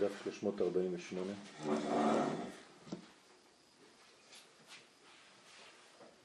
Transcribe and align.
בדף 0.00 0.24
348. 0.24 1.32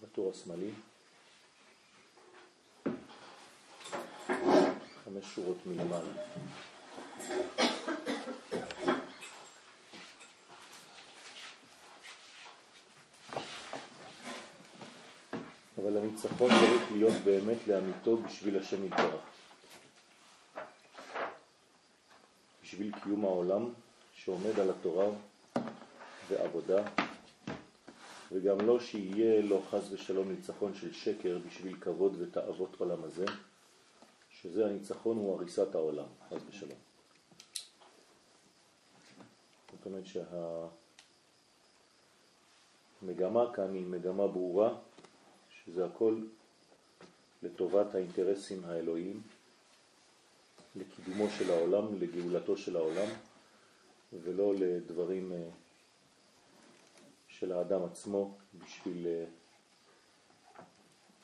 בטור 0.02 0.32
השמאלי. 0.32 0.70
חמש 5.04 5.26
שורות 5.36 5.58
מלמעלה. 5.66 6.09
אבל 15.78 15.98
הניצחון 15.98 16.50
צריך 16.50 16.92
להיות 16.92 17.13
באמת 17.23 17.68
לאמיתו 17.68 18.18
בשביל 18.18 18.60
השם 18.60 18.85
יתברך. 18.85 19.21
בשביל 22.75 22.91
קיום 23.03 23.25
העולם 23.25 23.73
שעומד 24.13 24.59
על 24.59 24.70
התורה 24.70 25.05
ועבודה, 26.29 26.88
וגם 28.31 28.61
לא 28.61 28.79
שיהיה 28.79 29.41
לו 29.41 29.61
חז 29.70 29.93
ושלום 29.93 30.31
ניצחון 30.31 30.73
של 30.75 30.93
שקר 30.93 31.38
בשביל 31.48 31.75
כבוד 31.81 32.15
ותאוות 32.20 32.75
עולם 32.79 33.03
הזה, 33.03 33.25
שזה 34.29 34.65
הניצחון 34.65 35.17
הוא 35.17 35.34
הריסת 35.35 35.75
העולם, 35.75 36.05
חז 36.29 36.41
ושלום. 36.49 36.77
זאת 39.71 39.85
אומרת 39.85 40.03
שהמגמה 43.01 43.53
כאן 43.53 43.73
היא 43.73 43.85
מגמה 43.85 44.27
ברורה, 44.27 44.76
שזה 45.49 45.85
הכל 45.85 46.21
לטובת 47.43 47.95
האינטרסים 47.95 48.65
האלוהיים, 48.65 49.21
לקידומו 50.76 51.29
של 51.29 51.51
העולם, 51.51 51.95
לגאולתו 51.99 52.57
של 52.57 52.76
העולם, 52.76 53.07
ולא 54.23 54.54
לדברים 54.55 55.32
אה, 55.32 55.49
של 57.27 57.51
האדם 57.51 57.84
עצמו 57.84 58.37
בשביל 58.63 59.07
אה, 59.07 59.26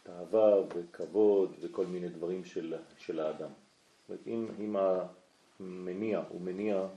תאווה 0.03 0.61
וכבוד 0.75 1.55
וכל 1.61 1.85
מיני 1.85 2.09
דברים 2.09 2.45
של, 2.45 2.75
של 2.97 3.19
האדם. 3.19 3.49
זאת 4.09 4.19
אם, 4.27 4.47
אם 4.59 4.75
המניע 5.59 6.23
הוא 6.29 6.41
מניע 6.41 6.87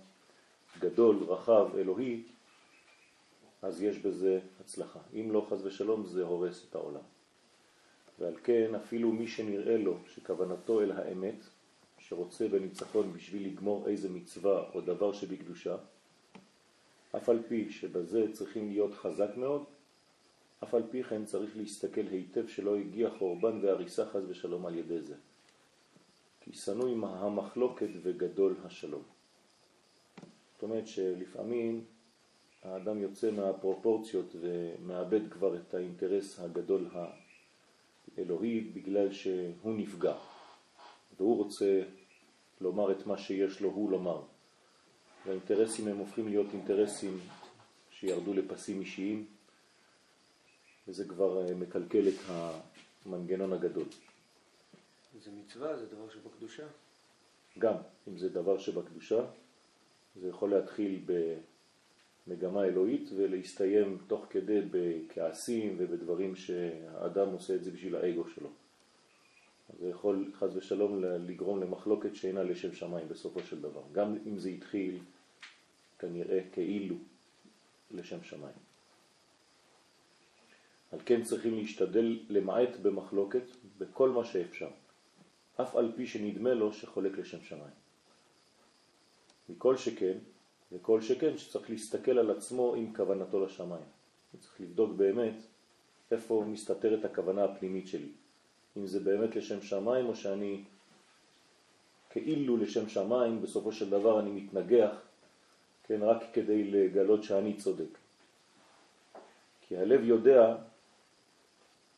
גדול, 0.79 1.17
רחב, 1.29 1.77
אלוהי, 1.77 2.23
אז 3.63 3.83
יש 3.83 3.99
בזה 3.99 4.41
הצלחה. 4.61 4.99
אם 5.15 5.33
לא 5.33 5.47
חז 5.51 5.67
ושלום 5.67 6.07
זה 6.07 6.23
הורס 6.23 6.67
את 6.71 6.75
העולם. 6.75 7.01
ועל 8.19 8.35
כן 8.45 8.75
אפילו 8.75 9.13
מי 9.13 9.29
שנראה 9.29 9.77
לו 9.77 9.99
שכוונתו 10.07 10.81
אל 10.81 10.93
האמת, 10.93 11.35
שרוצה 12.09 12.49
בניצחון 12.49 13.13
בשביל 13.13 13.47
לגמור 13.47 13.89
איזה 13.89 14.09
מצווה 14.09 14.71
או 14.75 14.81
דבר 14.81 15.13
שבקדושה, 15.13 15.77
אף 17.17 17.29
על 17.29 17.43
פי 17.49 17.71
שבזה 17.71 18.33
צריכים 18.33 18.69
להיות 18.69 18.95
חזק 18.95 19.37
מאוד, 19.37 19.65
אף 20.63 20.75
על 20.75 20.83
פי 20.91 21.03
כן 21.03 21.25
צריך 21.25 21.57
להסתכל 21.57 22.07
היטב 22.11 22.47
שלא 22.49 22.77
הגיע 22.77 23.11
חורבן 23.19 23.59
והריסה 23.63 24.07
חז 24.07 24.25
ושלום 24.29 24.67
על 24.67 24.75
ידי 24.75 25.01
זה. 25.01 25.15
כי 26.41 26.53
שנוא 26.53 26.89
עם 26.89 27.05
המחלוקת 27.05 27.89
וגדול 28.03 28.57
השלום. 28.65 29.03
זאת 30.55 30.63
אומרת 30.63 30.87
שלפעמים 30.87 31.85
האדם 32.63 33.01
יוצא 33.01 33.31
מהפרופורציות 33.31 34.37
ומאבד 34.41 35.33
כבר 35.33 35.57
את 35.57 35.75
האינטרס 35.75 36.41
הגדול 36.41 36.89
האלוהי 38.17 38.61
בגלל 38.61 39.13
שהוא 39.13 39.75
נפגע 39.77 40.15
והוא 41.17 41.37
רוצה 41.37 41.83
לומר 42.61 42.93
את 42.93 43.07
מה 43.07 43.19
שיש 43.19 43.61
לו 43.61 43.71
הוא 43.71 43.91
לומר. 43.91 44.23
והאינטרסים 45.27 45.89
הם 45.89 45.97
הופכים 45.97 46.29
להיות 46.29 46.47
אינטרסים 46.53 47.19
שירדו 47.91 48.35
לפסים 48.35 48.81
אישיים 48.81 49.27
וזה 50.89 51.09
כבר 51.09 51.47
אה, 51.47 51.55
מקלקל 51.55 52.09
את 52.09 52.21
המנגנון 53.07 53.53
הגדול. 53.53 53.87
זה 55.23 55.31
מצווה, 55.45 55.77
זה 55.77 55.87
דבר 55.87 56.09
שבקדושה? 56.09 56.67
גם, 57.59 57.75
אם 58.09 58.19
זה 58.19 58.29
דבר 58.29 58.59
שבקדושה, 58.59 59.25
זה 60.21 60.29
יכול 60.29 60.51
להתחיל 60.51 61.05
במגמה 62.27 62.65
אלוהית 62.65 63.11
ולהסתיים 63.17 63.99
תוך 64.07 64.27
כדי 64.31 64.61
בכעסים 64.71 65.77
ובדברים 65.79 66.37
שהאדם 66.37 67.29
עושה 67.29 67.55
את 67.55 67.65
זה 67.65 67.71
בשביל 67.71 67.97
האגו 67.97 68.29
שלו. 68.29 68.49
זה 69.81 69.89
יכול 69.89 70.33
חז 70.35 70.57
ושלום 70.57 71.05
לגרום 71.05 71.61
למחלוקת 71.61 72.15
שאינה 72.15 72.43
לשם 72.43 72.73
שמיים 72.73 73.09
בסופו 73.09 73.41
של 73.41 73.61
דבר, 73.61 73.83
גם 73.93 74.17
אם 74.27 74.39
זה 74.39 74.49
התחיל 74.49 74.99
כנראה 75.99 76.41
כאילו 76.53 76.97
לשם 77.91 78.23
שמיים. 78.23 78.57
על 80.93 80.99
כן 81.07 81.23
צריכים 81.23 81.55
להשתדל 81.55 82.19
למעט 82.29 82.77
במחלוקת 82.83 83.43
בכל 83.79 84.11
מה 84.11 84.25
שאפשר, 84.25 84.69
אף 85.61 85.77
על 85.77 85.93
פי 85.97 86.07
שנדמה 86.07 86.55
לו 86.55 86.73
שחולק 86.73 87.19
לשם 87.19 87.41
שמיים. 87.41 87.75
מכל 89.49 89.77
שכן, 89.77 90.19
וכל 90.73 91.01
שכן 91.01 91.39
שצריך 91.39 91.71
להסתכל 91.71 92.19
על 92.19 92.31
עצמו 92.31 92.75
עם 92.75 92.95
כוונתו 92.95 93.45
לשמיים. 93.45 93.85
צריך 94.41 94.61
לבדוק 94.61 94.91
באמת 94.97 95.35
איפה 96.11 96.45
מסתתרת 96.47 97.05
הכוונה 97.05 97.45
הפנימית 97.45 97.89
שלי. 97.89 98.09
אם 98.77 98.87
זה 98.87 99.01
באמת 99.01 99.37
לשם 99.37 99.63
שמיים 99.63 100.07
או 100.07 100.17
שאני 100.17 100.63
כאילו 102.11 102.57
לשם 102.57 102.89
שמיים, 102.89 103.43
בסופו 103.43 103.73
של 103.73 103.91
דבר 103.91 104.21
אני 104.21 104.31
מתנגח, 104.31 104.91
כן, 105.85 106.03
רק 106.03 106.23
כדי 106.33 106.65
לגלות 106.65 107.23
שאני 107.23 107.57
צודק. 107.57 107.99
כי 109.61 109.77
הלב 109.77 110.05
יודע 110.05 110.57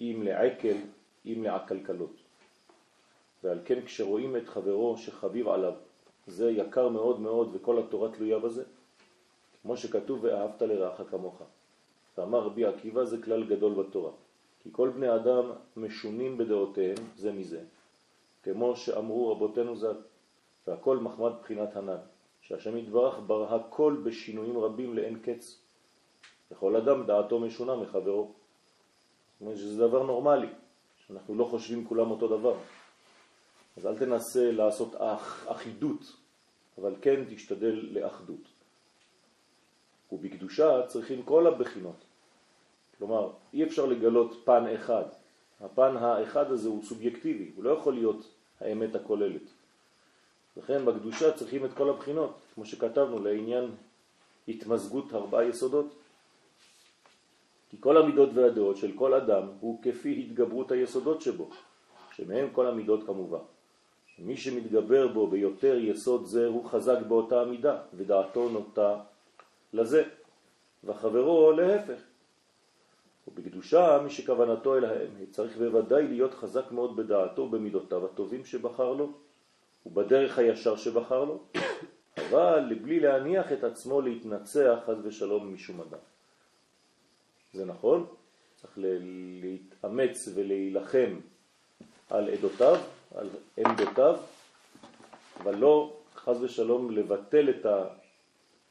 אם 0.00 0.22
לעקל, 0.24 0.76
אם 1.26 1.42
לעקלקלות. 1.44 2.16
ועל 3.44 3.58
כן 3.64 3.84
כשרואים 3.84 4.36
את 4.36 4.48
חברו 4.48 4.98
שחביב 4.98 5.48
עליו, 5.48 5.74
זה 6.26 6.50
יקר 6.50 6.88
מאוד 6.88 7.20
מאוד 7.20 7.50
וכל 7.54 7.78
התורה 7.78 8.12
תלויה 8.12 8.38
בזה, 8.38 8.64
כמו 9.62 9.76
שכתוב 9.76 10.24
ואהבת 10.24 10.62
לרעך 10.62 11.00
כמוך. 11.10 11.42
ואמר 12.18 12.38
רבי 12.38 12.64
עקיבא 12.64 13.04
זה 13.04 13.22
כלל 13.22 13.44
גדול 13.44 13.74
בתורה. 13.74 14.10
כי 14.66 14.72
כל 14.72 14.88
בני 14.88 15.14
אדם 15.14 15.52
משונים 15.76 16.38
בדעותיהם 16.38 16.96
זה 17.16 17.32
מזה, 17.32 17.60
כמו 18.42 18.76
שאמרו 18.76 19.32
רבותינו 19.32 19.76
ז"ל, 19.76 19.96
והכל 20.66 20.96
מחמד 20.98 21.32
בחינת 21.40 21.76
הנ"ל, 21.76 21.98
שהשם 22.40 22.76
יתברך 22.76 23.18
ברא 23.26 23.54
הכל 23.56 23.96
בשינויים 24.04 24.58
רבים 24.58 24.96
לאין 24.96 25.18
קץ. 25.18 25.58
לכל 26.50 26.76
אדם 26.76 27.06
דעתו 27.06 27.38
משונה 27.38 27.76
מחברו. 27.76 28.32
זאת 28.32 29.40
אומרת 29.40 29.56
שזה 29.56 29.86
דבר 29.86 30.02
נורמלי, 30.02 30.50
שאנחנו 31.06 31.34
לא 31.34 31.44
חושבים 31.44 31.86
כולם 31.86 32.10
אותו 32.10 32.28
דבר. 32.38 32.56
אז 33.76 33.86
אל 33.86 33.98
תנסה 33.98 34.50
לעשות 34.52 34.94
אח, 34.94 35.46
אחידות, 35.48 36.16
אבל 36.78 36.94
כן 37.02 37.24
תשתדל 37.30 37.88
לאחדות. 37.92 38.48
ובקדושה 40.12 40.86
צריכים 40.86 41.22
כל 41.22 41.46
הבחינות. 41.46 42.05
כלומר, 42.98 43.30
אי 43.52 43.64
אפשר 43.64 43.86
לגלות 43.86 44.42
פן 44.44 44.64
אחד. 44.74 45.04
הפן 45.60 45.96
האחד 45.96 46.50
הזה 46.50 46.68
הוא 46.68 46.82
סובייקטיבי, 46.82 47.50
הוא 47.56 47.64
לא 47.64 47.70
יכול 47.70 47.94
להיות 47.94 48.28
האמת 48.60 48.94
הכוללת. 48.94 49.42
לכן 50.56 50.84
בקדושה 50.84 51.32
צריכים 51.32 51.64
את 51.64 51.72
כל 51.72 51.90
הבחינות, 51.90 52.34
כמו 52.54 52.66
שכתבנו, 52.66 53.18
לעניין 53.18 53.70
התמזגות 54.48 55.14
ארבעה 55.14 55.44
יסודות. 55.44 55.86
כי 57.70 57.76
כל 57.80 57.96
המידות 57.96 58.28
והדעות 58.34 58.76
של 58.76 58.92
כל 58.96 59.14
אדם 59.14 59.48
הוא 59.60 59.82
כפי 59.82 60.20
התגברות 60.20 60.72
היסודות 60.72 61.22
שבו, 61.22 61.50
שמהם 62.12 62.48
כל 62.52 62.66
המידות 62.66 63.06
כמובן. 63.06 63.44
מי 64.18 64.36
שמתגבר 64.36 65.08
בו 65.08 65.26
ביותר 65.26 65.78
יסוד 65.78 66.24
זה 66.24 66.46
הוא 66.46 66.64
חזק 66.64 66.98
באותה 67.08 67.40
המידה, 67.40 67.78
ודעתו 67.94 68.48
נוטה 68.48 69.00
לזה, 69.72 70.02
וחברו 70.84 71.52
להפך. 71.52 72.00
ובקדושה 73.28 74.00
מי 74.04 74.10
שכוונתו 74.10 74.76
אל 74.76 74.84
האמת 74.84 75.30
צריך 75.30 75.56
בוודאי 75.56 76.08
להיות 76.08 76.34
חזק 76.34 76.72
מאוד 76.72 76.96
בדעתו 76.96 77.48
במידותיו 77.48 78.04
הטובים 78.04 78.44
שבחר 78.44 78.92
לו 78.92 79.12
ובדרך 79.86 80.38
הישר 80.38 80.76
שבחר 80.76 81.24
לו, 81.24 81.42
אבל 82.28 82.58
לבלי 82.70 83.00
להניח 83.00 83.52
את 83.52 83.64
עצמו 83.64 84.00
להתנצח 84.00 84.78
חז 84.86 84.96
ושלום 85.02 85.54
משום 85.54 85.80
אדם. 85.80 85.98
זה 87.52 87.64
נכון, 87.64 88.06
צריך 88.56 88.78
להתאמץ 89.40 90.28
ולהילחם 90.34 91.20
על 92.10 92.28
עדותיו, 92.28 92.76
על 93.14 93.28
עמדותיו, 93.56 94.16
אבל 95.42 95.54
לא 95.54 95.96
חז 96.16 96.42
ושלום 96.42 96.90
לבטל 96.90 97.50
את 97.50 97.66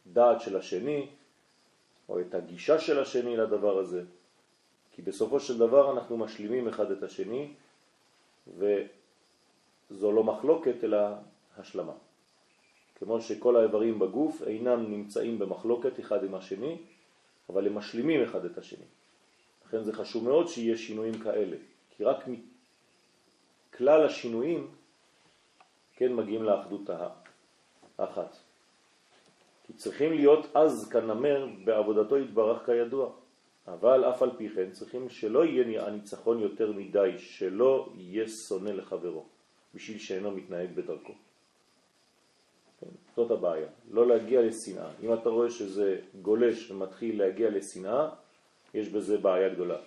הדעת 0.06 0.42
של 0.42 0.57
השני 0.57 1.07
או 2.10 2.19
את 2.19 2.34
הגישה 2.34 2.80
של 2.80 3.00
השני 3.00 3.38
לדבר 3.38 3.78
הזה. 3.78 4.04
כי 4.95 5.01
בסופו 5.01 5.39
של 5.39 5.57
דבר 5.57 5.92
אנחנו 5.92 6.18
משלימים 6.18 6.68
אחד 6.68 6.92
את 6.92 7.03
השני, 7.03 7.53
וזו 8.47 10.12
לא 10.12 10.24
מחלוקת 10.24 10.83
אלא 10.83 10.97
השלמה. 11.57 11.94
כמו 12.95 13.21
שכל 13.21 13.56
האיברים 13.56 14.00
בגוף 14.00 14.42
אינם 14.42 14.92
נמצאים 14.92 15.39
במחלוקת 15.39 16.00
אחד 16.00 16.24
עם 16.24 16.36
השני, 16.36 16.77
אבל 17.50 17.68
הם 17.68 17.75
משלימים 17.75 18.24
אחד 18.24 18.45
את 18.45 18.57
השני. 18.57 18.86
לכן 19.65 19.83
זה 19.83 19.94
חשוב 19.94 20.24
מאוד 20.24 20.47
שיהיה 20.47 20.77
שינויים 20.77 21.19
כאלה, 21.19 21.57
כי 21.89 22.03
רק 22.03 22.25
מכלל 23.74 24.06
השינויים 24.06 24.68
כן 25.95 26.13
מגיעים 26.13 26.44
לאחדות 26.44 26.89
האחת. 28.00 28.38
כי 29.68 29.74
צריכים 29.74 30.13
להיות 30.13 30.56
אז 30.56 30.89
כנמר 30.89 31.47
בעבודתו 31.63 32.18
יתברך 32.18 32.65
כידוע. 32.65 33.12
אבל 33.68 34.10
אף 34.10 34.22
על 34.22 34.30
פי 34.38 34.50
כן 34.50 34.72
צריכים 34.72 35.10
שלא 35.10 35.46
יהיה 35.46 35.88
הניצחון 35.88 36.40
יותר 36.40 36.72
מדי, 36.72 37.12
שלא 37.18 37.90
יהיה 37.96 38.28
שונא 38.28 38.70
לחברו, 38.70 39.26
בשביל 39.74 39.98
שאינו 39.98 40.32
מתנהג 40.32 40.70
בדרכו. 40.76 41.14
כן, 42.80 42.88
זאת 43.16 43.32
הבעיה, 43.32 43.68
לא 43.92 44.08
להגיע 44.08 44.42
לשנאה. 44.42 44.90
אם 45.04 45.14
אתה 45.14 45.30
רואה 45.30 45.50
שזה 45.50 46.00
גולש 46.22 46.72
ומתחיל 46.72 47.20
להגיע 47.20 47.50
לשנאה, 47.50 48.10
יש 48.74 48.90
בזה 48.90 49.18
בעיה 49.18 49.50
גדולה. 49.50 49.78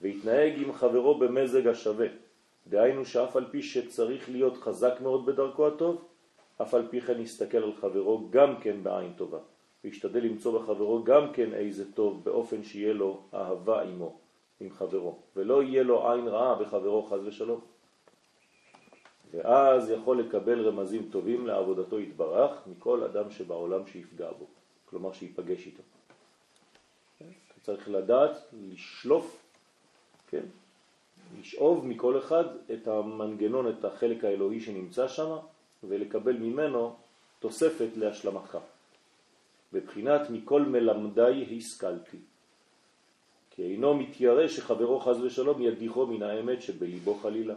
והתנהג 0.00 0.52
עם 0.62 0.72
חברו 0.72 1.18
במזג 1.18 1.66
השווה. 1.66 2.06
דהיינו 2.66 3.04
שאף 3.04 3.36
על 3.36 3.46
פי 3.50 3.62
שצריך 3.62 4.30
להיות 4.30 4.56
חזק 4.56 5.00
מאוד 5.00 5.26
בדרכו 5.26 5.66
הטוב, 5.66 6.04
אף 6.62 6.74
על 6.74 6.88
פי 6.90 7.00
כן 7.00 7.20
יסתכל 7.20 7.58
על 7.58 7.72
חברו 7.80 8.28
גם 8.30 8.60
כן 8.60 8.82
בעין 8.82 9.12
טובה. 9.16 9.38
וישתדל 9.84 10.20
למצוא 10.20 10.60
בחברו 10.60 11.04
גם 11.04 11.32
כן 11.32 11.54
איזה 11.54 11.92
טוב 11.92 12.24
באופן 12.24 12.62
שיהיה 12.62 12.92
לו 12.92 13.22
אהבה 13.34 13.82
עמו, 13.82 14.18
עם 14.60 14.70
חברו, 14.70 15.18
ולא 15.36 15.62
יהיה 15.62 15.82
לו 15.82 16.12
עין 16.12 16.28
רעה 16.28 16.54
בחברו 16.54 17.02
חז 17.02 17.20
ושלום. 17.26 17.60
ואז 19.30 19.90
יכול 19.90 20.20
לקבל 20.20 20.68
רמזים 20.68 21.08
טובים 21.10 21.46
לעבודתו 21.46 22.00
יתברך 22.00 22.66
מכל 22.66 23.02
אדם 23.04 23.30
שבעולם 23.30 23.86
שיפגע 23.86 24.30
בו, 24.38 24.46
כלומר 24.84 25.12
שיפגש 25.12 25.66
איתו. 25.66 25.82
אתה 27.18 27.60
צריך 27.62 27.88
לדעת 27.88 28.36
לשלוף, 28.52 29.42
כן? 30.28 30.42
לשאוב 31.40 31.86
מכל 31.86 32.18
אחד 32.18 32.44
את 32.72 32.88
המנגנון, 32.88 33.68
את 33.68 33.84
החלק 33.84 34.24
האלוהי 34.24 34.60
שנמצא 34.60 35.08
שם, 35.08 35.36
ולקבל 35.84 36.36
ממנו 36.36 36.96
תוספת 37.38 37.88
להשלמתך. 37.96 38.58
בבחינת 39.72 40.30
מכל 40.30 40.62
מלמדי 40.62 41.56
השכלתי. 41.56 42.16
כי 43.50 43.62
אינו 43.62 43.94
מתיירא 43.94 44.48
שחברו 44.48 45.00
חז 45.00 45.20
ושלום 45.20 45.62
ידיחו 45.62 46.06
מן 46.06 46.22
האמת 46.22 46.62
שבליבו 46.62 47.14
חלילה. 47.14 47.54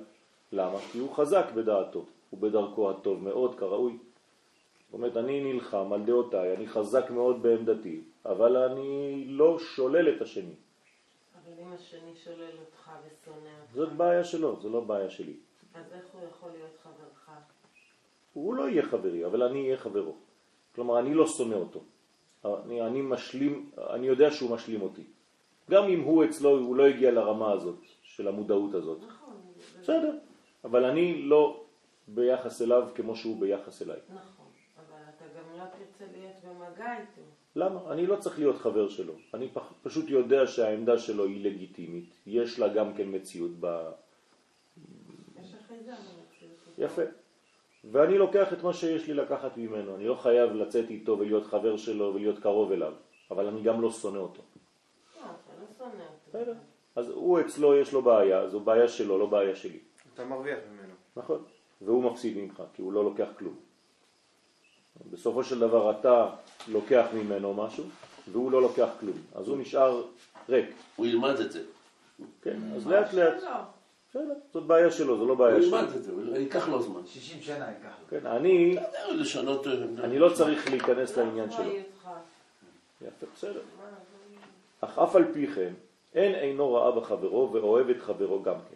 למה? 0.52 0.80
כי 0.92 1.00
הוא 1.00 1.16
חזק 1.16 1.46
בדעתו, 1.56 2.06
ובדרכו 2.34 2.90
הטוב 2.90 3.24
מאוד 3.24 3.56
כראוי. 3.60 3.94
זאת 3.94 4.94
אומרת, 4.94 5.18
אני 5.18 5.54
נלחם 5.54 5.94
על 5.94 6.04
דעותיי, 6.04 6.56
אני 6.56 6.68
חזק 6.68 7.10
מאוד 7.10 7.42
בעמדתי, 7.44 8.02
אבל 8.26 8.58
אני 8.58 9.26
לא 9.28 9.60
שולל 9.60 10.16
את 10.16 10.22
השני. 10.22 10.56
אבל 11.34 11.54
אם 11.60 11.74
השני 11.74 12.16
שולל 12.16 12.58
אותך 12.60 12.92
ושונא 13.06 13.50
אותך... 13.62 13.74
זאת 13.74 13.94
בעיה 13.94 14.24
שלו, 14.24 14.60
זו 14.62 14.70
לא 14.70 14.80
בעיה 14.80 15.10
שלי. 15.10 15.34
אז 15.74 15.86
איך 15.94 16.06
הוא 16.14 16.22
יכול 16.30 16.52
להיות 16.52 16.78
חברך? 16.84 17.30
הוא 18.34 18.56
לא 18.56 18.70
יהיה 18.70 18.84
חברי, 18.84 19.26
אבל 19.26 19.44
אני 19.44 19.66
אהיה 19.66 19.78
חברו. 19.78 20.16
כלומר, 20.76 21.00
אני 21.00 21.14
לא 21.14 21.28
שונא 21.28 21.56
אותו. 21.56 21.80
אני, 22.46 22.82
אני 22.82 23.02
משלים, 23.02 23.72
אני 23.90 24.08
יודע 24.08 24.32
שהוא 24.32 24.52
משלים 24.52 24.82
אותי. 24.82 25.04
גם 25.70 25.84
אם 25.84 26.02
הוא 26.02 26.26
אצלו, 26.26 26.50
הוא 26.50 26.76
לא 26.76 26.86
הגיע 26.86 27.12
לרמה 27.12 27.52
הזאת, 27.52 27.80
של 28.02 28.28
המודעות 28.28 28.74
הזאת. 28.74 29.00
נכון. 29.08 29.34
בסדר, 29.82 30.18
אבל 30.64 30.86
אני 30.86 31.22
לא 31.22 31.64
ביחס 32.08 32.62
אליו 32.62 32.90
כמו 32.96 33.16
שהוא 33.16 33.40
ביחס 33.42 33.82
אליי. 33.82 34.00
נכון, 34.10 34.46
אבל 34.78 35.02
אתה 35.18 35.26
גם 35.40 35.60
לא 35.60 35.64
תרצה 35.64 36.12
להיות 36.12 36.36
במגע 36.44 37.00
איתו. 37.00 37.22
למה? 37.56 37.92
אני 37.92 38.08
לא 38.08 38.16
צריך 38.16 38.40
להיות 38.40 38.58
חבר 38.58 38.90
שלו. 38.90 39.14
אני 39.34 39.50
פשוט 39.84 40.10
יודע 40.10 40.48
שהעמדה 40.48 40.98
שלו 41.00 41.26
היא 41.26 41.46
לגיטימית. 41.46 42.14
יש 42.26 42.60
לה 42.60 42.68
גם 42.68 42.94
כן 42.94 43.08
מציאות 43.12 43.52
ב... 43.60 43.90
יש 45.42 45.54
אחיזה 45.54 45.92
במציאות. 45.92 46.58
יפה. 46.78 47.02
ואני 47.92 48.18
לוקח 48.18 48.54
את 48.54 48.64
מה 48.64 48.74
שיש 48.74 49.08
לי 49.08 49.14
לקחת 49.14 49.58
ממנו. 49.58 49.96
אני 49.96 50.08
לא 50.08 50.16
חייב 50.16 50.52
לצאת 50.54 50.90
איתו 50.90 51.20
ולהיות 51.20 51.46
חבר 51.46 51.78
שלו 51.78 52.12
ולהיות 52.16 52.40
קרוב 52.40 52.72
אליו, 52.72 52.94
אבל 53.32 53.48
אני 53.48 53.62
גם 53.62 53.82
לא 53.82 53.92
שונא 53.92 54.18
אותו. 54.18 54.42
לא, 55.16 55.22
אתה 55.22 55.54
לא. 55.60 56.06
בסדר. 56.28 56.54
אז 56.96 57.10
הוא 57.10 57.40
אצלו 57.40 57.76
יש 57.76 57.94
לו 57.94 58.02
בעיה, 58.02 58.50
זו 58.50 58.60
בעיה 58.60 58.88
שלו, 58.88 59.18
לא 59.20 59.26
בעיה 59.26 59.56
שלי. 59.56 59.80
אתה 60.14 60.26
מרוויח 60.26 60.60
ממנו. 60.72 60.94
נכון. 61.16 61.44
והוא 61.82 62.04
מפסיד 62.04 62.38
ממך, 62.38 62.64
כי 62.74 62.82
הוא 62.82 62.94
לא 62.94 63.04
לוקח 63.04 63.28
כלום. 63.38 63.56
בסופו 65.12 65.44
של 65.44 65.60
דבר 65.60 65.92
אתה 65.92 66.30
לוקח 66.68 67.06
ממנו 67.14 67.54
משהו, 67.54 67.84
והוא 68.32 68.52
לא 68.52 68.62
לוקח 68.62 68.90
כלום. 69.00 69.18
אז 69.36 69.48
הוא 69.48 69.58
נשאר 69.58 70.04
ריק. 70.50 70.70
הוא 70.96 71.06
ילמד 71.06 71.40
את 71.40 71.52
זה. 71.52 71.64
כן, 72.42 72.60
אז 72.76 72.88
לאט 72.88 73.14
לאט. 73.14 73.44
בסדר, 74.14 74.34
זאת 74.54 74.64
בעיה 74.64 74.92
שלו, 74.92 75.18
זו 75.18 75.28
לא 75.28 75.36
בעיה 75.36 75.56
הוא 75.56 75.62
שלי. 75.62 75.78
ילמד 75.78 75.96
את 75.96 76.04
זה, 76.04 76.12
הוא 76.12 76.36
ייקח 76.36 76.68
לו 76.68 76.82
זמן. 76.82 77.06
60 77.06 77.42
שנה 77.42 77.72
ייקח 77.72 77.96
לו. 78.02 78.08
כן, 78.10 78.28
אני. 78.28 78.78
אה, 78.78 80.04
אני 80.04 80.20
לא 80.20 80.30
צריך 80.34 80.70
להיכנס 80.70 81.18
לעניין 81.18 81.52
שלו. 81.52 81.72
יפה, 83.02 83.26
בסדר. 83.36 83.62
אך 84.82 85.00
אף 85.00 85.16
על 85.16 85.34
פי 85.34 85.48
כן, 85.48 85.74
אין 86.14 86.36
אינו 86.36 86.74
רעה 86.74 86.92
בחברו 86.92 87.54
ואוהב 87.54 87.90
את 87.90 88.02
חברו 88.02 88.44
גם 88.44 88.56
כן. 88.70 88.76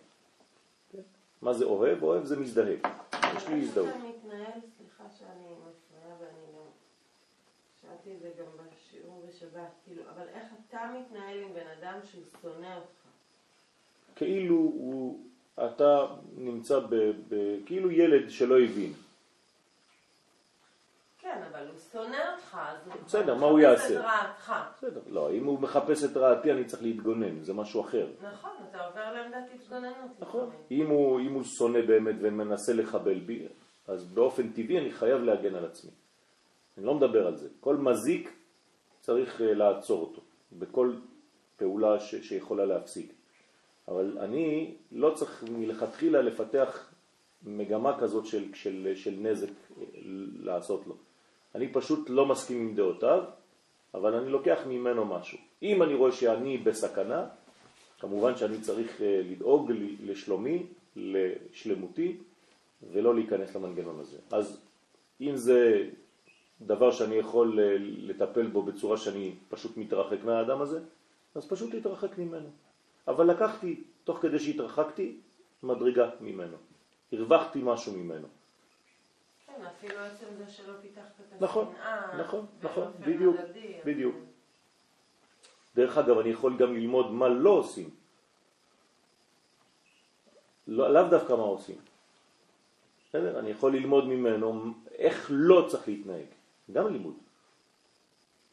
כן. 0.92 1.04
מה 1.42 1.54
זה 1.54 1.66
אוהב? 1.66 2.04
אוהב 2.04 2.26
זה 2.26 2.40
מזדהה. 2.40 2.76
יש 3.38 3.48
לי 3.48 3.62
הזדהות. 3.62 3.88
איך 3.88 3.96
אתה 3.96 4.06
מתנהל, 4.08 4.60
סליחה 4.78 5.04
שאני 5.18 5.46
מפריעה 5.54 6.16
ואני 6.20 6.46
גם... 6.56 6.66
שאלתי 7.82 8.16
את 8.16 8.20
זה 8.22 8.30
גם 8.40 8.46
בשיעור 8.58 9.26
בשבת, 9.28 9.72
כאילו, 9.86 10.04
אבל 10.16 10.28
איך 10.34 10.48
אתה 10.70 10.80
מתנהל 11.00 11.38
עם 11.44 11.54
בן 11.54 11.68
אדם 11.80 12.00
שהוא 12.12 12.24
שונא 12.42 12.76
אותך? 12.76 12.97
כאילו 14.18 14.56
הוא, 14.56 15.26
אתה 15.66 16.06
נמצא 16.38 16.80
ב, 16.80 16.96
ב... 17.30 17.36
כאילו 17.66 17.92
ילד 17.92 18.30
שלא 18.30 18.60
הבין. 18.60 18.94
כן, 21.20 21.42
אבל 21.52 21.68
הוא 21.68 21.78
שונא 21.92 22.18
אותך, 22.36 22.58
אז 22.62 22.78
הוא... 22.86 22.94
הוא 23.42 23.60
מחפש? 23.60 23.92
את 23.92 23.98
רעתך. 23.98 24.54
בסדר, 24.78 25.02
לא, 25.08 25.32
אם 25.32 25.46
הוא 25.46 25.60
מחפש 25.60 26.04
את 26.04 26.18
רעתי 26.18 26.52
אני 26.52 26.66
צריך 26.66 26.84
להתגונן, 26.84 27.44
זה 27.44 27.54
משהו 27.54 27.82
אחר. 27.82 28.08
נכון, 28.34 28.52
אתה 28.70 28.86
עובר 28.86 29.14
לעמדת 29.14 29.50
התגוננות. 29.56 30.12
נכון. 30.20 30.50
אם 30.72 30.88
הוא, 30.88 31.20
אם 31.20 31.34
הוא 31.34 31.44
שונא 31.44 31.82
באמת 31.82 32.16
ומנסה 32.22 32.74
לחבל 32.74 33.20
בי, 33.20 33.48
אז 33.88 34.06
באופן 34.06 34.50
טבעי 34.52 34.80
אני 34.80 34.92
חייב 34.92 35.22
להגן 35.22 35.56
על 35.56 35.66
עצמי. 35.66 35.92
אני 36.78 36.86
לא 36.86 36.96
מדבר 36.96 37.28
על 37.28 37.36
זה. 37.36 37.50
כל 37.60 37.76
מזיק 37.76 38.34
צריך 39.02 39.42
אה, 39.42 39.54
לעצור 39.54 40.02
אותו, 40.02 40.22
בכל 40.52 40.94
פעולה 41.58 42.00
ש, 42.00 42.16
שיכולה 42.16 42.66
להפסיק. 42.66 43.17
אבל 43.88 44.18
אני 44.20 44.74
לא 44.92 45.14
צריך 45.16 45.44
מלכתחילה 45.52 46.22
לפתח 46.22 46.92
מגמה 47.44 48.00
כזאת 48.00 48.26
של, 48.26 48.44
של, 48.54 48.92
של 48.96 49.16
נזק 49.18 49.48
אה, 49.48 49.86
לעשות 50.40 50.88
לו. 50.88 50.96
אני 51.56 51.74
פשוט 51.74 52.10
לא 52.10 52.26
מסכים 52.26 52.62
עם 52.62 52.76
דעותיו, 52.76 53.24
אבל 53.94 54.16
אני 54.16 54.30
לוקח 54.30 54.60
ממנו 54.68 55.06
משהו. 55.06 55.38
אם 55.64 55.84
אני 55.84 55.94
רואה 55.94 56.12
שאני 56.12 56.58
בסכנה, 56.58 57.26
כמובן 58.00 58.38
שאני 58.38 58.62
צריך 58.62 59.02
אה, 59.02 59.22
לדאוג 59.24 59.72
לשלומי, 60.04 60.64
לשלמותי, 60.96 62.18
ולא 62.92 63.16
להיכנס 63.16 63.56
למנגנון 63.56 64.00
הזה. 64.00 64.18
אז 64.32 64.62
אם 65.22 65.36
זה 65.36 65.90
דבר 66.62 66.92
שאני 66.92 67.16
יכול 67.16 67.60
אה, 67.60 67.76
לטפל 67.80 68.48
בו 68.48 68.62
בצורה 68.62 68.98
שאני 68.98 69.32
פשוט 69.50 69.78
מתרחק 69.78 70.24
מהאדם 70.24 70.62
הזה, 70.62 70.80
אז 71.36 71.48
פשוט 71.48 71.74
להתרחק 71.74 72.18
ממנו. 72.18 72.50
אבל 73.08 73.32
לקחתי, 73.32 73.84
תוך 74.04 74.20
כדי 74.20 74.40
שהתרחקתי, 74.40 75.18
מדרגה 75.64 76.10
ממנו. 76.22 76.58
הרווחתי 77.12 77.60
משהו 77.64 77.94
ממנו. 77.94 78.28
כן, 79.48 79.66
אפילו 79.66 80.00
עצם 80.00 80.26
זה 80.38 80.50
שלא 80.50 80.74
פיתחת 80.82 81.22
את 81.22 81.42
נכון, 81.42 81.74
השנאה. 81.74 82.18
נכון, 82.18 82.46
נכון, 82.62 82.92
באופן 82.92 83.12
בדיוק, 83.12 83.36
בדיוק. 83.86 84.16
דרך 85.76 85.98
אגב, 85.98 86.18
אני 86.18 86.30
יכול 86.30 86.58
גם 86.58 86.76
ללמוד 86.76 87.12
מה 87.12 87.28
לא 87.28 87.50
עושים. 87.50 87.90
לא, 90.68 90.94
לאו 90.94 91.10
דווקא 91.10 91.34
מה 91.34 91.44
עושים. 91.44 91.76
בסדר? 93.10 93.40
אני 93.40 93.50
יכול 93.50 93.76
ללמוד 93.76 94.08
ממנו 94.08 94.74
איך 94.92 95.28
לא 95.34 95.68
צריך 95.70 95.88
להתנהג. 95.88 96.26
גם 96.72 96.88
לימוד. 96.94 97.16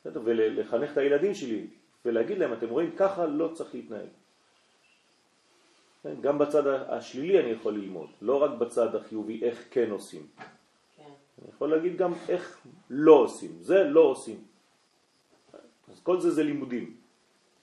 בסדר? 0.00 0.20
ולחנך 0.24 0.92
את 0.92 0.96
הילדים 0.96 1.34
שלי 1.34 1.66
ולהגיד 2.04 2.38
להם, 2.38 2.52
אתם 2.52 2.68
רואים, 2.68 2.96
ככה 2.96 3.26
לא 3.26 3.50
צריך 3.54 3.74
להתנהג. 3.74 4.08
כן? 6.04 6.20
גם 6.20 6.38
בצד 6.38 6.66
השלילי 6.66 7.40
אני 7.40 7.50
יכול 7.50 7.74
ללמוד, 7.74 8.08
לא 8.22 8.42
רק 8.42 8.50
בצד 8.50 8.94
החיובי, 8.94 9.40
איך 9.42 9.64
כן 9.70 9.90
עושים. 9.90 10.26
כן. 10.96 11.02
אני 11.42 11.48
יכול 11.50 11.70
להגיד 11.70 11.96
גם 11.96 12.12
איך 12.28 12.60
לא 12.90 13.12
עושים. 13.12 13.50
זה 13.60 13.84
לא 13.84 14.00
עושים. 14.00 14.38
אז 15.92 16.00
כל 16.02 16.20
זה 16.20 16.30
זה 16.30 16.42
לימודים. 16.42 16.96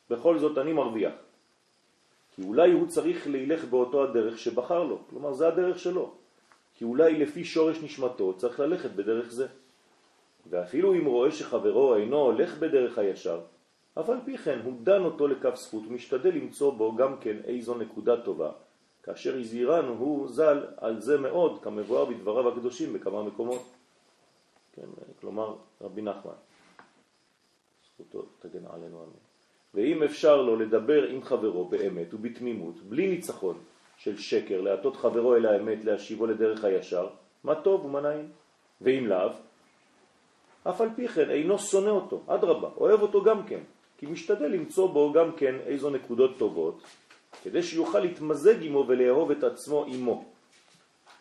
בכל 0.10 0.40
זאת 0.40 0.58
אני 0.58 0.74
מרוויח. 0.74 1.14
כי 2.36 2.42
אולי 2.44 2.72
הוא 2.72 2.88
צריך 2.88 3.28
להילך 3.28 3.66
באותו 3.66 4.04
הדרך 4.04 4.38
שבחר 4.38 4.84
לו. 4.84 5.00
כלומר, 5.10 5.34
זה 5.34 5.48
הדרך 5.48 5.80
שלו. 5.80 6.14
כי 6.76 6.86
אולי 6.86 7.20
לפי 7.20 7.46
שורש 7.46 7.84
נשמתו 7.84 8.34
צריך 8.38 8.60
ללכת 8.60 8.92
בדרך 8.92 9.32
זה. 9.32 9.48
ואפילו 10.50 10.94
אם 10.94 11.06
רואה 11.06 11.32
שחברו 11.32 11.96
אינו 11.96 12.18
הולך 12.18 12.58
בדרך 12.58 12.98
הישר, 12.98 13.40
אף 14.00 14.10
על 14.10 14.18
פי 14.26 14.38
כן 14.38 14.60
הוא 14.64 14.74
דן 14.84 15.04
אותו 15.04 15.28
לכף 15.28 15.56
זכות 15.56 15.84
ומשתדל 15.88 16.30
למצוא 16.30 16.74
בו 16.74 16.96
גם 16.96 17.18
כן 17.18 17.38
איזו 17.46 17.76
נקודה 17.76 18.22
טובה, 18.22 18.52
כאשר 19.04 19.40
הזהירנו 19.40 19.94
הוא 19.94 20.28
ז"ל 20.28 20.66
על 20.78 21.02
זה 21.02 21.18
מאוד, 21.18 21.60
כמבואר 21.64 22.06
בדבריו 22.06 22.50
הקדושים 22.50 22.94
בכמה 22.94 23.24
מקומות. 23.24 23.64
כן, 24.74 24.88
כלומר, 25.20 25.56
רבי 25.82 26.02
נחמן, 26.02 26.32
זכותו 27.94 28.26
תגן 28.40 28.66
עלינו 28.74 29.04
אמן. 29.04 29.32
ואם 29.74 30.04
אפשר 30.04 30.42
לו 30.42 30.56
לדבר 30.56 31.04
עם 31.04 31.24
חברו 31.24 31.66
באמת 31.66 32.14
ובתמימות, 32.14 32.76
בלי 32.82 33.08
ניצחון 33.08 33.58
של 33.98 34.18
שקר, 34.18 34.62
להטות 34.62 34.96
חברו 34.96 35.36
אל 35.36 35.46
האמת, 35.46 35.86
להשיבו 35.86 36.28
לדרך 36.28 36.64
הישר, 36.64 37.10
מה 37.44 37.56
טוב 37.56 37.86
ומה 37.86 38.02
נעים. 38.02 38.32
ואם 38.82 39.08
לאו, 39.08 39.30
אף 40.64 40.82
על 40.82 40.90
פי 40.96 41.08
כן 41.08 41.30
אינו 41.30 41.60
שונא 41.60 41.90
אותו, 41.90 42.22
אדרבה, 42.28 42.70
אוהב 42.78 43.02
אותו 43.02 43.24
גם 43.24 43.48
כן, 43.48 43.60
כי 44.02 44.08
משתדל 44.08 44.46
למצוא 44.46 44.88
בו 44.90 45.14
גם 45.14 45.32
כן 45.38 45.56
איזו 45.66 45.90
נקודות 45.90 46.38
טובות, 46.38 46.82
כדי 47.44 47.64
שיוכל 47.64 48.00
להתמזג 48.00 48.64
עמו 48.64 48.86
ולאהוב 48.88 49.32
את 49.32 49.44
עצמו 49.44 49.86
עמו. 49.88 50.26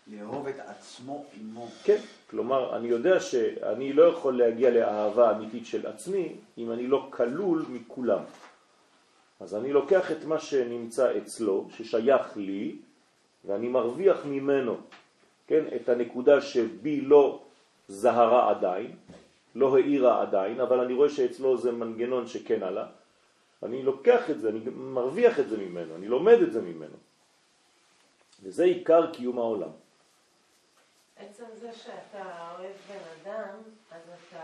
לאהוב 0.07 0.47
את 0.47 0.61
עצמו 0.67 1.25
עמו. 1.41 1.69
כן, 1.85 1.99
כלומר, 2.31 2.77
אני 2.77 2.89
יודע 2.89 3.21
שאני 3.21 3.93
לא 3.93 4.03
יכול 4.03 4.39
להגיע 4.39 4.71
לאהבה 4.71 5.37
אמיתית 5.37 5.67
של 5.67 5.87
עצמי 5.87 6.33
אם 6.59 6.73
אני 6.73 6.87
לא 6.87 7.09
כלול 7.11 7.65
מכולם. 7.69 8.23
אז 9.41 9.55
אני 9.55 9.73
לוקח 9.73 10.11
את 10.11 10.25
מה 10.25 10.39
שנמצא 10.39 11.19
אצלו, 11.19 11.69
ששייך 11.77 12.37
לי, 12.37 12.77
ואני 13.45 13.69
מרוויח 13.69 14.25
ממנו, 14.25 14.77
כן, 15.47 15.65
את 15.77 15.89
הנקודה 15.89 16.41
שבי 16.41 17.01
לא 17.01 17.43
זהרה 17.89 18.51
עדיין, 18.51 18.97
לא 19.55 19.77
העירה 19.77 20.23
עדיין, 20.23 20.61
אבל 20.61 20.81
אני 20.81 20.95
רואה 20.95 21.09
שאצלו 21.09 21.59
זה 21.59 21.73
מנגנון 21.73 22.27
שכן 22.27 22.63
עלה. 22.63 22.87
אני 23.63 23.83
לוקח 23.83 24.31
את 24.31 24.41
זה, 24.41 24.49
אני 24.49 24.61
מרוויח 24.75 25.41
את 25.41 25.49
זה 25.49 25.57
ממנו, 25.57 25.95
אני 25.97 26.09
לומד 26.09 26.39
את 26.43 26.53
זה 26.53 26.61
ממנו. 26.63 26.97
וזה 28.43 28.65
עיקר 28.65 29.13
קיום 29.13 29.39
העולם. 29.39 29.69
עצם 31.17 31.45
זה 31.61 31.73
שאתה 31.73 32.25
אוהב 32.59 32.73
בן 32.89 32.99
אדם, 33.31 33.49
אז 33.93 34.01
אתה, 34.29 34.41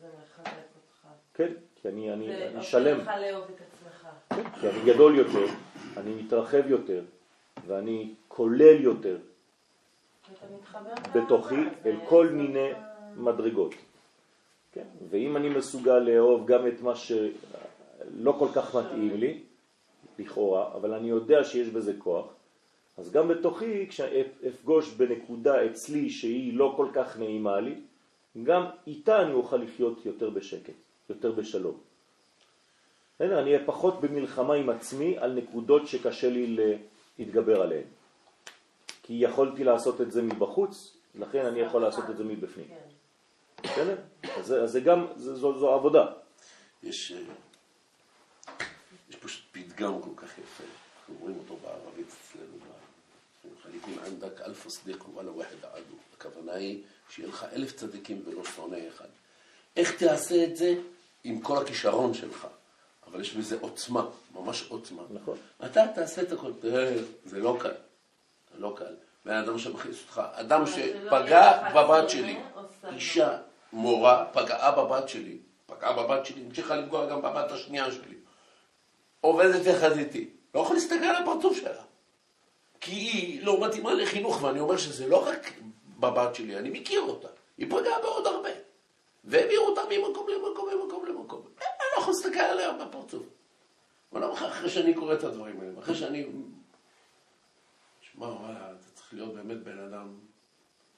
זה 0.00 0.06
מחזק 0.22 0.46
אותך. 0.48 1.06
כן, 1.34 1.52
כי 1.82 1.88
אני, 1.88 2.12
אני, 2.12 2.26
זה 2.26 2.46
אני 2.48 2.56
עושה 2.56 2.70
שלם, 2.70 2.98
לך 2.98 3.10
לאהוב 3.20 3.44
את 3.44 3.60
עצמך. 3.60 4.08
כן, 4.30 4.60
כי 4.60 4.68
אני 4.68 4.92
גדול 4.92 5.14
יותר, 5.16 5.46
אני 5.96 6.14
מתרחב 6.14 6.70
יותר, 6.70 7.02
ואני 7.66 8.14
כולל 8.28 8.80
יותר 8.80 9.16
בתוכי 11.14 11.54
זה- 11.64 11.70
אל 11.90 11.96
כל 12.08 12.26
זה 12.28 12.32
מיני 12.34 12.68
מדרגות. 13.16 13.74
כן? 14.74 14.84
ואם 15.10 15.36
אני 15.36 15.48
מסוגל 15.48 15.98
לאהוב 15.98 16.46
גם 16.46 16.66
את 16.66 16.80
מה 16.80 16.96
שלא 16.96 18.36
כל 18.38 18.48
כך 18.54 18.74
מתאים 18.74 19.16
לי, 19.16 19.42
לכאורה, 20.18 20.74
אבל 20.74 20.94
אני 20.94 21.08
יודע 21.08 21.44
שיש 21.44 21.68
בזה 21.68 21.92
כוח, 21.98 22.26
אז 22.98 23.12
גם 23.12 23.28
בתוכי, 23.28 23.86
כשאפגוש 23.88 24.90
בנקודה 24.90 25.66
אצלי 25.66 26.10
שהיא 26.10 26.54
לא 26.54 26.74
כל 26.76 26.88
כך 26.94 27.18
נעימה 27.18 27.60
לי, 27.60 27.74
גם 28.42 28.64
איתה 28.86 29.22
אני 29.22 29.32
אוכל 29.32 29.56
לחיות 29.56 30.06
יותר 30.06 30.30
בשקט, 30.30 30.74
יותר 31.10 31.32
בשלום. 31.32 31.78
הנה, 33.20 33.38
אני 33.38 33.54
אהיה 33.54 33.66
פחות 33.66 34.00
במלחמה 34.00 34.54
עם 34.54 34.70
עצמי 34.70 35.18
על 35.18 35.32
נקודות 35.32 35.86
שקשה 35.86 36.30
לי 36.30 36.56
להתגבר 37.18 37.62
עליהן. 37.62 37.86
כי 39.02 39.14
יכולתי 39.14 39.64
לעשות 39.64 40.00
את 40.00 40.12
זה 40.12 40.22
מבחוץ, 40.22 40.96
לכן 41.14 41.46
אני 41.46 41.60
יכול 41.60 41.82
לעשות 41.82 42.10
את 42.10 42.16
זה 42.16 42.24
מבפנים. 42.24 42.66
כן. 42.68 42.93
בסדר? 43.64 43.96
אז 44.36 44.54
זה- 44.64 44.80
גם, 44.80 45.06
זה- 45.16 45.34
זו 45.36 45.74
עבודה. 45.74 46.06
יש, 46.82 47.12
אה, 47.12 47.18
יש 49.10 49.16
פשוט 49.16 49.42
פתגם 49.52 50.02
כל 50.02 50.10
כך 50.16 50.38
יפה, 50.38 50.64
אנחנו 51.00 51.14
רואים 51.20 51.36
אותו 51.38 51.56
בערבית 51.62 52.06
אצלנו, 52.06 52.46
חליקים 53.62 53.98
ענדק 54.06 54.40
אלף 54.40 54.68
סדיק 54.68 55.08
וואלה 55.08 55.32
ואחד 55.36 55.56
עדו. 55.72 55.94
הכוונה 56.18 56.52
היא 56.52 56.82
שיהיה 57.08 57.28
לך 57.28 57.46
אלף 57.52 57.72
צדיקים 57.76 58.22
ולא 58.26 58.44
שונא 58.44 58.76
אחד. 58.88 59.08
איך 59.76 59.96
תעשה 60.02 60.44
את 60.44 60.56
זה? 60.56 60.74
עם 61.24 61.40
כל 61.40 61.58
הכישרון 61.62 62.14
שלך. 62.14 62.46
אבל 63.06 63.20
יש 63.20 63.34
בזה 63.34 63.56
עוצמה, 63.60 64.06
ממש 64.34 64.64
עוצמה. 64.68 65.02
נכון. 65.10 65.38
אתה 65.64 65.82
תעשה 65.94 66.22
את 66.22 66.32
הכל, 66.32 66.52
תראה, 66.60 66.94
זה 67.24 67.38
לא 67.38 67.56
קל. 67.60 67.68
זה 68.54 68.60
לא 68.60 68.74
קל. 68.78 68.94
בן 69.24 69.34
אדם 69.34 69.58
שמכניס 69.58 70.02
אותך, 70.02 70.22
אדם 70.32 70.60
לא 70.60 70.66
שפגע 70.66 71.70
בבת 71.74 72.10
שלי? 72.10 72.38
אישה, 72.92 73.38
מורה, 73.74 74.26
פגעה 74.32 74.72
בבת 74.72 75.08
שלי, 75.08 75.38
פגעה 75.66 75.92
בבת 75.92 76.26
שלי, 76.26 76.42
המשיכה 76.42 76.76
לפגוע 76.76 77.06
גם 77.06 77.22
בבת 77.22 77.50
השנייה 77.50 77.92
שלי. 77.92 78.16
עובדת 79.20 79.66
יחד 79.66 79.92
איתי, 79.92 80.30
לא 80.54 80.60
יכול 80.60 80.76
להסתכל 80.76 81.04
על 81.04 81.22
הפרצוף 81.22 81.56
שלה. 81.56 81.82
כי 82.80 82.92
היא 82.92 83.46
לא 83.46 83.60
מתאימה 83.60 83.94
לחינוך, 83.94 84.42
ואני 84.42 84.60
אומר 84.60 84.76
שזה 84.76 85.08
לא 85.08 85.28
רק 85.28 85.52
בבת 85.98 86.34
שלי, 86.34 86.58
אני 86.58 86.70
מכיר 86.70 87.00
אותה. 87.00 87.28
היא 87.58 87.66
פגעה 87.66 88.00
בעוד 88.02 88.26
הרבה. 88.26 88.48
והעבירו 89.24 89.66
אותה 89.66 89.80
ממקום 89.90 90.26
למקום, 90.28 90.68
ממקום 90.74 91.06
למקום. 91.06 91.42
אני 91.56 91.86
לא 91.96 92.00
יכול 92.00 92.14
להסתכל 92.14 92.40
עליה 92.40 92.72
בפרצוף. 92.72 93.22
אבל 94.12 94.20
לא 94.20 94.34
אחרי 94.34 94.70
שאני 94.70 94.94
קורא 94.94 95.14
את 95.14 95.24
הדברים 95.24 95.60
האלה, 95.60 95.78
אחרי 95.78 95.94
שאני... 95.94 96.26
שמע, 98.00 98.26
וואלה, 98.26 98.70
אתה 98.70 98.90
צריך 98.94 99.14
להיות 99.14 99.34
באמת 99.34 99.62
בן 99.62 99.78
אדם 99.78 100.08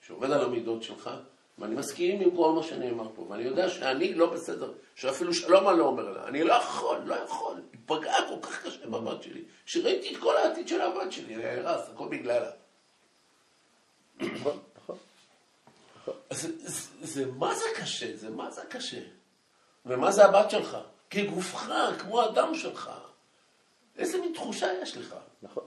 שעובד 0.07 0.31
על 0.31 0.45
המידות 0.45 0.83
שלך, 0.83 1.11
ואני 1.59 1.75
מסכים 1.75 2.21
עם 2.21 2.37
כל 2.37 2.53
מה 2.53 2.63
שנאמר 2.63 3.09
פה, 3.15 3.23
ואני 3.23 3.43
יודע 3.43 3.69
שאני 3.69 4.15
לא 4.15 4.27
בסדר, 4.31 4.73
שאפילו 4.95 5.35
שלום 5.35 5.69
אני 5.69 5.79
לא 5.79 5.85
אומר 5.85 6.11
לה, 6.11 6.29
אני 6.29 6.45
לא 6.45 6.55
יכול, 6.55 6.99
לא 7.05 7.15
יכול. 7.15 7.61
היא 7.73 7.81
פגעה 7.87 8.29
כל 8.29 8.47
כך 8.49 8.67
קשה 8.67 8.87
בבת 8.87 9.23
שלי, 9.23 9.45
שראיתי 9.67 10.15
את 10.15 10.21
כל 10.21 10.37
העתיד 10.37 10.69
של 10.69 10.81
הבת 10.81 11.13
שלי, 11.13 11.37
נהרס, 11.37 11.89
הכל 11.89 12.09
בגללה. 12.09 12.51
זה, 16.31 16.49
זה 17.03 17.27
מה 17.27 17.55
זה 17.55 17.65
קשה, 17.77 18.17
זה 18.17 18.31
מה 18.31 18.51
זה 18.51 18.63
קשה. 18.69 19.01
ומה 19.87 20.13
זה 20.13 20.25
הבת 20.25 20.51
שלך? 20.51 20.77
כגופך, 21.11 21.71
כמו 21.99 22.23
הדם 22.23 22.55
שלך. 22.55 22.91
איזה 23.99 24.21
מין 24.21 24.33
תחושה 24.35 24.67
יש 24.83 24.97
לך? 24.97 25.15
נכון, 25.43 25.65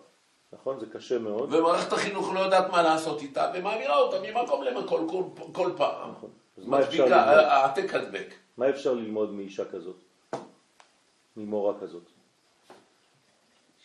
נכון, 0.53 0.79
זה 0.79 0.85
קשה 0.85 1.19
מאוד. 1.19 1.53
ומערכת 1.53 1.93
החינוך 1.93 2.33
לא 2.33 2.39
יודעת 2.39 2.69
מה 2.71 2.81
לעשות 2.81 3.21
איתה, 3.21 3.51
ומעבירה 3.55 3.97
אותה 3.97 4.17
ממקום 4.21 4.63
למקום 4.63 5.09
כל, 5.09 5.23
כל 5.53 5.71
פעם. 5.77 6.11
נכון. 6.11 6.29
אז 6.57 6.65
מה 6.65 6.79
אפשר 6.79 6.89
מדביקה, 7.05 7.25
ללמוד? 7.25 7.43
העתק 7.45 7.93
הדבק. 7.93 8.33
מה 8.57 8.69
אפשר 8.69 8.93
ללמוד 8.93 9.33
מאישה 9.33 9.65
כזאת? 9.65 9.95
ממורה 11.37 11.73
כזאת? 11.81 12.03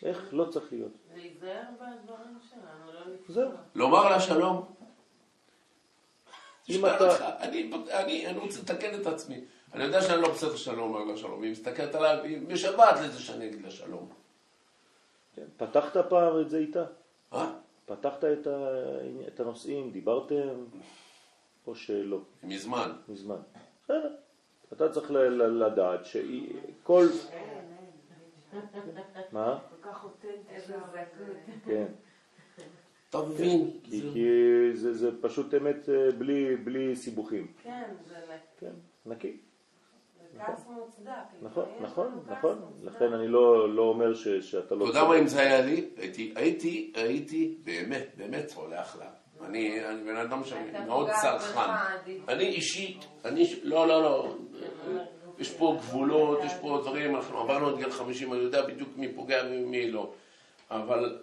איך 0.03 0.23
לא 0.31 0.45
צריך 0.45 0.65
להיות? 0.71 0.91
להיזהר 1.15 1.61
בדברים 1.73 2.37
שלנו, 2.49 2.93
לא. 2.93 3.15
זהו. 3.27 3.49
לומר 3.75 4.09
לה 4.09 4.19
שלום. 4.19 4.65
אם 6.69 6.85
אתה- 6.85 7.39
אני, 7.39 7.71
אני, 7.91 8.27
אני 8.27 8.37
רוצה 8.39 8.59
לתקן 8.61 9.01
את 9.01 9.07
עצמי. 9.07 9.41
אני 9.73 9.83
יודע 9.83 10.01
שאני 10.01 10.21
לא 10.21 10.29
בסדר 10.31 10.55
שאני 10.55 10.77
לא 10.77 10.81
אומר 10.83 11.03
לה 11.03 11.17
שלום. 11.17 11.43
היא 11.43 11.51
מסתכלת 11.51 11.95
עליי, 11.95 12.19
היא 12.27 12.37
משוועת 12.47 12.99
לזה 13.01 13.19
שאני 13.19 13.47
אגיד 13.47 13.61
לה 13.61 13.71
שלום. 13.71 14.09
כן. 15.35 15.45
פתחת 15.57 15.97
פעם 16.09 16.39
את 16.41 16.49
זה 16.49 16.57
איתה? 16.57 16.85
אה? 17.33 17.53
פתחת 17.85 18.23
את, 18.23 18.47
ה... 18.47 18.67
את 19.27 19.39
הנושאים, 19.39 19.91
דיברתם, 19.91 20.65
או 21.67 21.75
שלא, 21.75 22.19
מזמן. 22.43 22.91
מזמן. 23.09 23.37
בסדר. 23.83 24.15
אתה 24.73 24.89
צריך 24.91 25.11
ל- 25.11 25.17
ל- 25.17 25.63
לדעת 25.65 26.05
שכל... 26.05 27.05
מה? 29.31 29.59
כל 29.81 29.89
כך 29.89 30.03
אותנטי. 30.03 30.27
איזה. 30.49 30.75
כן. 31.65 31.85
תבין. 33.09 33.71
כי, 33.83 34.01
זה- 34.01 34.07
כי 34.13 34.29
זה, 34.73 34.93
זה 34.93 35.21
פשוט 35.21 35.53
אמת 35.53 35.89
אה, 35.89 36.11
בלי, 36.11 36.55
בלי 36.55 36.95
סיבוכים. 36.95 37.47
כן, 37.63 37.83
זה 38.07 38.15
כן, 38.59 38.71
נקי. 39.05 39.37
נכון, 41.41 41.65
נכון, 41.81 42.19
נכון. 42.27 42.61
לכן 42.83 43.13
אני 43.13 43.27
לא, 43.27 43.75
לא 43.75 43.81
אומר 43.81 44.13
ש, 44.13 44.27
שאתה 44.27 44.75
לא... 44.75 44.89
אתה 44.89 44.97
יודע 44.97 45.07
מה 45.07 45.19
אם 45.19 45.27
זה 45.27 45.41
היה 45.41 45.61
לי? 45.61 45.89
הייתי, 45.97 46.33
הייתי, 46.35 46.91
הייתי 46.95 47.57
באמת, 47.63 48.07
באמת 48.17 48.49
סולח 48.49 48.97
לה. 48.99 49.09
אני, 49.45 49.85
אני 49.85 50.03
בן 50.03 50.17
אדם 50.17 50.43
שאני 50.43 50.69
אתה 50.69 50.79
מאוד 50.79 51.07
פוגעת 51.07 51.21
צרכן. 51.21 51.71
אני 52.27 52.43
אישית, 52.43 53.05
אני, 53.25 53.53
לא, 53.63 53.87
לא, 53.87 54.03
לא. 54.03 54.35
יש 55.39 55.53
פה 55.57 55.77
גבולות, 55.79 56.39
יש 56.43 56.53
פה 56.61 56.79
דברים, 56.81 57.15
אנחנו 57.15 57.39
עברנו 57.39 57.69
את 57.69 57.77
גיל 57.77 57.91
50, 57.91 58.33
אני 58.33 58.41
יודע 58.41 58.65
בדיוק 58.67 58.89
מי 58.95 59.13
פוגע 59.13 59.41
ומי 59.49 59.91
לא. 59.91 60.13
אבל 60.71 61.19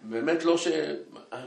באמת 0.00 0.44
לא 0.44 0.56
ש... 0.56 0.68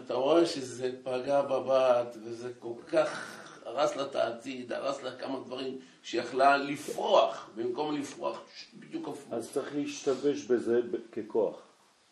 אתה 0.03 0.13
רואה 0.13 0.45
שזה 0.45 0.91
פגע 1.03 1.41
בבת, 1.41 2.17
וזה 2.23 2.51
כל 2.59 2.73
כך 2.91 3.42
הרס 3.73 3.95
לה 3.95 4.05
את 4.05 4.15
העתיד, 4.15 4.73
הרס 4.73 5.03
לה 5.03 5.15
כמה 5.15 5.39
דברים 5.39 5.79
שיכלה 6.03 6.57
לפרוח, 6.57 7.49
במקום 7.55 7.95
לפרוח, 7.95 8.41
בדיוק 8.73 9.07
הפוך. 9.07 9.33
אז 9.33 9.51
צריך 9.51 9.75
להשתמש 9.75 10.45
בזה 10.45 10.81
ככוח. 11.11 11.61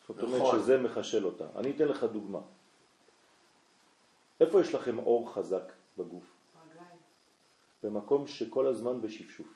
זאת 0.07 0.23
אומרת 0.23 0.41
נכון. 0.41 0.59
שזה 0.59 0.77
מחשל 0.77 1.25
אותה. 1.25 1.45
אני 1.55 1.71
אתן 1.71 1.87
לך 1.87 2.03
דוגמה. 2.03 2.39
איפה 4.39 4.61
יש 4.61 4.75
לכם 4.75 4.99
אור 4.99 5.33
חזק 5.33 5.71
בגוף? 5.97 6.23
רגליים. 6.71 6.97
במקום 7.83 8.27
שכל 8.27 8.67
הזמן 8.67 9.01
בשפשוף. 9.01 9.47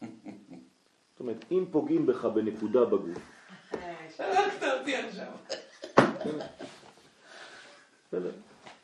זאת 0.00 1.20
אומרת, 1.20 1.44
אם 1.50 1.64
פוגעים 1.70 2.06
בך 2.06 2.24
בנקודה 2.24 2.84
בגוף, 2.84 3.18
הרגת 4.18 4.62
אותי 4.62 4.96
עכשיו. 4.96 5.32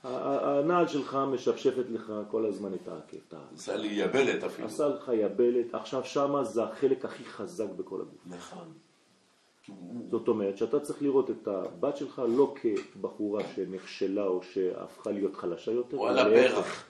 הנעל 0.06 0.88
שלך 0.88 1.18
משפשפת 1.32 1.84
לך 1.90 2.12
כל 2.30 2.46
הזמן 2.46 2.74
את 2.74 2.88
העקב, 2.88 3.16
עשה 3.54 3.76
לי 3.76 3.88
יבלת 3.88 4.44
אפילו. 4.44 4.68
עשה 4.68 4.88
לך 4.88 5.10
יבלת, 5.14 5.74
עכשיו 5.74 6.04
שמה 6.04 6.44
זה 6.44 6.62
החלק 6.64 7.04
הכי 7.04 7.24
חזק 7.24 7.68
בכל 7.76 8.00
הגוף. 8.00 8.20
נכון. 8.26 8.72
זאת 10.10 10.28
אומרת 10.28 10.56
שאתה 10.58 10.80
צריך 10.80 11.02
לראות 11.02 11.30
את 11.30 11.48
הבת 11.48 11.96
שלך 11.96 12.22
לא 12.28 12.54
כבחורה 12.62 13.42
שנכשלה 13.54 14.24
או 14.24 14.42
שהפכה 14.42 15.10
להיות 15.10 15.36
חלשה 15.36 15.72
יותר, 15.72 15.96
או 15.96 16.08
על. 16.08 16.18
הפרח. 16.18 16.84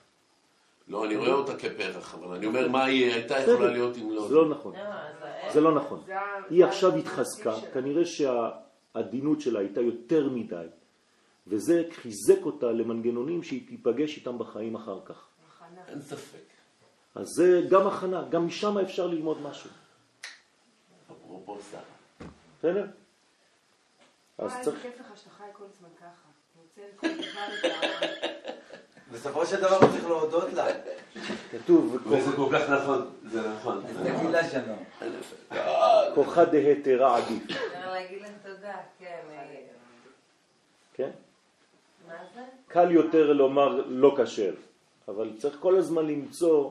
לא, 0.88 1.04
אני 1.06 1.16
רואה 1.16 1.32
אותה 1.32 1.56
כפרח, 1.56 2.14
אבל 2.14 2.37
אני 2.37 2.46
אומר 2.46 2.68
מה 2.68 2.85
היא 2.85 3.12
הייתה. 3.12 3.38
יכולה 3.38 3.70
להיות 3.70 3.96
אם 3.96 4.11
לא... 4.11 4.28
זה 4.28 4.35
לא 4.35 4.49
נכון. 4.49 4.75
לא, 4.75 5.52
זה 5.52 5.61
לא 5.61 5.75
נכון. 5.75 6.02
היא 6.50 6.64
עכשיו 6.64 6.96
התחזקה. 6.96 7.54
כנראה 7.75 8.02
שהעדינות 8.04 9.40
שלה 9.40 9.58
הייתה 9.61 9.80
יותר 9.80 10.28
מדי, 10.28 10.66
וזה 11.46 11.82
חיזק 11.90 12.42
אותה 12.42 12.66
למנגנונים 12.66 13.42
שהיא 13.42 13.68
תיפגש 13.68 14.16
איתם 14.16 14.38
בחיים 14.38 14.74
אחר 14.74 15.00
כך. 15.04 15.28
הכנה. 15.48 15.80
אין 15.88 16.02
ספק. 16.02 16.38
אז 17.14 17.26
זה 17.36 17.62
גם 17.70 17.86
הכנה, 17.86 18.28
גם 18.28 18.46
משם 18.46 18.78
אפשר 18.78 19.06
ללמוד 19.06 19.42
משהו. 19.42 19.70
אפרופו 21.12 21.58
שרה. 21.70 21.80
בסדר? 22.58 22.86
אז 24.38 24.52
צריך... 24.62 24.84
איזה 24.86 24.88
כיף 24.96 25.00
לך 25.00 25.18
שאתה 25.18 25.30
חי 25.30 25.44
כל 25.52 25.64
הזמן 25.64 25.88
ככה. 26.00 26.26
בסופו 29.12 29.46
של 29.46 29.56
דבר 29.60 29.76
הוא 29.76 29.90
צריך 29.92 30.06
להודות 30.06 30.52
לה. 30.52 30.66
כתוב, 31.50 31.96
וזה 32.06 32.36
כל 32.36 32.48
כך 32.52 32.70
נכון, 32.70 33.10
זה 33.24 33.48
נכון. 33.50 33.84
תגיד 33.86 34.30
לה 34.30 34.50
שלום. 34.50 34.84
כוחה 36.14 36.44
דהתרה 36.44 37.16
עדיף, 37.16 37.42
אפשר 37.50 37.92
להגיד 37.92 38.22
להם 38.22 38.34
תודה, 38.42 38.76
כן. 38.98 39.20
אה, 39.30 39.56
כן? 40.94 41.10
קל 42.68 42.90
יותר 42.90 43.32
לומר 43.32 43.82
לא 43.88 44.16
כשר, 44.18 44.52
אבל 45.08 45.30
צריך 45.38 45.56
כל 45.60 45.76
הזמן 45.76 46.06
למצוא, 46.06 46.70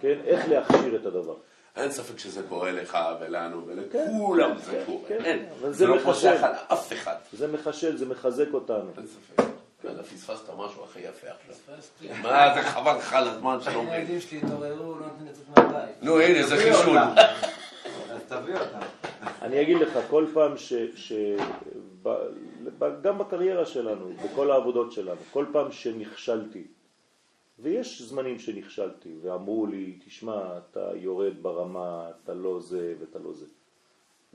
כן, 0.00 0.18
איך 0.24 0.48
להכשיר 0.48 0.96
את 0.96 1.06
הדבר. 1.06 1.34
אין 1.76 1.90
ספק 1.90 2.18
שזה 2.18 2.42
קורה 2.48 2.72
לך 2.72 2.98
ולנו 3.20 3.66
ולכולם 3.66 4.58
זה 4.58 4.72
כן, 4.72 4.82
קורה. 4.86 5.08
כן, 5.08 5.24
אין. 5.24 5.46
זה 5.70 5.86
לא. 5.86 5.98
פוסח 6.04 6.38
על 6.42 6.52
אף 6.72 6.92
אחד. 6.92 7.14
זה 7.32 7.52
מחשל, 7.52 7.96
זה 7.96 8.06
מחזק 8.06 8.48
אותנו. 8.52 8.90
אין 8.96 9.06
ספק. 9.06 9.44
יאללה, 9.84 10.02
פספסת 10.02 10.50
משהו 10.58 10.84
הכי 10.84 11.00
יפה 11.00 11.26
עכשיו. 11.26 11.74
מה 12.22 12.54
זה 12.54 12.62
חבל 12.62 12.96
לך 12.96 13.12
על 13.12 13.28
הזמן 13.28 13.58
שלא 13.60 13.82
מבין. 13.82 13.94
הילדים 13.94 14.20
שלי 14.20 14.38
התעוררו, 14.38 14.94
לא 14.98 15.06
נותנים 15.06 15.28
לצאת 15.30 15.58
מהבית. 15.58 16.02
נו 16.02 16.20
הנה 16.20 16.46
זה 16.46 16.56
חישול. 16.56 16.98
אז 16.98 18.20
תביא 18.28 18.54
אותה. 18.54 18.78
אני 19.42 19.62
אגיד 19.62 19.76
לך, 19.76 19.98
כל 20.10 20.26
פעם 20.34 20.56
ש... 20.56 20.72
גם 23.02 23.18
בקריירה 23.18 23.66
שלנו, 23.66 24.12
בכל 24.24 24.50
העבודות 24.50 24.92
שלנו, 24.92 25.20
כל 25.32 25.46
פעם 25.52 25.72
שנכשלתי, 25.72 26.66
ויש 27.58 28.02
זמנים 28.02 28.38
שנכשלתי, 28.38 29.14
ואמרו 29.22 29.66
לי, 29.66 29.98
תשמע, 30.04 30.58
אתה 30.58 30.90
יורד 30.94 31.42
ברמה, 31.42 32.10
אתה 32.10 32.34
לא 32.34 32.60
זה 32.60 32.94
ואתה 33.00 33.18
לא 33.18 33.32
זה. 33.32 33.46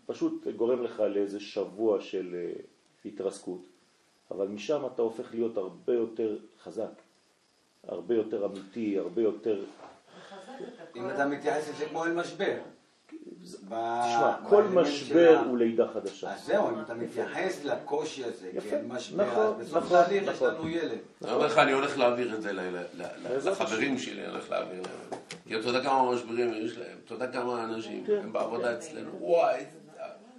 פשוט 0.05 0.47
גורם 0.47 0.83
לך 0.83 0.99
לאיזה 0.99 1.39
שבוע 1.39 2.01
של 2.01 2.35
אה, 2.35 2.61
התרסקות, 3.05 3.61
אבל 4.31 4.47
משם 4.47 4.85
אתה 4.93 5.01
הופך 5.01 5.33
להיות 5.33 5.57
הרבה 5.57 5.93
יותר 5.93 6.37
חזק, 6.63 7.01
הרבה 7.83 8.15
יותר 8.15 8.45
אמיתי, 8.45 8.99
הרבה 8.99 9.21
יותר... 9.21 9.63
אם 10.95 11.09
אתה 11.09 11.27
מתייחס 11.27 11.69
לזה 11.69 11.85
כמו 11.85 12.05
אל 12.05 12.13
משבר. 12.13 12.57
תשמע, 13.43 14.33
כל 14.49 14.63
משבר 14.63 15.41
הוא 15.45 15.57
לידה 15.57 15.87
חדשה. 15.93 16.33
אז 16.33 16.45
זהו, 16.45 16.69
אם 16.69 16.81
אתה 16.81 16.93
מתייחס 16.93 17.65
לקושי 17.65 18.23
הזה 18.23 18.49
יפה. 18.53 18.69
כאל 18.69 18.85
משבר, 18.87 19.25
נכון, 19.25 19.45
אז 19.59 19.67
בסוף 19.67 19.83
נכון, 19.83 20.03
תהליך 20.03 20.23
יש 20.23 20.29
נכון. 20.29 20.53
לנו 20.53 20.69
ילד. 20.69 20.97
אני 21.23 21.31
אומר 21.31 21.45
לך, 21.45 21.57
אני 21.57 21.71
הולך 21.71 21.97
להעביר 21.97 22.35
את 22.35 22.41
זה 22.41 22.51
בעזרת 23.23 23.61
לחברים 23.61 23.97
שלי, 23.97 24.21
אני 24.21 24.31
הולך 24.31 24.49
להעביר 24.49 24.81
להם. 24.81 25.21
כי 25.47 25.59
אתה 25.59 25.67
יודע 25.67 25.83
כמה 25.83 26.11
משברים 26.11 26.53
יש 26.53 26.77
להם, 26.77 26.97
אתה 27.05 27.13
יודע 27.13 27.31
כמה 27.31 27.63
אנשים 27.63 28.03
כן. 28.05 28.19
הם 28.23 28.33
בעבודה 28.33 28.77
אצלנו, 28.77 29.11
וואי, 29.19 29.63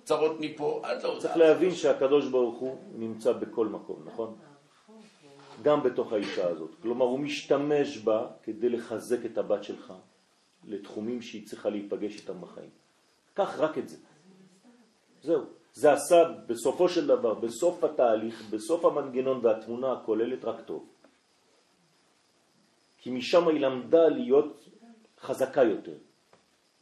צרות 0.04 0.36
מפה 0.40 0.80
עד 0.84 1.02
לא 1.02 1.16
צריך 1.20 1.36
להבין 1.36 1.74
שהקדוש 1.74 2.28
ברוך 2.28 2.58
הוא 2.58 2.78
נמצא 2.94 3.32
בכל 3.32 3.66
מקום, 3.66 4.02
נכון? 4.06 4.34
גם 5.62 5.82
בתוך 5.82 6.12
האישה 6.12 6.48
הזאת. 6.48 6.74
כלומר, 6.82 7.04
הוא 7.04 7.18
משתמש 7.18 7.98
בה 7.98 8.26
כדי 8.42 8.68
לחזק 8.68 9.26
את 9.26 9.38
הבת 9.38 9.64
שלך 9.64 9.92
לתחומים 10.64 11.22
שהיא 11.22 11.46
צריכה 11.46 11.68
להיפגש 11.70 12.16
איתם 12.16 12.40
בחיים. 12.40 12.70
קח 13.38 13.58
רק 13.58 13.78
את 13.78 13.88
זה. 13.88 13.96
זהו. 15.22 15.42
זה 15.74 15.92
עשה 15.92 16.24
בסופו 16.46 16.88
של 16.88 17.06
דבר, 17.06 17.34
בסוף 17.34 17.84
התהליך, 17.84 18.42
בסוף 18.50 18.84
המנגנון 18.84 19.46
והתמונה 19.46 19.92
הכוללת 19.92 20.44
רק 20.44 20.60
טוב. 20.66 20.86
כי 22.98 23.10
משם 23.10 23.48
היא 23.48 23.60
למדה 23.60 24.08
להיות 24.08 24.68
חזקה 25.20 25.62
יותר, 25.62 25.94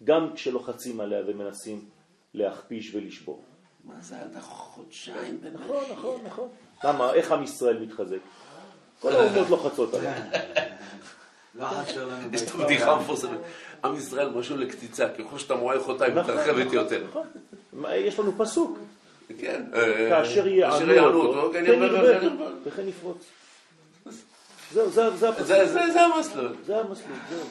גם 0.04 0.32
כשלוחצים 0.34 1.00
עליה 1.00 1.20
ומנסים 1.26 1.88
להכפיש 2.34 2.94
ולשבור. 2.94 3.42
מה 3.84 4.00
זה 4.00 4.20
עד 4.20 4.36
החודשיים 4.36 5.40
נכון, 5.52 5.84
נכון, 5.92 6.20
נכון. 6.24 6.48
למה? 6.84 7.12
איך 7.12 7.32
עם 7.32 7.42
ישראל 7.42 7.78
מתחזק? 7.78 8.18
כל 9.00 9.12
האומות 9.16 9.50
לוחצות 9.50 9.94
עליו. 9.94 10.12
לא 11.54 11.64
חסר 11.64 12.08
לנו 12.08 12.34
יש 12.34 12.42
את. 12.42 12.48
הבדיחה 12.54 12.92
המפורסמת, 12.92 13.38
עם 13.86 13.96
ישראל 13.96 14.28
משול 14.28 14.58
לקציצה, 14.60 15.08
ככל 15.08 15.38
שאתה 15.38 15.54
מועל 15.54 15.80
חוטיים 15.80 16.14
נכון, 16.18 16.34
מתרחבת 16.34 16.64
נכון, 16.66 16.74
יותר. 16.74 17.04
נכון. 17.08 17.26
יש 17.94 18.18
לנו 18.18 18.32
פסוק, 18.38 18.78
כן. 19.38 19.62
כאשר 20.08 20.46
יענו 20.48 21.20
אותו, 21.20 21.50
כן 21.52 21.66
כן 21.66 21.72
ירבה 21.82 22.16
וכן 22.16 22.24
ירבה. 22.26 22.44
וכן 22.66 22.88
יפרוץ. 22.88 23.24
זהו, 24.72 24.90
זה 24.90 25.28
הפסוק. 25.28 25.46
זה- 25.46 26.00
המסלול. 26.04 26.52
זה 26.66 26.76
המסלול, 26.76 27.16
זהו. 27.30 27.44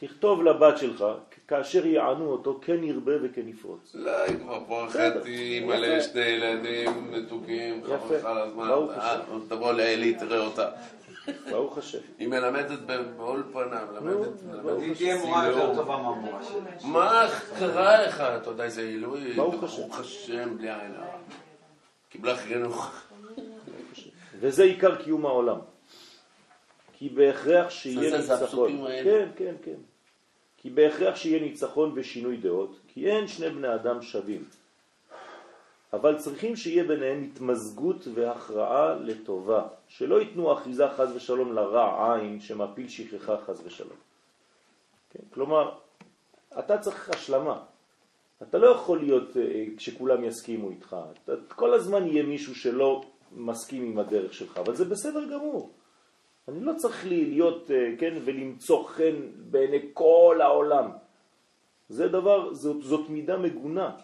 תכתוב 0.00 0.42
לבת 0.42 0.78
שלך, 0.78 1.04
כאשר 1.48 1.86
יענו 1.86 2.26
אותו, 2.26 2.60
כן 2.62 2.84
ירבה 2.84 3.12
וכן 3.22 3.48
יפרוץ. 3.48 3.90
לא, 3.94 4.10
היא 4.22 4.36
כבר 4.38 4.60
פה. 4.68 4.86
מלא 5.66 6.00
שני 6.00 6.20
ילדים 6.20 7.10
מתוקים. 7.12 7.84
חבל 7.84 8.16
לך 8.16 8.24
על 8.24 8.38
הזמן. 8.38 8.68
אה. 9.00 9.16
תבוא 9.48 9.72
לעלי, 9.72 10.14
תראה 10.14 10.38
אותה. 10.46 10.68
ברוך 11.50 11.78
השם. 11.78 11.98
היא 12.18 12.28
מלמדת 12.28 12.78
באולפנה, 13.16 13.84
מלמדת, 13.92 14.42
מלמדת. 14.42 14.82
היא 14.82 14.94
תהיה 14.94 15.16
מורה 15.16 15.46
יותר. 15.46 15.74
טובה 15.74 15.96
מהמורה 15.96 16.44
שלה. 16.44 16.88
מה 16.90 17.28
קרה 17.58 18.06
לך? 18.06 18.20
אתה 18.20 18.50
יודע 18.50 18.64
איזה 18.64 18.80
עילוי? 18.82 19.32
ברוך 19.32 19.62
השם. 19.62 19.82
ברוך 19.82 20.00
השם, 20.00 20.58
בלי 20.58 20.70
עין 20.70 20.94
הרע. 20.94 21.18
קיבלה 22.08 22.36
חינוך. 22.36 23.02
וזה 24.40 24.62
עיקר 24.62 25.02
קיום 25.02 25.26
העולם. 25.26 25.58
כי 26.92 27.08
בהכרח 27.08 27.70
שיהיה 27.70 28.18
ניצחון. 28.18 28.86
כן, 29.04 29.28
כן, 29.36 29.54
כן. 29.64 29.76
כי 30.56 30.70
בהכרח 30.70 31.16
שיהיה 31.16 31.40
ניצחון 31.40 31.92
ושינוי 31.94 32.36
דעות, 32.36 32.78
כי 32.88 33.06
אין 33.06 33.28
שני 33.28 33.50
בני 33.50 33.74
אדם 33.74 34.02
שווים. 34.02 34.44
אבל 35.96 36.18
צריכים 36.18 36.56
שיהיה 36.56 36.84
ביניהם 36.84 37.22
התמזגות 37.22 38.08
והכרעה 38.14 38.94
לטובה, 38.94 39.68
שלא 39.88 40.20
ייתנו 40.20 40.52
אחיזה 40.52 40.88
חז 40.88 41.16
ושלום 41.16 41.52
לרע 41.52 42.14
עין 42.14 42.40
שמפיל 42.40 42.88
שכחה 42.88 43.36
חז 43.36 43.62
ושלום. 43.66 43.98
כן? 45.10 45.22
כלומר, 45.34 45.72
אתה 46.58 46.78
צריך 46.78 47.10
השלמה. 47.10 47.62
אתה 48.42 48.58
לא 48.58 48.66
יכול 48.66 48.98
להיות 48.98 49.36
אה, 49.36 49.64
כשכולם 49.76 50.24
יסכימו 50.24 50.70
איתך. 50.70 50.96
אתה, 51.24 51.32
כל 51.48 51.74
הזמן 51.74 52.06
יהיה 52.06 52.22
מישהו 52.22 52.54
שלא 52.54 53.04
מסכים 53.32 53.82
עם 53.82 53.98
הדרך 53.98 54.34
שלך, 54.34 54.58
אבל 54.58 54.74
זה 54.74 54.84
בסדר 54.84 55.24
גמור. 55.24 55.70
אני 56.48 56.64
לא 56.64 56.72
צריך 56.76 57.06
להיות, 57.06 57.70
אה, 57.70 57.94
כן, 57.98 58.14
ולמצוא 58.24 58.84
חן 58.84 59.16
בעיני 59.50 59.90
כל 59.92 60.38
העולם. 60.42 60.90
זה 61.88 62.08
דבר, 62.08 62.54
זאת, 62.54 62.82
זאת 62.82 63.08
מידה 63.08 63.36
מגונה. 63.36 63.96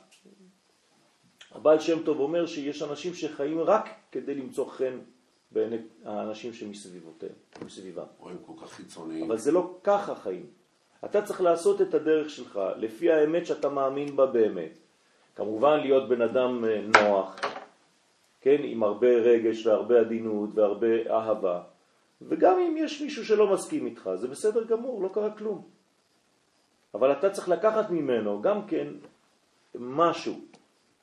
הבעל 1.54 1.78
שם 1.80 2.02
טוב 2.02 2.20
אומר 2.20 2.46
שיש 2.46 2.82
אנשים 2.82 3.14
שחיים 3.14 3.60
רק 3.60 3.88
כדי 4.12 4.34
למצוא 4.34 4.70
חן 4.70 4.98
בעיני 5.50 5.76
האנשים 6.04 6.52
שמסביבותיהם, 6.52 7.32
מסביבם. 7.64 8.04
רואים 8.18 8.38
כל 8.46 8.52
כך 8.62 8.72
חיצוניים. 8.72 9.24
אבל 9.24 9.38
זה 9.38 9.52
לא 9.52 9.78
ככה 9.84 10.14
חיים. 10.14 10.46
אתה 11.04 11.22
צריך 11.22 11.40
לעשות 11.40 11.82
את 11.82 11.94
הדרך 11.94 12.30
שלך 12.30 12.60
לפי 12.76 13.12
האמת 13.12 13.46
שאתה 13.46 13.68
מאמין 13.68 14.16
בה 14.16 14.26
באמת. 14.26 14.78
כמובן 15.36 15.80
להיות 15.80 16.08
בן 16.08 16.22
אדם 16.22 16.64
אה, 16.64 16.80
נוח, 16.80 17.40
כן, 18.40 18.56
עם 18.62 18.82
הרבה 18.82 19.08
רגש 19.08 19.66
והרבה 19.66 20.00
עדינות 20.00 20.50
והרבה 20.54 21.10
אהבה. 21.10 21.62
וגם 22.22 22.58
אם 22.58 22.74
יש 22.78 23.02
מישהו 23.02 23.24
שלא 23.24 23.52
מסכים 23.52 23.86
איתך, 23.86 24.10
זה 24.14 24.28
בסדר 24.28 24.64
גמור, 24.64 25.02
לא 25.02 25.08
קרה 25.08 25.30
כלום. 25.30 25.62
אבל 26.94 27.12
אתה 27.12 27.30
צריך 27.30 27.48
לקחת 27.48 27.90
ממנו 27.90 28.42
גם 28.42 28.66
כן 28.66 28.88
משהו, 29.74 30.34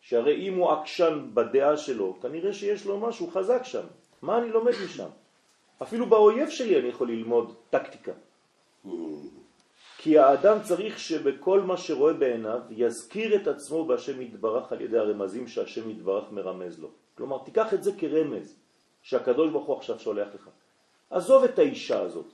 שהרי 0.09 0.47
אם 0.47 0.57
הוא 0.57 0.71
עקשן 0.71 1.29
בדעה 1.33 1.77
שלו, 1.77 2.17
כנראה 2.21 2.53
שיש 2.53 2.85
לו 2.85 2.99
משהו 2.99 3.27
חזק 3.31 3.61
שם. 3.63 3.85
מה 4.21 4.37
אני 4.37 4.49
לומד 4.49 4.73
משם? 4.85 5.09
אפילו 5.81 6.05
באויב 6.05 6.49
שלי 6.49 6.79
אני 6.79 6.87
יכול 6.87 7.11
ללמוד 7.11 7.55
טקטיקה. 7.69 8.11
כי 9.97 10.19
האדם 10.19 10.57
צריך 10.63 10.99
שבכל 10.99 11.61
מה 11.61 11.77
שרואה 11.77 12.13
בעיניו 12.13 12.59
יזכיר 12.69 13.35
את 13.35 13.47
עצמו 13.47 13.85
בהשם 13.85 14.21
יתברך 14.21 14.71
על 14.71 14.81
ידי 14.81 14.97
הרמזים 14.97 15.47
שהשם 15.47 15.89
יתברך 15.89 16.31
מרמז 16.31 16.79
לו. 16.79 16.89
כלומר, 17.15 17.37
תיקח 17.45 17.73
את 17.73 17.83
זה 17.83 17.91
כרמז 17.97 18.55
שהקדוש 19.01 19.51
ברוך 19.51 19.65
הוא 19.65 19.77
עכשיו 19.77 19.99
שולח 19.99 20.27
לך. 20.35 20.49
עזוב 21.09 21.43
את 21.43 21.59
האישה 21.59 22.01
הזאת. 22.01 22.25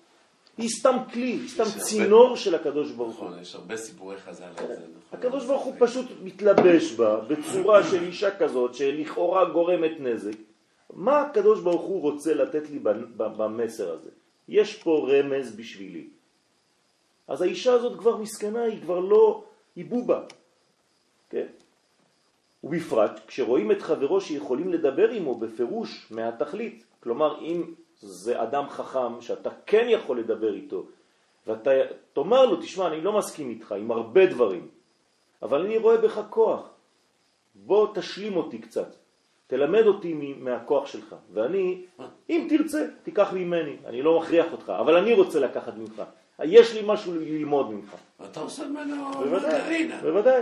היא 0.58 0.70
סתם 0.70 0.98
כלי, 1.14 1.26
היא 1.26 1.50
סתם 1.50 1.64
הרבה- 1.64 1.80
צינור 1.80 2.36
של 2.36 2.56
הקדוש 2.56 2.92
ברוך 2.92 3.16
הוא. 3.18 3.28
נכון, 3.30 3.42
יש 3.42 3.56
הרבה 3.56 3.78
סיפורי 3.78 4.18
חז"ל 4.18 4.44
על 4.44 4.68
זה. 4.68 4.74
נכון. 4.74 5.20
הקדוש 5.20 5.46
ברוך 5.46 5.64
הוא 5.64 5.76
פשוט 5.80 6.06
מתלבש 6.24 6.92
בה 6.92 7.20
בצורה 7.20 7.84
של 7.84 8.04
אישה 8.04 8.38
כזאת 8.38 8.76
שלכאורה 8.76 9.46
גורמת 9.46 9.92
נזק. 10.00 10.32
מה 10.94 11.22
הקדוש 11.22 11.62
ברוך 11.62 11.82
הוא 11.82 12.02
רוצה 12.02 12.34
לתת 12.34 12.70
לי 12.70 12.80
במסר 13.18 13.92
הזה? 13.94 14.10
יש 14.48 14.84
פה 14.84 15.08
רמז 15.12 15.56
בשבילי. 15.56 16.08
אז 17.28 17.42
האישה 17.42 17.74
הזאת 17.74 18.00
כבר 18.00 18.18
מסכנה, 18.18 18.64
היא 18.64 18.82
כבר 18.82 19.00
לא, 19.00 19.44
היא 19.76 19.86
בובה. 19.86 20.22
כן? 21.30 21.46
ובפרט 22.64 23.20
כשרואים 23.28 23.72
את 23.72 23.82
חברו 23.82 24.22
שיכולים 24.22 24.74
לדבר 24.74 25.10
עמו 25.12 25.36
בפירוש 25.36 26.08
מהתכלית. 26.12 26.84
כלומר, 27.00 27.42
אם 27.42 27.64
זה 28.02 28.44
אדם 28.44 28.70
חכם 28.70 29.22
שאתה 29.22 29.50
כן 29.66 29.86
יכול 29.90 30.20
לדבר 30.20 30.54
איתו, 30.54 30.84
ואתה 31.48 31.72
תאמר 32.14 32.46
לו, 32.46 32.56
תשמע, 32.56 32.88
אני 32.88 33.02
לא 33.02 33.18
מסכים 33.18 33.50
איתך 33.50 33.72
עם 33.72 33.92
הרבה 33.92 34.26
דברים, 34.26 34.68
אבל 35.42 35.62
אני 35.66 35.78
רואה 35.78 35.98
בך 35.98 36.22
כוח. 36.30 36.70
בוא 37.56 37.88
תשלים 37.96 38.36
אותי 38.36 38.58
קצת. 38.58 38.96
תלמד 39.48 39.86
אותי 39.86 40.14
מהכוח 40.40 40.88
שלך. 40.88 41.16
ואני, 41.34 41.82
אם 42.30 42.48
תרצה, 42.50 42.86
תיקח 43.04 43.34
ממני. 43.34 43.76
אני 43.86 44.02
לא 44.02 44.20
מכריח 44.20 44.46
אותך, 44.52 44.74
אבל 44.80 44.98
אני 44.98 45.14
רוצה 45.14 45.40
לקחת 45.40 45.74
ממך. 45.78 46.02
יש 46.44 46.74
לי 46.74 46.82
משהו 46.86 47.14
ללמוד 47.14 47.72
ממך. 47.72 47.96
אתה 48.32 48.40
עושה 48.40 48.68
ממנו 48.68 49.12
בוודאי. 49.12 49.90
בוודאי. 50.02 50.42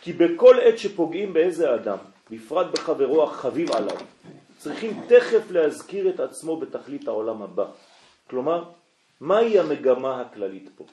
כי 0.00 0.12
בכל 0.12 0.56
עת 0.60 0.78
שפוגעים 0.78 1.32
באיזה 1.32 1.74
אדם, 1.74 1.96
בפרט 2.30 2.66
בחברו 2.72 3.22
החביב 3.22 3.72
עליו, 3.72 3.96
צריכים 4.60 5.00
תכף 5.08 5.50
להזכיר 5.50 6.10
את 6.10 6.20
עצמו 6.20 6.56
בתכלית 6.56 7.08
העולם 7.08 7.42
הבא. 7.42 7.66
כלומר, 8.30 8.64
מהי 9.20 9.58
המגמה 9.58 10.20
הכללית 10.20 10.70
פה? 10.76 10.84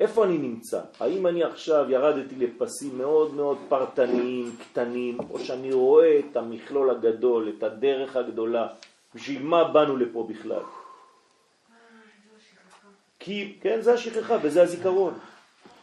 איפה 0.00 0.24
אני 0.24 0.38
נמצא? 0.38 0.80
האם 1.00 1.26
אני 1.26 1.44
עכשיו 1.44 1.84
ירדתי 1.88 2.36
לפסים 2.36 2.98
מאוד 2.98 3.34
מאוד 3.34 3.58
פרטניים, 3.68 4.56
קטנים, 4.60 5.18
או 5.30 5.38
שאני 5.38 5.72
רואה 5.72 6.18
את 6.18 6.36
המכלול 6.36 6.90
הגדול, 6.90 7.52
את 7.58 7.62
הדרך 7.62 8.16
הגדולה, 8.16 8.68
בשביל 9.14 9.42
מה 9.42 9.64
באנו 9.64 9.96
לפה 9.96 10.26
בכלל? 10.28 10.64
כי, 13.18 13.58
כן, 13.60 13.80
זה 13.80 13.92
השכחה 13.92 14.36
וזה 14.42 14.62
הזיכרון. 14.62 15.14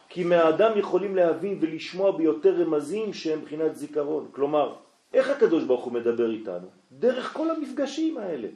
כי 0.08 0.24
מהאדם 0.24 0.78
יכולים 0.78 1.16
להבין 1.16 1.58
ולשמוע 1.60 2.10
ביותר 2.16 2.62
רמזים 2.62 3.12
שהם 3.12 3.38
מבחינת 3.38 3.76
זיכרון. 3.76 4.28
כלומר, 4.32 4.74
איך 5.14 5.28
הקדוש 5.30 5.64
ברוך 5.64 5.84
הוא 5.84 5.92
מדבר 5.92 6.30
איתנו? 6.30 6.79
דרך 6.92 7.32
כל 7.32 7.50
המפגשים 7.50 8.18
האלה. 8.18 8.48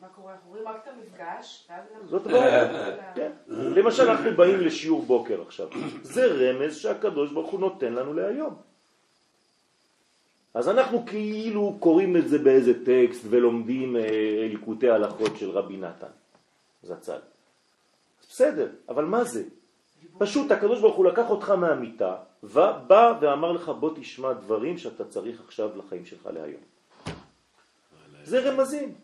מה 0.00 0.08
קורה? 0.08 0.32
אנחנו 0.32 0.50
רואים 0.50 0.68
רק 0.68 0.76
את 0.82 0.88
המפגש, 0.88 1.66
ואז 1.70 1.84
אנחנו... 1.94 2.08
זאת 2.08 2.26
הבעיה. 2.26 2.68
כן. 3.16 3.32
למשל, 3.48 4.10
אנחנו 4.10 4.36
באים 4.36 4.60
לשיעור 4.60 5.02
בוקר 5.02 5.42
עכשיו. 5.42 5.68
זה 6.02 6.26
רמז 6.26 6.76
שהקדוש 6.76 7.32
ברוך 7.32 7.50
הוא 7.50 7.60
נותן 7.60 7.92
לנו 7.92 8.14
להיום. 8.14 8.54
אז 10.54 10.68
אנחנו 10.68 11.06
כאילו 11.06 11.76
קוראים 11.80 12.16
את 12.16 12.28
זה 12.28 12.38
באיזה 12.38 12.84
טקסט 12.84 13.24
ולומדים 13.30 13.96
אה, 13.96 14.46
ליקוטי 14.50 14.90
הלכות 14.90 15.36
של 15.36 15.50
רבי 15.50 15.76
נתן, 15.76 16.12
זצ"ל. 16.82 17.18
בסדר, 18.28 18.68
אבל 18.88 19.04
מה 19.04 19.24
זה? 19.24 19.42
פשוט 20.18 20.50
הקדוש 20.50 20.80
ברוך 20.80 20.96
הוא 20.96 21.06
לקח 21.06 21.30
אותך 21.30 21.50
מהמיטה, 21.50 22.16
ובא 22.42 23.18
ואמר 23.20 23.52
לך 23.52 23.68
בוא 23.68 23.90
תשמע 23.96 24.32
דברים 24.32 24.78
שאתה 24.78 25.04
צריך 25.04 25.40
עכשיו 25.40 25.70
לחיים 25.78 26.04
שלך 26.04 26.26
להיום. 26.26 26.60
זה 28.28 28.50
רמזים. 28.50 28.94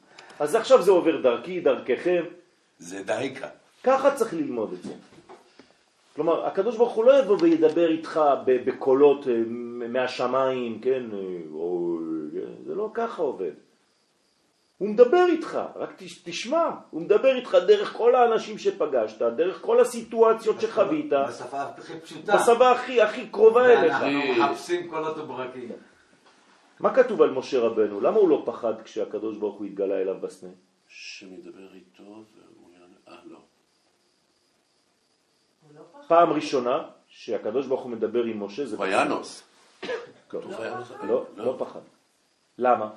אז 0.41 0.55
עכשיו 0.55 0.83
זה 0.83 0.91
עובר 0.91 1.21
דרכי, 1.21 1.61
דרככם, 1.61 2.25
זה 2.79 3.03
דייקה. 3.03 3.47
ככה 3.85 4.11
צריך 4.15 4.35
ללמוד 4.35 4.73
את 4.73 4.83
זה. 4.83 4.93
כלומר, 6.15 6.47
הקדוש 6.47 6.77
ברוך 6.77 6.93
הוא 6.93 7.05
לא 7.05 7.19
יבוא 7.19 7.37
וידבר 7.41 7.89
איתך 7.91 8.21
ב- 8.47 8.71
בקולות 8.71 9.29
אה, 9.29 9.33
מהשמיים, 9.89 10.81
כן, 10.81 11.03
אה, 11.13 11.19
או, 11.55 11.97
כן, 12.33 12.65
זה 12.67 12.75
לא 12.75 12.91
ככה 12.95 13.23
עובד. 13.23 13.51
הוא 14.79 14.89
מדבר 14.89 15.25
איתך, 15.29 15.59
רק 15.77 15.93
תש- 15.97 16.23
תשמע, 16.25 16.65
הוא 16.91 17.01
מדבר 17.01 17.37
איתך 17.37 17.57
דרך 17.67 17.93
כל 17.93 18.15
האנשים 18.15 18.59
שפגשת, 18.59 19.23
דרך 19.23 19.59
כל 19.63 19.81
הסיטואציות 19.81 20.61
שחווית, 20.61 21.11
בשפה 21.29 21.63
הכי 21.63 22.01
פשוטה. 22.01 22.37
בשפה 22.37 22.71
הכי 22.71 23.03
הכי 23.03 23.27
קרובה 23.29 23.67
אליך. 23.73 23.97
ואנחנו 24.03 24.45
מחפשים 24.47 24.91
קולות 24.91 25.19
וברקים. 25.19 25.69
מה 26.85 26.95
כתוב 26.95 27.23
על 27.23 27.31
משה 27.31 27.61
רבנו? 27.61 28.01
למה 28.01 28.17
הוא 28.17 28.29
לא 28.29 28.43
פחד 28.47 28.83
כשהקדוש 28.83 29.37
ברוך 29.37 29.59
הוא 29.59 29.67
התגלה 29.67 29.95
אליו 29.95 30.21
בסנה? 30.21 30.51
שמדבר 30.89 31.75
איתו 31.75 32.03
והוא 32.03 32.71
יענה, 32.73 32.97
אה 33.09 33.21
לא. 33.25 33.39
לא. 35.75 35.81
פעם 36.09 36.33
ראשונה 36.33 36.89
שהקדוש 37.09 37.67
ברוך 37.67 37.83
הוא 37.83 37.91
מדבר 37.91 38.25
עם 38.25 38.43
משה 38.43 38.67
זה... 38.67 38.81
ויאנוס. 38.81 39.43
לא. 40.33 40.41
לא, 41.03 41.27
לא 41.37 41.57
פחד. 41.59 41.81
למה? 42.59 42.91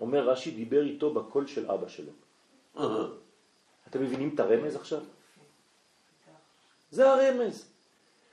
אומר 0.00 0.28
רש"י, 0.28 0.50
דיבר 0.50 0.82
איתו 0.82 1.14
בקול 1.14 1.46
של 1.46 1.70
אבא 1.70 1.88
שלו. 1.88 2.12
אה, 2.76 2.84
אתם 3.90 4.02
מבינים 4.02 4.30
את 4.34 4.40
הרמז 4.40 4.76
עכשיו? 4.76 5.00
זה 6.90 7.10
הרמז. 7.10 7.68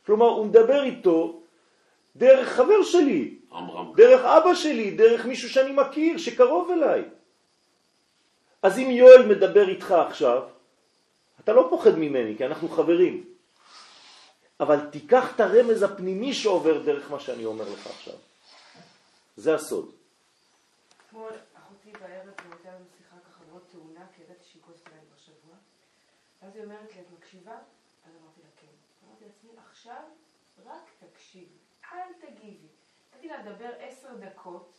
כלומר, 0.05 0.25
הוא 0.25 0.45
מדבר 0.45 0.83
איתו 0.83 1.41
דרך 2.15 2.49
חבר 2.49 2.83
שלי, 2.83 3.39
עמרם. 3.55 3.93
דרך 3.95 4.25
אבא 4.25 4.55
שלי, 4.55 4.91
דרך 4.91 5.25
מישהו 5.25 5.49
שאני 5.49 5.71
מכיר, 5.71 6.17
שקרוב 6.17 6.71
אליי. 6.71 7.03
אז 8.61 8.77
אם 8.79 8.87
יואל 8.91 9.25
מדבר 9.25 9.69
איתך 9.69 9.91
עכשיו, 9.91 10.43
אתה 11.39 11.53
לא 11.53 11.67
פוחד 11.69 11.95
ממני, 11.97 12.37
כי 12.37 12.45
אנחנו 12.45 12.69
חברים. 12.69 13.23
אבל 14.59 14.89
תיקח 14.91 15.35
את 15.35 15.39
הרמז 15.39 15.83
הפנימי 15.83 16.33
שעובר 16.33 16.83
דרך 16.83 17.11
מה 17.11 17.19
שאני 17.19 17.45
אומר 17.45 17.69
לך 17.69 17.87
עכשיו. 17.87 18.13
זה 19.37 19.55
הסוד. 19.55 19.91
אתמול 21.07 21.31
אחותי 21.53 21.91
בערב 21.91 22.33
הייתה 22.51 22.69
לנו 22.69 22.85
שיחה 22.97 23.15
ככה 23.29 23.43
מאוד 23.51 23.61
טעונה, 23.71 24.05
כי 24.15 24.21
ידעתי 24.21 24.45
שהיא 24.51 24.61
כועסת 24.65 24.87
עליי 24.87 25.05
בשבוע. 25.15 25.55
ואז 26.41 26.55
היא 26.55 26.63
אומרת 26.63 26.95
לי, 26.95 27.01
את 27.01 27.11
מקשיבה? 27.17 27.51
אז 28.05 28.11
אמרתי 28.21 28.41
לה, 28.43 28.49
כן. 28.61 28.75
אמרתי 29.07 29.25
לעצמי, 29.25 29.49
עכשיו 29.69 30.03
רק 30.65 30.89
תקשיבי, 30.99 31.57
אל 31.91 32.09
תגיבי. 32.19 32.67
נתתי 33.25 33.43
לה 33.43 33.51
לדבר 33.51 33.69
עשר 33.79 34.07
דקות, 34.19 34.73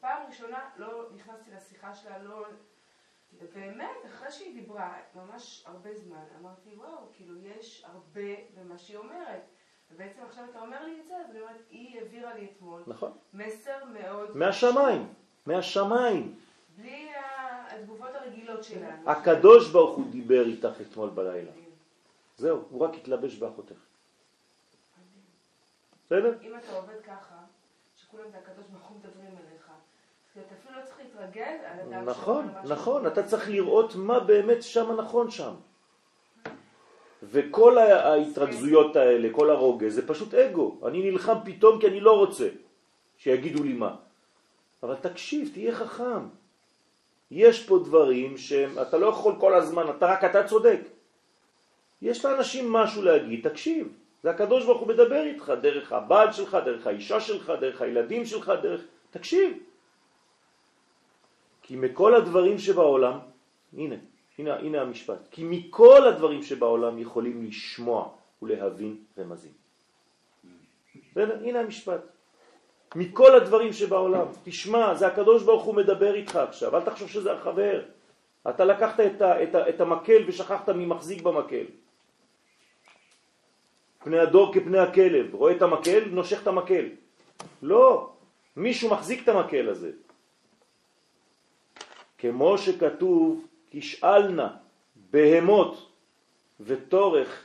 פעם 0.00 0.26
ראשונה 0.28 0.70
לא 0.76 1.06
נכנסתי 1.14 1.50
לשיחה 1.56 1.94
שלה, 1.94 2.18
לא... 2.18 2.46
ובאמת, 3.38 3.96
אחרי 4.06 4.32
שהיא 4.32 4.54
דיברה 4.54 4.98
ממש 5.14 5.64
הרבה 5.66 5.94
זמן, 5.94 6.24
אמרתי, 6.40 6.70
וואו, 6.76 7.06
כאילו, 7.12 7.34
יש 7.36 7.84
הרבה 7.86 8.30
במה 8.54 8.78
שהיא 8.78 8.96
אומרת. 8.96 9.40
ובעצם 9.92 10.22
עכשיו 10.28 10.44
אתה 10.50 10.60
אומר 10.60 10.84
לי 10.84 11.00
את 11.00 11.06
זה, 11.06 11.16
אז 11.16 11.30
אני 11.30 11.40
אומרת, 11.40 11.62
היא 11.70 11.98
העבירה 12.00 12.34
לי 12.34 12.48
אתמול 12.56 12.82
נכון. 12.86 13.12
מסר 13.34 13.84
מאוד... 13.84 14.36
מהשמיים, 14.36 15.14
מהשמיים. 15.46 16.38
בלי 16.76 17.10
התגובות 17.70 18.14
הרגילות 18.14 18.64
שלנו. 18.64 19.10
הקדוש 19.10 19.70
ברוך 19.70 19.96
הוא 19.96 20.10
דיבר 20.10 20.46
איתך 20.46 20.80
אתמול 20.90 21.10
בלילה. 21.10 21.50
זהו, 22.36 22.64
הוא 22.70 22.80
רק 22.80 22.94
התלבש 22.94 23.36
באחותך. 23.36 23.90
בסדר? 26.06 26.38
אם 26.42 26.56
אתה 26.56 26.76
עובד 26.76 27.00
ככה, 27.06 27.39
שכולם 28.10 28.30
זה 28.30 28.38
הקדוש 28.38 28.66
ברוך 28.72 28.88
הוא 28.88 28.96
מדברים 28.96 29.28
אליך, 29.28 29.70
אתה 30.32 30.54
אפילו 30.60 30.78
לא 30.78 30.84
צריך 30.84 30.98
להתרגל 30.98 31.56
על 31.64 31.80
אדם 31.80 32.08
נכון. 32.08 32.48
נכון, 32.64 33.06
אתה 33.06 33.22
צריך 33.22 33.50
לראות 33.50 33.94
מה 33.94 34.20
באמת 34.20 34.62
שם 34.62 34.92
נכון 34.92 35.30
שם. 35.30 35.54
וכל 37.22 37.78
ההתרכזויות 37.78 38.96
האלה, 38.96 39.28
כל 39.32 39.50
הרוגז, 39.50 39.94
זה 39.94 40.08
פשוט 40.08 40.34
אגו. 40.34 40.80
אני 40.86 41.10
נלחם 41.10 41.36
פתאום 41.44 41.80
כי 41.80 41.86
אני 41.86 42.00
לא 42.00 42.18
רוצה 42.18 42.48
שיגידו 43.16 43.62
לי 43.62 43.72
מה. 43.72 43.96
אבל 44.82 44.96
תקשיב, 44.96 45.50
תהיה 45.52 45.74
חכם. 45.74 46.28
יש 47.30 47.66
פה 47.66 47.78
דברים 47.78 48.38
שאתה 48.38 48.98
לא 48.98 49.06
יכול 49.06 49.34
כל 49.40 49.54
הזמן, 49.54 49.90
אתה 49.90 50.06
רק 50.06 50.24
אתה 50.24 50.46
צודק. 50.46 50.80
יש 52.02 52.24
לאנשים 52.24 52.72
משהו 52.72 53.02
להגיד, 53.02 53.48
תקשיב. 53.48 53.99
זה 54.22 54.30
הקדוש 54.30 54.64
ברוך 54.64 54.80
הוא 54.80 54.88
מדבר 54.88 55.22
איתך, 55.22 55.52
דרך 55.62 55.92
הבעל 55.92 56.32
שלך, 56.32 56.54
דרך 56.64 56.86
האישה 56.86 57.20
שלך, 57.20 57.52
דרך 57.60 57.82
הילדים 57.82 58.26
שלך, 58.26 58.52
דרך... 58.62 58.80
תקשיב. 59.10 59.58
כי 61.62 61.76
מכל 61.76 62.14
הדברים 62.14 62.58
שבעולם, 62.58 63.18
הנה, 63.72 63.94
הנה, 64.38 64.56
הנה 64.56 64.80
המשפט, 64.80 65.28
כי 65.30 65.44
מכל 65.44 66.08
הדברים 66.08 66.42
שבעולם 66.42 66.98
יכולים 66.98 67.44
לשמוע 67.44 68.08
ולהבין 68.42 68.96
רמזים. 69.18 69.52
בסדר? 71.10 71.38
הנה 71.44 71.60
המשפט. 71.60 72.00
מכל 72.96 73.34
הדברים 73.34 73.72
שבעולם. 73.72 74.26
תשמע, 74.44 74.94
זה 74.94 75.06
הקדוש 75.06 75.42
ברוך 75.42 75.64
הוא 75.64 75.74
מדבר 75.74 76.14
איתך 76.14 76.36
עכשיו, 76.36 76.76
אל 76.76 76.82
תחשוב 76.82 77.08
שזה 77.08 77.32
החבר. 77.32 77.82
אתה 78.48 78.64
לקחת 78.64 79.00
את, 79.00 79.22
ה, 79.22 79.42
את, 79.42 79.54
ה, 79.54 79.68
את 79.68 79.80
המקל 79.80 80.22
ושכחת 80.26 80.68
מי 80.68 80.86
מחזיק 80.86 81.22
במקל. 81.22 81.64
פני 84.04 84.18
הדור 84.18 84.54
כפני 84.54 84.78
הכלב, 84.78 85.34
רואה 85.34 85.56
את 85.56 85.62
המקל, 85.62 86.04
נושך 86.10 86.42
את 86.42 86.46
המקל. 86.46 86.84
לא, 87.62 88.12
מישהו 88.56 88.90
מחזיק 88.90 89.22
את 89.22 89.28
המקל 89.28 89.68
הזה. 89.68 89.90
כמו 92.18 92.58
שכתוב, 92.58 93.46
כשאלנה 93.70 94.48
בהמות 95.10 95.92
ותורך, 96.60 97.44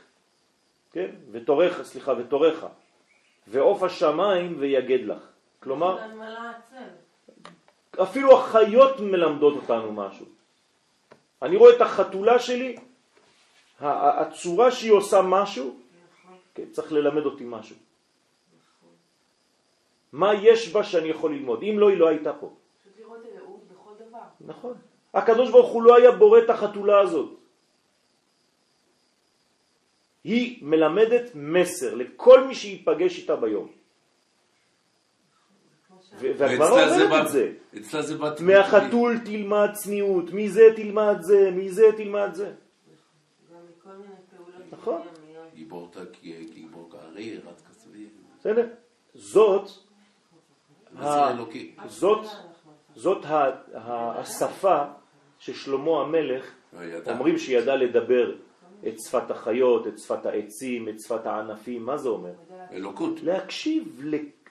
כן? 0.92 1.10
ותורך, 1.32 1.82
סליחה, 1.82 2.12
ותורך, 2.18 2.66
ועוף 3.46 3.82
השמיים 3.82 4.56
ויגד 4.58 5.04
לך. 5.06 5.22
כלומר, 5.60 5.98
אפילו 8.02 8.38
החיות 8.38 9.00
מלמדות 9.00 9.56
אותנו 9.56 9.92
משהו. 9.92 10.26
אני 11.42 11.56
רואה 11.56 11.76
את 11.76 11.80
החתולה 11.80 12.38
שלי, 12.38 12.76
הצורה 13.80 14.70
שהיא 14.70 14.92
עושה 14.92 15.22
משהו, 15.22 15.76
כן, 16.56 16.70
צריך 16.72 16.92
ללמד 16.92 17.24
אותי 17.24 17.44
משהו. 17.46 17.76
מה 20.12 20.34
יש 20.34 20.72
בה 20.72 20.84
שאני 20.84 21.08
יכול 21.08 21.34
ללמוד? 21.34 21.62
אם 21.62 21.78
לא, 21.78 21.88
היא 21.88 21.98
לא 21.98 22.08
הייתה 22.08 22.32
פה. 22.32 22.48
פשוט 22.80 22.92
לראות 22.98 23.20
אלוהות 23.26 23.60
בכל 23.68 23.92
דבר. 24.08 24.24
נכון. 24.40 24.74
הקדוש 25.14 25.50
ברוך 25.50 25.72
הוא 25.72 25.82
לא 25.82 25.96
היה 25.96 26.10
בורא 26.12 26.38
את 26.38 26.50
החתולה 26.50 27.00
הזאת. 27.00 27.30
היא 30.24 30.64
מלמדת 30.64 31.30
מסר 31.34 31.94
לכל 31.94 32.46
מי 32.48 32.54
שיפגש 32.54 33.18
איתה 33.18 33.36
ביום. 33.36 33.68
והגמרא 36.20 36.70
אומרת 36.70 37.26
את 37.26 37.28
זה. 37.28 37.52
אצלה 37.76 38.02
זה 38.02 38.18
בת... 38.18 38.40
מהחתול 38.40 39.18
תלמד 39.24 39.70
צניעות, 39.72 40.32
מזה 40.32 40.62
תלמד 40.76 41.16
זה, 41.20 41.50
מזה 41.50 41.92
תלמד 41.96 42.30
זה. 42.34 42.52
נכון. 44.72 45.00
יומיומיות. 45.72 46.54
גיבור 46.54 46.90
כארי, 46.90 47.22
ירד 47.22 47.60
כסבי. 47.70 48.06
בסדר? 48.38 48.66
זאת. 49.14 49.70
זאת, 51.86 52.26
זאת 52.94 53.24
השפה 53.74 54.84
ששלמה 55.38 56.00
המלך 56.00 56.54
ידע. 56.82 57.12
אומרים 57.12 57.38
שידע 57.38 57.76
לדבר 57.76 58.34
את 58.88 59.00
שפת 59.00 59.30
החיות, 59.30 59.86
את 59.86 59.98
שפת 59.98 60.26
העצים, 60.26 60.88
את 60.88 61.00
שפת 61.00 61.26
הענפים, 61.26 61.86
מה 61.86 61.96
זה 61.96 62.08
אומר? 62.08 62.32
אלוקות. 62.72 63.20
להקשיב 63.22 64.02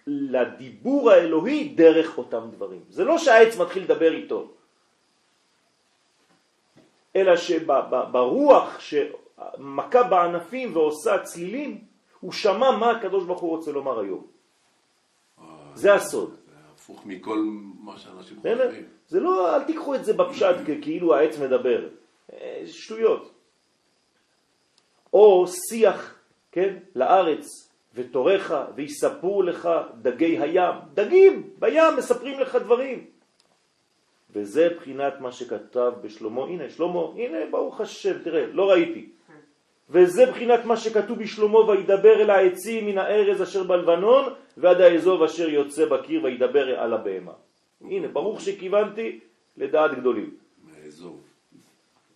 לדיבור 0.08 1.12
האלוהי 1.12 1.70
דרך 1.70 2.18
אותם 2.18 2.48
דברים. 2.52 2.82
זה 2.90 3.04
לא 3.04 3.18
שהעץ 3.18 3.58
מתחיל 3.58 3.84
לדבר 3.84 4.14
איתו, 4.14 4.52
אלא 7.16 7.38
שברוח 7.38 8.80
שמכה 9.38 10.04
בענפים 10.04 10.76
ועושה 10.76 11.24
צלילים, 11.24 11.82
הוא 12.20 12.32
שמע 12.32 12.72
מה 12.72 12.92
הקדוש 12.92 13.26
ברוך 13.26 13.42
הוא 13.42 13.50
רוצה 13.50 13.72
לומר 13.72 14.00
היום. 14.00 14.28
זה 15.76 15.94
הסוד. 15.94 16.30
זה 16.30 16.56
הפוך 16.74 17.06
מכל 17.06 17.40
מה 17.80 17.98
שאנשים? 17.98 18.38
חושבים. 18.38 18.86
זה 19.08 19.20
לא, 19.20 19.56
אל 19.56 19.64
תיקחו 19.64 19.96
את 19.96 20.06
זה 20.06 20.14
בפשט 20.14 20.56
כאילו 20.82 21.16
העץ 21.16 21.38
מדבר. 21.38 21.88
אה, 22.34 22.64
שטויות. 22.66 23.32
או 25.14 25.46
שיח, 25.48 26.20
כן, 26.52 26.78
לארץ, 26.96 27.70
ותורך, 27.94 28.54
ויספרו 28.76 29.42
לך 29.42 29.70
דגי 30.02 30.40
הים. 30.40 30.76
דגים, 30.94 31.50
בים 31.60 31.96
מספרים 31.98 32.40
לך 32.40 32.56
דברים. 32.56 33.06
וזה 34.30 34.70
בחינת 34.78 35.14
מה 35.20 35.32
שכתב 35.32 35.92
בשלמה. 36.02 36.44
הנה, 36.44 36.70
שלמה, 36.70 37.00
הנה, 37.16 37.38
ברוך 37.52 37.82
השם, 37.82 38.24
תראה, 38.24 38.48
לא 38.48 38.70
ראיתי. 38.72 39.10
וזה 39.90 40.26
בחינת 40.26 40.66
מה 40.66 40.78
שכתוב 40.78 41.20
בשלמה, 41.20 41.60
וידבר 41.60 42.22
אל 42.22 42.30
העצים 42.30 42.86
מן 42.86 42.98
הארז 42.98 43.42
אשר 43.42 43.64
בלבנון, 43.64 44.34
ועד 44.58 44.82
האזוב 44.82 45.24
אשר 45.24 45.50
יוצא 45.50 45.86
בקיר, 45.86 46.24
וידבר 46.24 46.80
על 46.80 46.94
הבהמה. 46.94 47.34
הנה, 47.82 48.08
ברוך 48.08 48.42
שכיוונתי 48.42 49.20
לדעת 49.58 50.00
גדולים. 50.00 50.30
מאזוב. 50.64 51.22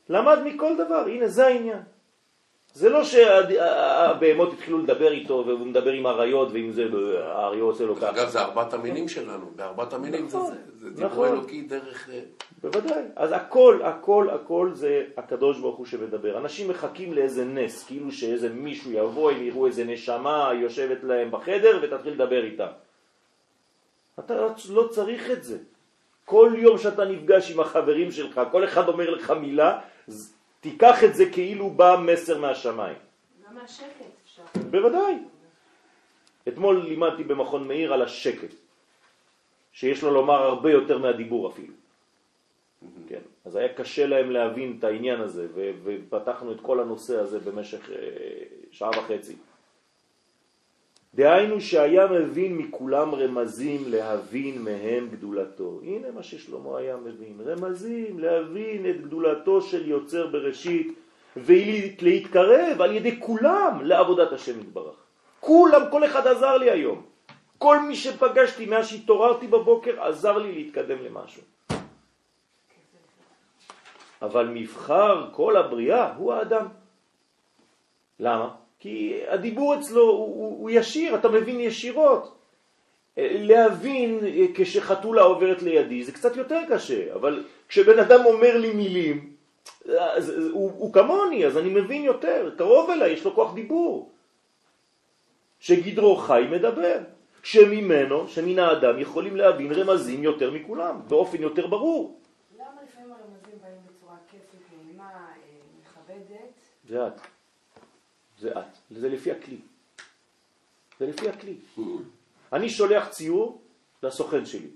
למד 0.10 0.38
מכל 0.46 0.74
דבר, 0.76 1.06
הנה 1.08 1.28
זה 1.28 1.48
העניין. 1.48 1.82
זה 2.74 2.90
לא 2.90 3.04
שהבהמות 3.04 4.54
התחילו 4.54 4.80
לדבר 4.80 5.12
איתו 5.12 5.44
והוא 5.48 5.68
מדבר 5.68 5.92
עם 5.92 6.08
אריות 6.08 6.52
ועם 6.52 6.72
זה, 6.72 6.88
האריה 7.22 7.64
עושה 7.64 7.84
לו 7.84 7.96
ככה. 7.96 8.10
אגב, 8.10 8.30
זה 8.30 8.42
ארבעת 8.42 8.74
המינים 8.74 9.08
שלנו. 9.08 9.52
בארבעת 9.56 9.94
המינים 9.94 10.28
זה 10.28 10.38
נכון, 10.38 10.54
זה. 10.54 10.80
זה 10.80 10.90
דיבור 10.90 11.08
נכון. 11.08 11.28
אלוקי 11.28 11.62
דרך... 11.62 12.10
אה, 12.10 12.20
בוודאי. 12.62 13.04
אז 13.16 13.32
הכל, 13.32 13.80
הכל, 13.84 14.30
הכל 14.30 14.72
זה 14.74 15.04
הקדוש 15.18 15.60
ברוך 15.60 15.78
הוא 15.78 15.86
שמדבר. 15.86 16.38
אנשים 16.38 16.70
מחכים 16.70 17.14
לאיזה 17.14 17.46
נס, 17.46 17.84
כאילו 17.88 18.12
שאיזה 18.12 18.50
מישהו 18.50 18.92
יבוא, 18.92 19.32
הם 19.32 19.44
יראו 19.44 19.68
איזה 19.68 19.84
נשמה 19.84 20.52
יושבת 20.62 21.04
להם 21.04 21.32
בחדר 21.32 21.80
ותתחיל 21.82 22.14
לדבר 22.14 22.44
איתה. 22.44 22.68
אתה 24.20 24.48
לא 24.70 24.88
צריך 24.88 25.32
את 25.32 25.44
זה. 25.44 25.58
כל 26.26 26.54
יום 26.58 26.78
שאתה 26.78 27.06
נפגש 27.06 27.52
עם 27.52 27.60
החברים 27.60 28.12
שלך, 28.12 28.42
כל 28.52 28.64
אחד 28.64 28.88
אומר 28.88 29.10
לך 29.10 29.32
מילה, 29.32 29.80
תיקח 30.60 31.04
את 31.04 31.16
זה 31.16 31.30
כאילו 31.32 31.70
בא 31.70 32.02
מסר 32.06 32.38
מהשמיים. 32.38 32.98
גם 33.48 33.56
מהשקט 33.56 33.86
אפשר. 34.24 34.44
בוודאי. 34.72 35.16
אתמול 36.48 36.82
לימדתי 36.82 37.24
במכון 37.24 37.68
מאיר 37.68 37.94
על 37.94 38.02
השקט, 38.02 38.54
שיש 39.72 40.04
לו 40.04 40.14
לומר 40.14 40.42
הרבה 40.44 40.72
יותר 40.72 40.98
מהדיבור 40.98 41.50
אפילו. 41.50 41.74
כן, 43.08 43.22
אז 43.46 43.56
היה 43.56 43.74
קשה 43.74 44.08
להם 44.08 44.32
להבין 44.32 44.76
את 44.80 44.84
העניין 44.84 45.22
הזה, 45.22 45.48
ופתחנו 45.84 46.52
את 46.52 46.62
כל 46.62 46.80
הנושא 46.80 47.20
הזה 47.20 47.40
במשך 47.40 47.90
אה, 47.90 47.96
שעה 48.72 48.90
וחצי. 48.90 49.36
דהיינו 51.16 51.62
שהיה 51.62 52.08
מבין 52.08 52.58
מכולם 52.58 53.16
רמזים 53.16 53.84
להבין 53.88 54.62
מהם 54.62 55.10
גדולתו. 55.12 55.80
הנה 55.84 56.12
מה 56.12 56.24
ששלמה 56.24 56.78
היה 56.78 56.98
מבין, 56.98 57.42
רמזים 57.46 58.20
להבין 58.20 58.90
את 58.90 59.02
גדולתו 59.02 59.62
של 59.62 59.90
יוצר 59.90 60.28
בראשית 60.28 61.00
ולהתקרב 61.38 62.82
על 62.82 62.96
ידי 62.96 63.22
כולם 63.22 63.80
לעבודת 63.84 64.32
השם 64.32 64.60
יתברך. 64.60 64.96
כולם, 65.40 65.82
כל 65.92 66.06
אחד 66.06 66.28
עזר 66.28 66.58
לי 66.58 66.70
היום. 66.72 67.02
כל 67.58 67.80
מי 67.80 67.96
שפגשתי 67.96 68.66
מאז 68.66 68.88
שהתעוררתי 68.88 69.48
בבוקר 69.48 70.04
עזר 70.04 70.38
לי 70.38 70.52
להתקדם 70.52 71.04
למשהו. 71.04 71.44
אבל 74.22 74.48
מבחר 74.48 75.30
כל 75.32 75.58
הבריאה 75.58 76.16
הוא 76.16 76.34
האדם. 76.34 76.68
למה? 78.20 78.56
כי 78.80 79.20
הדיבור 79.28 79.76
אצלו 79.76 80.02
הוא, 80.02 80.18
הוא, 80.18 80.60
הוא 80.60 80.70
ישיר, 80.70 81.16
אתה 81.16 81.30
מבין 81.30 81.60
ישירות. 81.60 82.36
אה, 83.18 83.28
להבין 83.40 84.20
אה, 84.26 84.46
כשחתולה 84.56 85.22
עוברת 85.22 85.62
לידי 85.62 86.04
זה 86.04 86.12
קצת 86.12 86.36
יותר 86.36 86.60
קשה, 86.70 87.14
אבל 87.14 87.44
כשבן 87.68 88.00
אדם 88.00 88.26
אומר 88.26 88.58
לי 88.58 88.74
מילים, 88.74 89.34
אז, 89.86 90.30
אז, 90.30 90.46
הוא, 90.52 90.72
הוא 90.78 90.94
כמוני, 90.94 91.46
אז 91.46 91.58
אני 91.58 91.70
מבין 91.70 92.04
יותר, 92.04 92.56
קרוב 92.58 92.90
אליי, 92.90 93.12
יש 93.12 93.26
לו 93.26 93.36
כוח 93.36 93.54
דיבור. 93.54 94.12
שגדרו 95.60 96.16
חי 96.16 96.48
מדבר, 96.52 96.98
שממנו, 97.44 98.28
שמן 98.28 98.60
האדם, 98.60 99.00
יכולים 99.00 99.36
להבין 99.36 99.72
רמזים 99.72 100.24
יותר 100.24 100.52
מכולם, 100.52 101.02
באופן 101.08 101.42
יותר 101.42 101.68
ברור. 101.68 102.20
למה 102.56 102.68
לפעמים 102.84 103.12
הרמזים 103.12 103.60
באים 103.62 103.76
בצורה 103.90 104.16
כיפית, 104.32 104.62
נעימה, 104.86 105.04
אה, 105.04 105.28
מכבדת? 105.82 106.54
זה 106.88 107.08
את. 107.08 107.39
זה 108.40 108.60
את. 108.60 108.66
זה 108.92 109.10
לפי 109.10 109.32
הכלי. 109.32 109.58
זה 111.00 111.06
לפי 111.06 111.30
הכלי. 111.30 111.56
אני 112.54 112.70
שולח 112.70 113.08
ציור 113.08 113.62
לסוכן 114.04 114.46
שלי. 114.46 114.70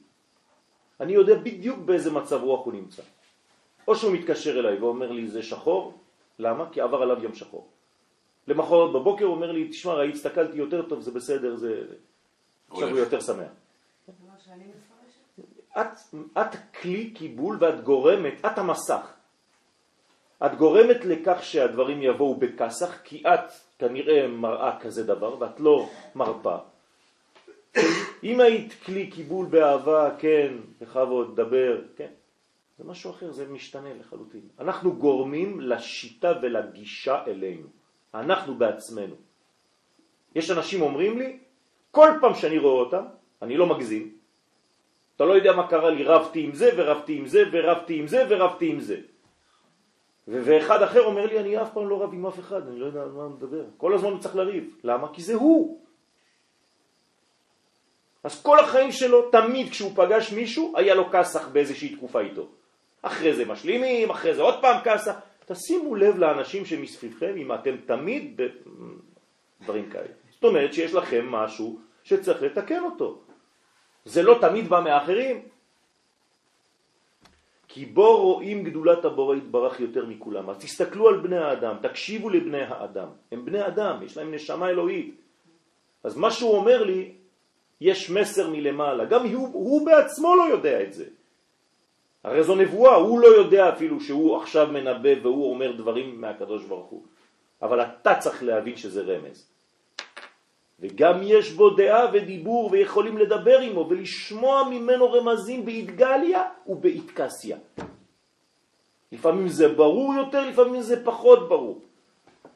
אני 1.00 1.14
יודע 1.14 1.36
בדיוק 1.36 1.80
באיזה 1.80 2.12
מצב 2.12 2.44
רוח 2.44 2.66
הוא 2.66 2.74
נמצא. 2.74 3.04
או 3.88 3.96
שהוא 3.96 4.14
מתקשר 4.14 4.60
אליי 4.60 4.80
ואומר 4.80 5.12
לי 5.12 5.28
זה 5.28 5.44
שחור, 5.44 6.00
למה? 6.40 6.70
כי 6.72 6.82
עבר 6.82 7.02
עליו 7.02 7.24
יום 7.24 7.36
שחור. 7.36 7.68
למחרת 8.48 8.94
בבוקר 8.94 9.26
הוא 9.26 9.36
אומר 9.36 9.52
לי, 9.52 9.70
תשמע, 9.70 9.94
ראית, 9.94 10.16
הסתכלתי 10.16 10.58
יותר 10.58 10.90
טוב, 10.90 11.02
זה 11.02 11.12
בסדר, 11.12 11.56
זה... 11.56 11.84
עכשיו 12.70 12.90
הוא. 12.90 13.00
יותר 13.00 13.22
שמח. 13.22 13.52
את, 15.80 15.88
את 16.38 16.56
כלי 16.82 17.12
קיבול 17.12 17.58
ואת 17.60 17.84
גורמת, 17.84 18.46
את 18.46 18.58
המסך. 18.58 19.14
את 20.46 20.56
גורמת 20.56 21.06
לכך 21.06 21.44
שהדברים 21.44 22.02
יבואו 22.02 22.36
בכסח, 22.36 23.02
כי 23.04 23.24
את 23.28 23.52
כנראה 23.80 24.28
מראה 24.28 24.80
כזה 24.80 25.04
דבר 25.04 25.40
ואת 25.40 25.60
לא 25.60 25.90
מרפה. 26.16 26.58
אם 28.24 28.40
היית 28.40 28.74
כלי 28.86 29.08
קיבול 29.08 29.46
באהבה, 29.46 30.10
כן, 30.20 30.54
בכבוד, 30.82 31.36
דבר, 31.36 31.82
כן, 31.96 32.12
זה 32.78 32.84
משהו 32.84 33.12
אחר, 33.12 33.32
זה 33.32 33.48
משתנה 33.48 33.90
לחלוטין. 34.00 34.42
אנחנו 34.60 34.96
גורמים 34.96 35.62
לשיטה 35.62 36.34
ולגישה 36.42 37.24
אלינו, 37.28 37.68
אנחנו 38.14 38.56
בעצמנו. 38.56 39.16
יש 40.36 40.52
אנשים 40.52 40.82
אומרים 40.82 41.20
לי, 41.20 41.38
כל 41.92 42.10
פעם 42.22 42.36
שאני 42.36 42.58
רואה 42.58 42.80
אותם, 42.80 43.06
אני 43.42 43.58
לא 43.58 43.66
מגזים. 43.66 44.18
אתה 45.16 45.26
לא 45.26 45.34
יודע 45.34 45.54
מה 45.54 45.68
קרה 45.68 45.90
לי, 45.90 46.04
רבתי 46.04 46.44
עם 46.44 46.54
זה 46.54 46.70
ורבתי 46.76 47.18
עם 47.18 47.26
זה 47.26 47.44
ורבתי 47.52 48.00
עם 48.00 48.08
זה 48.08 48.26
ורבתי 48.30 48.70
עם 48.70 48.80
זה. 48.80 49.13
ואחד 50.28 50.84
אחר 50.84 51.04
אומר 51.04 51.26
לי, 51.26 51.40
אני 51.40 51.62
אף 51.62 51.74
פעם 51.74 51.90
לא 51.90 52.04
רב 52.04 52.14
עם 52.14 52.26
אף 52.26 52.40
אחד, 52.40 52.68
אני 52.68 52.80
לא 52.80 52.86
יודע 52.86 53.02
על 53.02 53.10
מה 53.10 53.30
מדבר. 53.30 53.64
כל 53.78 53.94
הזמן 53.94 54.10
הוא 54.10 54.20
צריך 54.20 54.36
לריב. 54.36 54.76
למה? 54.84 55.14
כי 55.14 55.22
זה 55.22 55.36
הוא. 55.36 55.80
אז 58.24 58.44
כל 58.44 58.60
החיים 58.60 58.92
שלו, 58.92 59.30
תמיד 59.32 59.70
כשהוא 59.70 59.92
פגש 59.96 60.32
מישהו, 60.32 60.74
היה 60.76 60.96
לו 60.96 61.12
כסח 61.12 61.48
באיזושהי 61.48 61.96
תקופה 61.96 62.20
איתו. 62.20 62.48
אחרי 63.02 63.34
זה 63.34 63.46
משלימים, 63.46 64.10
אחרי 64.10 64.36
זה 64.36 64.42
עוד 64.42 64.62
פעם 64.62 64.82
כסח. 64.84 65.14
תשימו 65.46 65.96
לב 65.96 66.18
לאנשים 66.18 66.66
שמסביבכם 66.66 67.34
אם 67.38 67.54
אתם 67.54 67.76
תמיד 67.86 68.42
בדברים 69.62 69.90
כאלה. 69.90 70.14
זאת 70.32 70.44
אומרת 70.44 70.74
שיש 70.74 70.94
לכם 70.94 71.32
משהו 71.32 71.80
שצריך 72.04 72.42
לתקן 72.42 72.84
אותו. 72.84 73.22
זה 74.06 74.24
לא 74.24 74.38
תמיד 74.42 74.68
בא 74.68 74.80
מאחרים. 74.80 75.53
כי 77.74 77.86
בו 77.86 78.18
רואים 78.22 78.64
גדולת 78.64 79.06
הבורא 79.06 79.36
יתברך 79.36 79.80
יותר 79.80 80.06
מכולם. 80.06 80.50
אז 80.50 80.58
תסתכלו 80.58 81.08
על 81.08 81.18
בני 81.18 81.38
האדם, 81.38 81.76
תקשיבו 81.82 82.30
לבני 82.30 82.62
האדם. 82.62 83.08
הם 83.32 83.46
בני 83.46 83.68
אדם, 83.68 84.04
יש 84.06 84.18
להם 84.18 84.34
נשמה 84.34 84.70
אלוהית. 84.70 85.22
אז 86.04 86.18
מה 86.18 86.32
שהוא 86.32 86.56
אומר 86.56 86.84
לי, 86.84 87.12
יש 87.82 88.10
מסר 88.10 88.50
מלמעלה. 88.50 89.06
גם 89.06 89.26
הוא, 89.26 89.48
הוא 89.54 89.86
בעצמו 89.86 90.36
לא 90.36 90.44
יודע 90.44 90.84
את 90.84 90.94
זה. 90.94 91.06
הרי 92.24 92.44
זו 92.44 92.56
נבואה, 92.56 92.96
הוא 92.96 93.20
לא 93.20 93.28
יודע 93.28 93.70
אפילו 93.70 94.00
שהוא 94.00 94.38
עכשיו 94.38 94.68
מנבא 94.68 95.14
והוא 95.22 95.54
אומר 95.54 95.72
דברים 95.72 96.22
מהקדוש 96.22 96.66
ברוך 96.66 96.90
הוא. 96.90 97.04
אבל 97.62 97.82
אתה 97.82 98.16
צריך 98.16 98.44
להבין 98.44 98.76
שזה 98.76 99.02
רמז. 99.02 99.53
וגם 100.84 101.20
יש 101.24 101.52
בו 101.52 101.70
דעה 101.70 102.06
ודיבור 102.14 102.70
ויכולים 102.72 103.18
לדבר 103.18 103.60
עמו 103.60 103.88
ולשמוע 103.90 104.70
ממנו 104.70 105.12
רמזים 105.12 105.66
באתגליה 105.66 106.44
ובאתקסיה. 106.68 107.58
לפעמים 109.12 109.48
זה 109.48 109.68
ברור 109.74 110.14
יותר, 110.14 110.50
לפעמים 110.50 110.82
זה 110.82 111.06
פחות 111.06 111.50
ברור. 111.50 111.82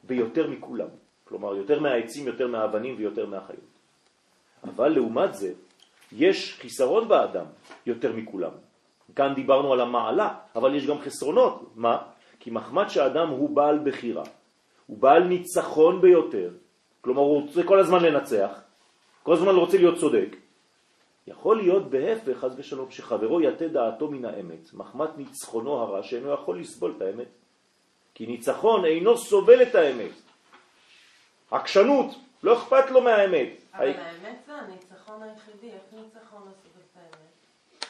ויותר 0.03 0.47
מכולם. 0.47 0.87
כלומר, 1.23 1.55
יותר 1.55 1.79
מהעצים, 1.79 2.27
יותר 2.27 2.47
מהאבנים 2.47 2.95
ויותר 2.97 3.25
מהחיות. 3.25 3.69
אבל 4.63 4.87
לעומת 4.87 5.33
זה, 5.33 5.53
יש 6.11 6.59
חיסרון 6.59 7.07
באדם 7.07 7.45
יותר 7.85 8.13
מכולם. 8.13 8.51
כאן 9.15 9.33
דיברנו 9.35 9.73
על 9.73 9.81
המעלה, 9.81 10.29
אבל 10.55 10.75
יש 10.75 10.87
גם 10.87 10.99
חסרונות. 10.99 11.71
מה? 11.75 11.97
כי 12.39 12.51
מחמד 12.51 12.87
שהאדם 12.89 13.27
הוא 13.29 13.49
בעל 13.49 13.79
בחירה, 13.83 14.23
הוא 14.87 14.97
בעל 14.97 15.23
ניצחון 15.23 16.01
ביותר, 16.01 16.51
כלומר 17.07 17.21
הוא 17.21 17.41
רוצה 17.41 17.63
כל 17.63 17.79
הזמן 17.79 18.03
לנצח, 18.03 18.49
כל 19.23 19.33
הזמן 19.33 19.55
רוצה 19.55 19.77
להיות 19.77 19.99
צודק. 19.99 20.35
יכול 21.27 21.57
להיות 21.57 21.89
בהפך, 21.89 22.37
חס 22.37 22.51
ושלום, 22.55 22.91
שחברו 22.91 23.41
יתה 23.41 23.67
דעתו 23.67 24.07
מן 24.07 24.25
האמת, 24.25 24.73
מחמת 24.73 25.17
ניצחונו 25.17 25.73
הרע 25.73 26.03
שאינו 26.03 26.33
יכול 26.33 26.59
לסבול 26.59 26.93
את 26.97 27.01
האמת. 27.01 27.27
כי 28.13 28.25
ניצחון 28.25 28.85
אינו 28.85 29.17
סובל 29.17 29.61
את 29.61 29.75
האמת. 29.75 30.11
עקשנות, 31.51 32.15
לא 32.43 32.57
אכפת 32.57 32.91
לו 32.91 33.01
מהאמת. 33.01 33.49
אבל 33.73 33.87
האמת 33.87 34.37
זה 34.45 34.53
הניצחון 34.53 35.23
היחידי, 35.23 35.67
איך 35.67 35.83
ניצחון 35.93 36.41
לא 36.45 36.51
סובל 36.63 36.83
את 36.91 36.97
האמת? 36.97 37.85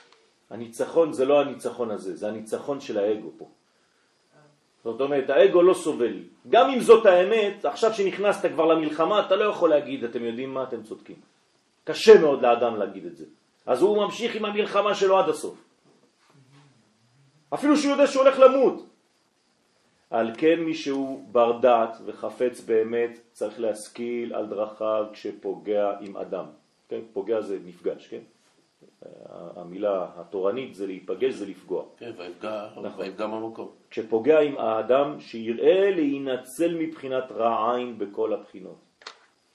הניצחון 0.49 1.13
זה 1.13 1.25
לא 1.25 1.41
הניצחון 1.41 1.91
הזה, 1.91 2.15
זה 2.15 2.27
הניצחון 2.27 2.81
של 2.81 2.97
האגו 2.97 3.31
פה. 3.37 3.49
זאת 4.87 5.01
אומרת, 5.01 5.29
האגו 5.29 5.61
לא 5.61 5.73
סובל. 5.73 6.13
גם 6.49 6.69
אם 6.69 6.79
זאת 6.79 7.05
האמת, 7.05 7.65
עכשיו 7.65 7.93
שנכנסת 7.93 8.49
כבר 8.55 8.65
למלחמה, 8.65 9.19
אתה 9.27 9.35
לא 9.35 9.45
יכול 9.51 9.69
להגיד, 9.69 10.03
אתם 10.03 10.23
יודעים 10.23 10.53
מה, 10.53 10.63
אתם 10.63 10.83
צודקים. 10.83 11.15
קשה 11.83 12.19
מאוד 12.21 12.41
לאדם 12.41 12.75
להגיד 12.75 13.05
את 13.05 13.17
זה. 13.17 13.25
אז 13.65 13.81
הוא 13.81 13.97
ממשיך 14.05 14.35
עם 14.35 14.45
המלחמה 14.45 14.95
שלו 14.95 15.19
עד 15.19 15.29
הסוף. 15.29 15.57
אפילו 17.53 17.77
שהוא 17.77 17.91
יודע 17.91 18.07
שהוא 18.07 18.23
הולך 18.23 18.39
למות. 18.39 18.85
על 20.09 20.31
כן 20.37 20.59
מי 20.59 20.73
שהוא 20.73 21.23
בר 21.31 21.59
דעת 21.59 21.97
וחפץ 22.05 22.61
באמת 22.61 23.19
צריך 23.31 23.59
להשכיל 23.59 24.33
על 24.33 24.45
דרכיו 24.45 25.05
כשפוגע 25.13 25.91
עם 25.99 26.17
אדם. 26.17 26.45
כן? 26.89 26.99
פוגע 27.13 27.41
זה 27.41 27.57
נפגש, 27.65 28.07
כן? 28.07 28.23
המילה 29.31 30.07
התורנית 30.15 30.75
זה 30.75 30.87
להיפגש, 30.87 31.33
זה 31.33 31.45
לפגוע. 31.45 31.83
כן, 31.97 32.11
ויפגע, 32.17 32.67
נכון. 32.71 33.01
ויפגע 33.01 33.27
במקום. 33.27 33.71
כשפוגע 33.89 34.39
עם 34.39 34.57
האדם 34.57 35.19
שיראה 35.19 35.91
להינצל 35.91 36.75
מבחינת 36.79 37.31
רע 37.31 37.75
עין 37.75 37.97
בכל 37.97 38.33
הבחינות. 38.33 38.77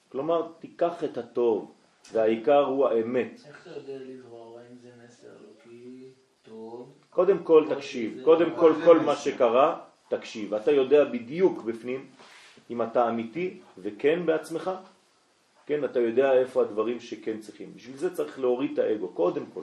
כלומר, 0.08 0.48
תיקח 0.58 1.04
את 1.04 1.18
הטוב, 1.18 1.72
והעיקר 2.12 2.64
הוא 2.64 2.86
האמת. 2.88 3.40
איך 3.48 3.66
אתה 3.66 3.78
יודע 3.78 4.04
לברור 4.04 4.58
האם 4.58 4.76
זה 4.82 4.88
מסר 5.04 5.28
אלוקי 5.28 6.04
טוב? 6.42 6.92
קודם 7.10 7.38
כל 7.38 7.66
תקשיב, 7.70 8.20
קודם 8.24 8.50
כל 8.56 8.72
כל 8.84 9.00
מה 9.00 9.16
שקרה, 9.16 9.80
תקשיב. 10.08 10.54
אתה 10.54 10.70
יודע 10.70 11.04
בדיוק 11.04 11.62
בפנים 11.62 12.06
אם 12.70 12.82
אתה 12.82 13.08
אמיתי 13.08 13.60
וכן 13.78 14.26
בעצמך, 14.26 14.70
כן, 15.72 15.84
אתה 15.84 16.00
יודע 16.00 16.32
איפה 16.32 16.62
הדברים 16.62 17.00
שכן 17.00 17.40
צריכים. 17.40 17.74
בשביל 17.74 17.96
זה 17.96 18.14
צריך 18.14 18.38
להוריד 18.38 18.72
את 18.72 18.78
האגו, 18.78 19.08
קודם 19.08 19.44
כל. 19.54 19.62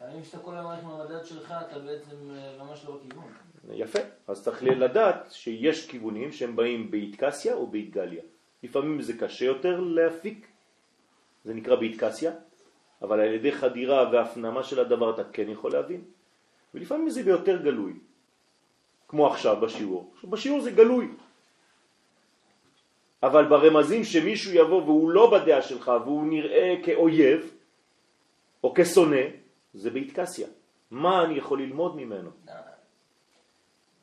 האם 0.00 0.24
שאתה 0.24 0.38
כל 0.38 0.54
היום 0.54 0.66
הולך 0.66 0.78
עם 0.82 0.90
המדד 0.90 1.24
שלך, 1.24 1.54
אתה 1.66 1.78
בעצם 1.78 2.16
אה, 2.30 2.64
ממש 2.64 2.84
לא 2.84 2.96
בכיוון. 2.96 3.32
יפה, 3.72 3.98
אז 4.28 4.44
צריך 4.44 4.62
לדעת 4.62 5.28
שיש 5.30 5.88
כיוונים 5.88 6.32
שהם 6.32 6.56
באים 6.56 6.90
באתקסיה 6.90 7.54
או 7.54 7.66
באתגליה. 7.66 8.22
לפעמים 8.62 9.02
זה 9.02 9.12
קשה 9.12 9.44
יותר 9.44 9.80
להפיק, 9.80 10.46
זה 11.44 11.54
נקרא 11.54 11.76
באתקסיה, 11.76 12.32
אבל 13.02 13.20
על 13.20 13.32
ידי 13.34 13.52
חדירה 13.52 14.10
והפנמה 14.12 14.62
של 14.62 14.80
הדבר 14.80 15.14
אתה 15.14 15.24
כן 15.24 15.48
יכול 15.48 15.72
להבין. 15.72 16.04
ולפעמים 16.74 17.10
זה 17.10 17.22
ביותר 17.22 17.62
גלוי, 17.62 17.92
כמו 19.08 19.26
עכשיו 19.26 19.60
בשיעור. 19.60 20.14
בשיעור 20.24 20.60
זה 20.60 20.70
גלוי. 20.70 21.08
אבל 23.26 23.48
ברמזים 23.48 24.04
שמישהו 24.04 24.52
יבוא 24.52 24.82
והוא 24.82 25.10
לא 25.10 25.30
בדעה 25.30 25.62
שלך 25.62 25.92
והוא 26.04 26.26
נראה 26.26 26.74
כאויב 26.84 27.54
או 28.64 28.74
כשונא, 28.76 29.26
זה 29.74 29.90
באתקסיה. 29.90 30.48
מה 30.90 31.24
אני 31.24 31.34
יכול 31.34 31.62
ללמוד 31.62 31.96
ממנו? 31.96 32.30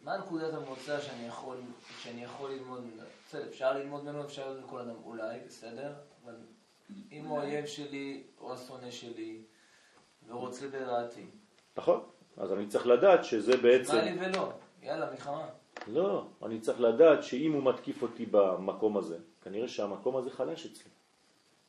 מה 0.04 0.18
נקודת 0.18 0.54
המוצא 0.54 1.00
שאני 1.00 1.28
יכול, 1.28 1.58
שאני 2.02 2.24
יכול 2.24 2.52
ללמוד 2.52 2.80
ממנו? 2.80 3.08
בסדר, 3.28 3.48
אפשר 3.50 3.74
ללמוד 3.74 4.04
ממנו, 4.04 4.24
אפשר 4.24 4.50
ללמוד 4.50 4.66
מכל 4.66 4.80
אדם, 4.80 4.96
אולי, 5.06 5.40
בסדר, 5.48 5.94
אבל 6.26 6.34
אם 7.12 7.26
הוא 7.26 7.40
האויב 7.40 7.66
שלי 7.66 8.24
או 8.42 8.54
השונא 8.54 8.92
שלי 8.92 9.42
ורוצה 10.28 10.68
ברעתי, 10.68 11.26
נכון? 11.78 12.04
אז 12.38 12.54
אני 12.54 12.68
צריך 12.68 12.88
לדעת 12.88 13.24
שזה 13.24 13.58
בעצם... 13.58 13.96
מה 13.96 14.04
לי 14.04 14.28
ולא? 14.28 14.52
יאללה, 14.82 15.12
מלחמה. 15.12 15.46
לא, 15.88 16.26
אני 16.43 16.60
צריך 16.60 16.82
לדעת 16.82 17.24
שאם 17.24 17.52
הוא 17.52 17.63
מתקיף 17.63 18.02
אותי 18.02 18.26
במקום 18.32 18.98
הזה, 18.98 19.17
כנראה 19.43 19.67
שהמקום 19.67 20.17
הזה 20.17 20.30
חלש 20.30 20.65
אצלי. 20.65 20.91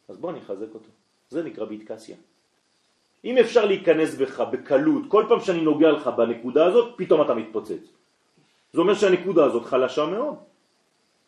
אז 0.08 0.16
בוא 0.16 0.30
אני 0.30 0.38
אחזק 0.38 0.74
אותו. 0.74 0.88
זה 1.30 1.42
נקרא 1.42 1.64
באתקסיה. 1.64 2.16
אם 3.24 3.38
אפשר 3.38 3.64
להיכנס 3.64 4.14
בך 4.14 4.40
בקלות, 4.40 5.02
כל 5.08 5.24
פעם 5.28 5.40
שאני 5.40 5.60
נוגע 5.60 5.90
לך 5.90 6.06
בנקודה 6.08 6.66
הזאת, 6.66 6.94
פתאום 6.96 7.22
אתה 7.22 7.34
מתפוצץ. 7.34 7.84
זה 8.72 8.80
אומר 8.80 8.94
שהנקודה 8.94 9.44
הזאת 9.44 9.64
חלשה 9.64 10.06
מאוד. 10.06 10.34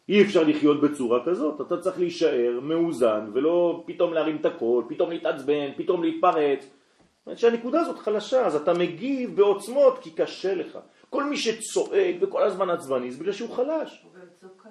אי 0.09 0.22
אפשר 0.22 0.42
לחיות 0.42 0.81
בצורה 0.81 1.25
כזאת, 1.25 1.61
אתה 1.61 1.81
צריך 1.81 1.99
להישאר 1.99 2.61
מאוזן 2.62 3.31
ולא 3.33 3.83
פתאום 3.87 4.14
להרים 4.14 4.37
את 4.37 4.46
הכל, 4.46 4.83
פתאום 4.88 5.11
להתעצבן, 5.11 5.70
פתאום 5.77 6.03
להתפרץ. 6.03 6.61
זאת 6.62 7.27
אומרת 7.27 7.38
שהנקודה 7.38 7.81
הזאת 7.81 7.99
חלשה, 7.99 8.46
אז 8.46 8.55
אתה 8.55 8.75
מגיב 8.75 9.37
בעוצמות 9.37 9.99
כי 9.99 10.11
קשה 10.11 10.55
לך. 10.55 10.79
כל 11.11 11.25
מי 11.25 11.37
שצועק 11.37 12.14
וכל 12.21 12.42
הזמן 12.42 12.71
עצבני 12.71 13.12
זה 13.12 13.21
בגלל 13.21 13.33
שהוא 13.33 13.57
חלש. 13.57 14.03
הוא 14.03 14.12
במצוקה. 14.12 14.68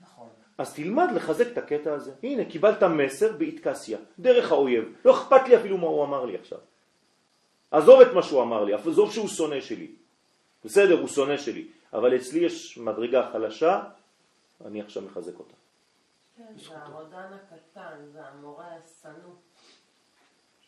נכון. 0.00 0.28
אז 0.58 0.74
תלמד 0.74 1.08
לחזק 1.14 1.46
את 1.52 1.58
הקטע 1.58 1.92
הזה. 1.92 2.12
הנה, 2.22 2.44
קיבלת 2.44 2.82
מסר 2.82 3.32
באתקסיה, 3.32 3.98
דרך 4.18 4.52
האויב. 4.52 4.84
לא 5.04 5.12
אכפת 5.12 5.48
לי 5.48 5.56
אפילו 5.56 5.78
מה 5.78 5.86
הוא 5.86 6.04
אמר 6.04 6.24
לי 6.24 6.36
עכשיו. 6.36 6.58
עזוב 7.70 8.00
את 8.00 8.12
מה 8.14 8.22
שהוא 8.22 8.42
אמר 8.42 8.64
לי, 8.64 8.74
עזוב 8.74 9.12
שהוא 9.12 9.28
שונא 9.28 9.60
שלי. 9.60 9.90
בסדר, 10.64 11.00
הוא 11.00 11.08
שונא 11.08 11.36
שלי, 11.36 11.68
אבל 11.92 12.16
אצלי 12.16 12.40
יש 12.40 12.78
מדרגה 12.78 13.30
חלשה, 13.32 13.82
אני 14.64 14.80
עכשיו 14.82 15.02
מחזק 15.02 15.38
אותה. 15.38 15.54
כן, 16.36 16.52
זה 16.56 16.78
הרודן 16.78 17.26
הקטן, 17.34 17.98
זה 18.12 18.26
המורה 18.26 18.66
השנוא. 18.66 19.34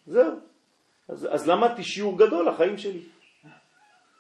זהו. 0.07 0.32
אז, 1.09 1.28
אז 1.30 1.49
למדתי 1.49 1.84
שיעור 1.84 2.18
גדול 2.18 2.49
לחיים 2.49 2.78
שלי. 2.78 3.03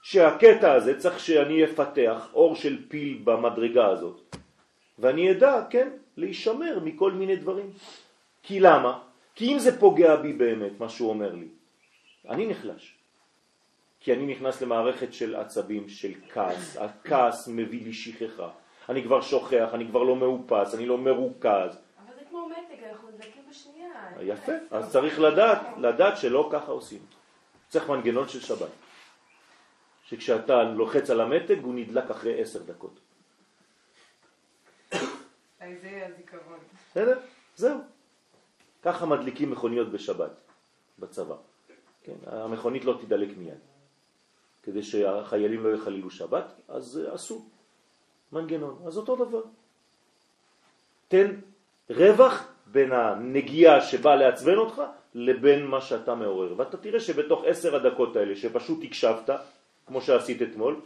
שהקטע 0.02 0.72
הזה 0.72 0.98
צריך 0.98 1.20
שאני 1.20 1.64
אפתח 1.64 2.28
אור 2.34 2.56
של 2.56 2.88
פיל 2.88 3.20
במדרגה 3.24 3.86
הזאת, 3.86 4.36
ואני 4.98 5.30
אדע, 5.30 5.64
כן, 5.70 5.88
להישמר 6.16 6.78
מכל 6.84 7.12
מיני 7.12 7.36
דברים. 7.36 7.70
כי 8.42 8.60
למה? 8.60 8.98
כי 9.34 9.52
אם 9.52 9.58
זה 9.58 9.80
פוגע 9.80 10.16
בי 10.16 10.32
באמת, 10.32 10.72
מה 10.80 10.88
שהוא 10.88 11.10
אומר 11.10 11.34
לי, 11.34 11.48
אני 12.28 12.46
נחלש. 12.46 12.94
כי 14.00 14.12
אני 14.12 14.26
נכנס 14.26 14.62
למערכת 14.62 15.14
של 15.14 15.36
עצבים, 15.36 15.88
של 15.88 16.12
כעס. 16.32 16.76
הכעס 16.76 17.48
מביא 17.48 17.84
לי 17.84 17.92
שכחה. 17.92 18.48
אני 18.88 19.02
כבר 19.02 19.20
שוכח, 19.20 19.70
אני 19.74 19.86
כבר 19.86 20.02
לא 20.02 20.16
מאופס, 20.16 20.74
אני 20.74 20.86
לא 20.86 20.98
מרוכז. 20.98 21.46
אבל 21.46 22.14
זה 22.18 22.24
כמו 22.30 22.48
מתג, 22.48 22.84
אנחנו 22.90 23.08
נדלקים 23.08 23.42
בשנייה. 23.50 23.88
יפה, 24.22 24.52
אז 24.70 24.92
צריך 24.92 25.20
לדעת, 25.20 25.60
לדעת 25.78 26.18
שלא 26.18 26.48
ככה 26.52 26.72
עושים. 26.72 26.98
צריך 27.68 27.90
מנגנון 27.90 28.28
של 28.28 28.40
שבת. 28.40 28.68
שכשאתה 30.12 30.62
לוחץ 30.62 31.10
על 31.10 31.20
המתג 31.20 31.58
הוא 31.62 31.74
נדלק 31.74 32.10
אחרי 32.10 32.40
עשר 32.40 32.62
דקות. 32.62 33.00
זה 35.58 36.06
הזיכרון. 36.06 36.58
בסדר? 36.90 37.18
זהו. 37.56 37.78
ככה 38.82 39.06
מדליקים 39.06 39.50
מכוניות 39.50 39.92
בשבת, 39.92 40.30
בצבא. 40.98 41.36
כן, 42.02 42.16
המכונית 42.26 42.84
לא 42.84 42.98
תדלק 43.00 43.28
מיד. 43.36 43.58
כדי 44.62 44.82
שהחיילים 44.82 45.64
לא 45.64 45.74
יחללו 45.74 46.10
שבת, 46.10 46.52
אז 46.68 47.00
עשו 47.12 47.44
מנגנון. 48.32 48.82
אז 48.86 48.96
אותו 48.96 49.16
דבר. 49.16 49.42
תן 51.08 51.40
רווח 51.90 52.52
בין 52.66 52.92
הנגיעה 52.92 53.80
שבאה 53.80 54.16
לעצבן 54.16 54.56
אותך 54.56 54.82
לבין 55.14 55.66
מה 55.66 55.80
שאתה 55.80 56.14
מעורר. 56.14 56.54
ואתה 56.56 56.76
תראה 56.76 57.00
שבתוך 57.00 57.44
עשר 57.46 57.76
הדקות 57.76 58.16
האלה 58.16 58.36
שפשוט 58.36 58.84
הקשבת, 58.84 59.30
כמו 59.86 60.00
שעשית 60.00 60.42
אתמול, 60.42 60.80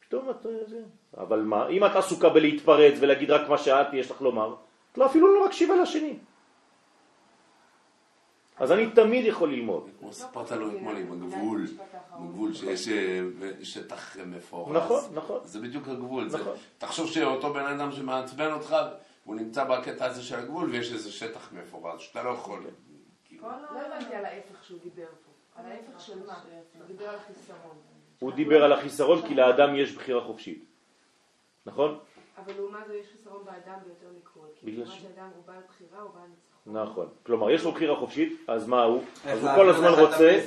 פתאום 0.00 0.30
אתה... 0.30 0.48
זה... 0.66 0.82
אבל 1.16 1.40
מה, 1.40 1.68
אם 1.68 1.84
את 1.84 1.96
עסוקה 1.96 2.28
בלהתפרץ 2.28 2.94
ולהגיד 3.00 3.30
רק 3.30 3.48
מה 3.48 3.58
שאת 3.58 3.86
יש 3.92 4.10
לך 4.10 4.22
לומר, 4.22 4.54
את 4.92 4.98
לא 4.98 5.06
אפילו 5.06 5.34
לא 5.34 5.46
מקשיבה 5.46 5.74
לשני. 5.76 6.18
אז 8.58 8.72
אני 8.72 8.90
תמיד 8.90 9.26
יכול 9.26 9.52
ללמוד. 9.52 9.90
כמו 9.98 10.12
סיפרת 10.12 10.50
לו 10.50 10.76
אתמול 10.76 10.96
עם 10.96 11.12
הגבול, 11.12 11.66
הגבול 12.10 12.54
שיש 12.54 12.88
אה, 12.88 13.20
שטח 13.62 14.16
מפורז. 14.26 14.76
נכון, 14.76 15.04
נכון. 15.14 15.40
זה 15.44 15.60
בדיוק 15.60 15.88
הגבול. 15.88 16.24
נכון. 16.24 16.56
תחשוב 16.78 17.06
שאותו 17.06 17.52
בן 17.52 17.64
אדם 17.64 17.92
שמעצבן 17.92 18.52
אותך, 18.52 18.76
הוא 19.24 19.34
נמצא 19.34 19.64
בקטע 19.64 20.04
הזה 20.04 20.22
של 20.22 20.38
הגבול 20.38 20.70
ויש 20.70 20.92
איזה 20.92 21.12
שטח 21.12 21.52
מפורז 21.52 22.00
שאתה 22.00 22.22
לא 22.22 22.30
יכול. 22.30 22.62
כאילו, 23.24 23.48
לא 23.72 23.80
הבנתי 23.80 24.14
על 24.14 24.24
ההפך 24.24 24.64
שהוא 24.64 24.78
דיבר 24.82 25.06
פה. 25.06 25.60
על 25.60 25.72
ההפך 25.72 26.00
של 26.00 26.26
מה? 26.26 26.34
הוא 26.74 26.86
דיבר 26.86 27.08
על 27.08 27.18
חיסרון. 27.18 27.95
הוא 28.18 28.32
דיבר 28.32 28.64
על 28.64 28.72
החיסרון 28.72 29.22
כי 29.28 29.34
לאדם 29.34 29.76
יש 29.76 29.92
בחירה 29.92 30.20
חופשית. 30.20 30.64
נכון? 31.66 31.98
אבל 32.38 32.52
לעומת 32.56 32.86
זאת 32.86 32.96
יש 33.00 33.06
חיסרון 33.12 33.44
באדם 33.44 33.78
ביותר 33.84 34.06
מכל. 34.20 34.46
כי 34.60 34.66
בגלל 34.66 34.86
שאדם 34.86 35.28
הוא 35.36 35.42
בעל 35.46 35.62
בחירה, 35.68 36.02
הוא 36.02 36.10
בעל 36.10 36.28
ניצחון. 36.28 36.82
נכון. 36.82 37.08
כלומר, 37.22 37.50
יש 37.50 37.64
לו 37.64 37.72
בחירה 37.72 37.96
חופשית, 37.96 38.40
אז 38.48 38.68
מה 38.68 38.82
הוא? 38.82 39.02
אז 39.24 39.44
הוא 39.44 39.50
כל 39.54 39.68
הזמן 39.70 39.88
רוצה? 39.88 40.40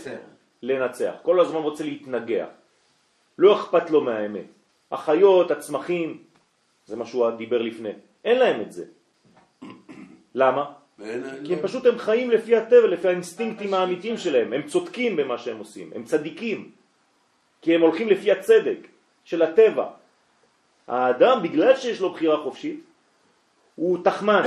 לנצח, 0.61 1.13
כל 1.24 1.39
הזמן 1.39 1.59
רוצה 1.59 1.84
להתנגח. 1.84 2.47
לא 3.38 3.55
אכפת 3.55 3.89
לו 3.89 4.01
מהאמת. 4.01 4.45
החיות, 4.91 5.51
הצמחים, 5.51 6.24
זה 6.86 6.95
מה 6.95 7.05
שהוא 7.05 7.30
דיבר 7.30 7.61
לפני, 7.61 7.89
אין 8.26 8.39
להם 8.39 8.61
את 8.61 8.72
זה. 8.72 8.86
למה? 10.36 10.72
כי 11.45 11.53
הם 11.53 11.59
פשוט 11.61 11.86
הם 11.86 11.97
חיים 11.97 12.32
לפי 12.32 12.55
הטבע, 12.55 12.88
לפי 12.88 13.07
האינסטינקטים 13.07 13.74
האמיתיים 13.74 14.17
שלהם, 14.17 14.53
הם 14.53 14.67
צודקים 14.67 15.15
במה 15.15 15.38
שהם 15.38 15.57
עושים, 15.57 15.91
הם 15.95 16.03
צדיקים, 16.03 16.72
כי 17.62 17.76
הם 17.76 17.82
הולכים 17.82 18.10
לפי 18.10 18.32
הצדק 18.32 18.78
של 19.24 19.41
הטבע. 19.41 19.86
האדם, 20.88 21.43
בגלל 21.43 21.76
שיש 21.76 22.01
לו 22.01 22.10
בחירה 22.14 22.38
חופשית, 22.43 22.80
הוא 23.76 23.97
תחמן. 24.03 24.43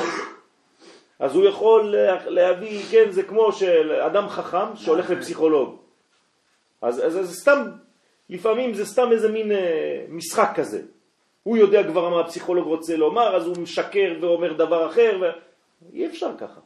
אז 1.18 1.34
הוא 1.34 1.44
יכול 1.44 1.84
לה- 1.96 2.30
להביא, 2.30 2.82
כן, 2.90 3.10
זה 3.10 3.22
כמו 3.22 3.52
של 3.52 3.92
אדם 3.92 4.28
חכם 4.28 4.76
שהולך 4.76 5.10
לפסיכולוג. 5.10 5.76
אז, 6.82 7.06
אז, 7.06 7.18
אז 7.20 7.34
סתם, 7.40 7.62
לפעמים 8.30 8.74
זה 8.74 8.86
סתם 8.86 9.12
איזה 9.12 9.32
מין 9.32 9.52
אה, 9.52 10.04
משחק 10.08 10.50
כזה. 10.54 10.82
הוא 11.42 11.56
יודע 11.56 11.84
כבר 11.84 12.08
מה 12.08 12.20
הפסיכולוג 12.20 12.66
רוצה 12.66 12.96
לומר, 12.96 13.36
אז 13.36 13.46
הוא 13.46 13.56
משקר 13.58 14.14
ואומר 14.20 14.52
דבר 14.52 14.86
אחר, 14.90 15.18
ו... 15.20 15.24
אי 15.92 16.06
אפשר 16.06 16.30
ככה. 16.38 16.60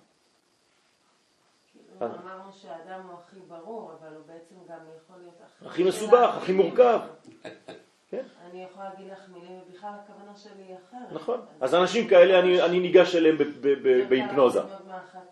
כאילו, 1.98 2.12
אמרנו 2.22 2.52
שהאדם 2.52 3.06
הוא 3.06 3.18
הכי 3.18 3.36
ברור, 3.48 3.92
אבל 4.00 4.14
הוא 4.16 4.24
בעצם 4.26 4.54
גם 4.68 4.78
יכול 5.04 5.16
להיות 5.20 5.34
הכי... 5.44 5.66
הכי 5.66 5.84
מסובך, 5.84 6.34
הכי 6.36 6.52
מורכב. 6.52 7.00
כן. 8.10 8.22
אני 8.50 8.64
יכולה 8.64 8.88
להגיד 8.88 9.12
לך 9.12 9.28
מילים, 9.28 9.60
ובכלל 9.68 9.90
הכוונה 10.04 10.36
שלי 10.36 10.62
היא 10.62 10.76
אחרת. 10.88 11.12
נכון. 11.12 11.40
אז 11.60 11.74
אנשים 11.74 12.08
כאלה, 12.08 12.38
אני, 12.40 12.62
אני 12.62 12.80
ניגש 12.80 13.14
אליהם 13.16 13.36
בהיפנוזה, 14.08 14.60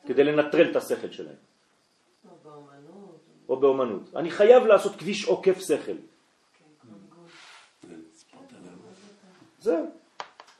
כדי 0.06 0.24
לנטרל 0.24 0.70
את 0.70 0.76
השכל 0.76 1.10
שלהם, 1.10 1.34
או 2.30 2.36
באומנות. 2.44 3.20
או 3.48 3.56
באומנות. 3.60 4.16
אני 4.16 4.30
חייב 4.30 4.64
לעשות 4.66 4.96
כביש 4.96 5.24
עוקף 5.28 5.58
שכל. 5.60 5.74
כן, 5.76 5.94
לנו. 8.52 8.76
זהו. 9.58 9.86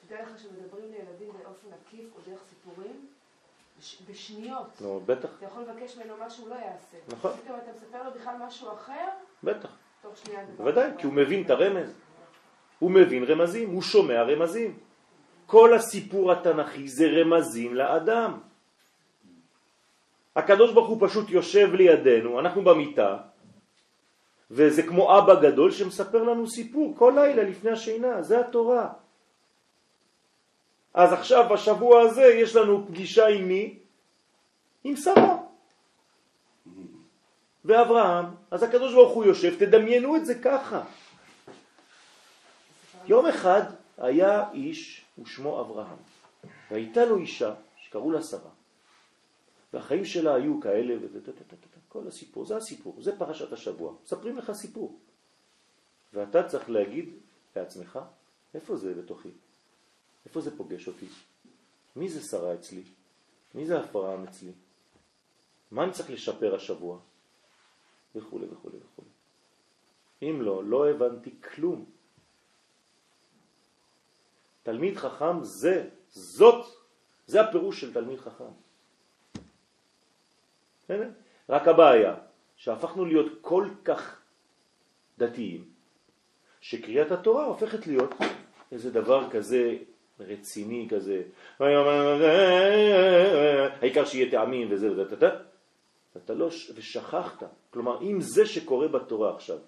תדע 0.07 0.23
לך 0.23 0.39
שמדברים 0.39 0.85
לילדים 0.93 1.29
באופן 1.43 1.67
עקיף 1.87 2.05
או 2.15 2.21
דרך 2.31 2.41
סיפורים, 2.51 3.07
בש- 3.74 3.74
בשניות. 4.11 4.81
נו, 4.81 5.01
בטח, 5.07 5.29
אתה 5.39 5.47
יכול 5.47 5.63
לבקש 5.63 5.97
ממנו 5.97 6.15
מה 6.19 6.31
שהוא 6.31 6.49
לא 6.49 6.55
יעשה. 6.55 6.97
נכון. 7.09 7.33
פתאום 7.45 7.59
אתה 7.59 7.71
מספר 7.77 8.03
לו 8.03 8.11
בכלל 8.21 8.35
משהו 8.47 8.73
אחר, 8.73 9.09
בטח. 9.45 9.69
תוך 10.03 10.17
שנייה 10.17 10.41
בוודאי, 10.57 10.89
אחר. 10.89 10.97
כי 10.99 11.07
הוא 11.07 11.15
מבין 11.15 11.45
את 11.45 11.51
הרמז. 11.51 11.95
הוא 12.79 12.91
מבין 12.91 13.25
רמזים, 13.25 13.71
הוא 13.71 13.83
שומע 13.83 14.23
רמזים. 14.23 14.79
כל 15.47 15.75
הסיפור 15.75 16.33
התנ"כי 16.33 16.89
זה 16.89 17.07
רמזים 17.07 17.75
לאדם. 17.75 18.41
הקדוש 20.37 20.73
ברוך 20.73 20.89
הוא 20.89 21.09
פשוט 21.09 21.31
יושב 21.31 21.75
לידינו, 21.75 22.41
אנחנו 22.41 22.65
במיטה, 22.65 23.17
וזה 24.51 24.83
כמו 24.83 25.19
אבא 25.19 25.41
גדול 25.41 25.71
שמספר 25.71 26.23
לנו 26.23 26.47
סיפור 26.47 26.95
כל 26.99 27.13
לילה 27.17 27.43
לפני 27.43 27.71
השינה, 27.71 28.23
זה 28.23 28.41
התורה. 28.41 28.93
אז 30.95 31.13
עכשיו 31.13 31.49
בשבוע 31.53 32.03
הזה 32.03 32.25
יש 32.25 32.57
לנו 32.57 32.87
פגישה 32.87 33.27
עם 33.27 33.49
מי? 33.49 33.79
עם 34.85 34.97
שרה. 34.97 35.39
ואברהם, 37.65 38.25
אז 38.51 38.63
הקדוש 38.63 38.95
ברוך 38.95 39.13
הוא 39.13 39.25
יושב, 39.25 39.59
תדמיינו 39.59 40.17
את 40.17 40.27
זה 40.27 40.35
ככה. 40.35 40.85
יום 43.07 43.27
אחד 43.27 43.63
היה 43.99 44.51
איש 44.53 45.05
ושמו 45.19 45.61
אברהם, 45.61 45.97
והייתה 46.71 47.05
לו 47.05 47.17
אישה 47.19 47.55
שקראו 47.77 48.11
לה 48.11 48.23
שרה, 48.23 48.51
והחיים 49.73 50.05
שלה 50.05 50.35
היו 50.35 50.61
כאלה, 50.61 50.95
כל 51.89 52.09
הסיפור, 52.09 52.47
זה 52.47 52.57
הסיפור, 52.57 52.97
זה 52.99 53.19
פרשת 53.19 53.53
השבוע, 53.53 53.93
מספרים 54.05 54.39
לך 54.39 54.53
סיפור. 54.53 54.99
ואתה 56.13 56.43
צריך 56.43 56.71
להגיד 56.71 57.09
לעצמך, 57.57 57.99
איפה 58.55 58.77
זה 58.77 58.95
בתוכי? 58.95 59.31
איפה 60.27 60.41
זה 60.41 60.57
פוגש 60.57 60.89
אותי? 60.89 61.07
מי 61.97 62.09
זה 62.09 62.21
שרה 62.21 62.55
אצלי? 62.55 62.83
מי 63.55 63.67
זה 63.67 63.81
אברהם 63.81 64.25
אצלי? 64.25 64.53
מה 65.71 65.85
אני 65.85 65.93
צריך 65.93 66.11
לשפר 66.11 66.55
השבוע? 66.55 66.99
וכו' 68.15 68.41
וכו' 68.51 68.69
וכו'. 68.69 69.03
אם 70.23 70.43
לא, 70.43 70.65
לא 70.65 70.91
הבנתי 70.91 71.41
כלום. 71.41 71.85
תלמיד 74.63 74.97
חכם 74.97 75.45
זה, 75.45 75.89
זאת, 76.09 76.67
זה 77.27 77.41
הפירוש 77.41 77.81
של 77.81 77.95
תלמיד 77.95 78.19
חכם. 78.19 78.53
בסדר? 80.85 81.11
רק 81.49 81.69
הבעיה, 81.69 82.15
שהפכנו 82.57 83.05
להיות 83.05 83.33
כל 83.41 83.69
כך 83.85 84.23
דתיים, 85.19 85.71
שקריאת 86.61 87.11
התורה 87.11 87.45
הופכת 87.45 87.87
להיות 87.87 88.11
איזה 88.73 88.91
דבר 88.91 89.31
כזה 89.31 89.79
רציני 90.21 90.89
כזה, 90.91 91.23
העיקר 93.81 94.05
שיהיה 94.05 94.31
טעמים 94.31 94.69
וזה 94.71 94.93
וזה, 94.93 95.17
אתה, 96.17 96.35
לא, 96.35 96.49
ושכחת, 96.75 97.43
כלומר 97.71 98.03
אם 98.03 98.21
זה 98.21 98.47
שקורה 98.47 98.89
בתורה 98.89 99.35
עכשיו, 99.35 99.59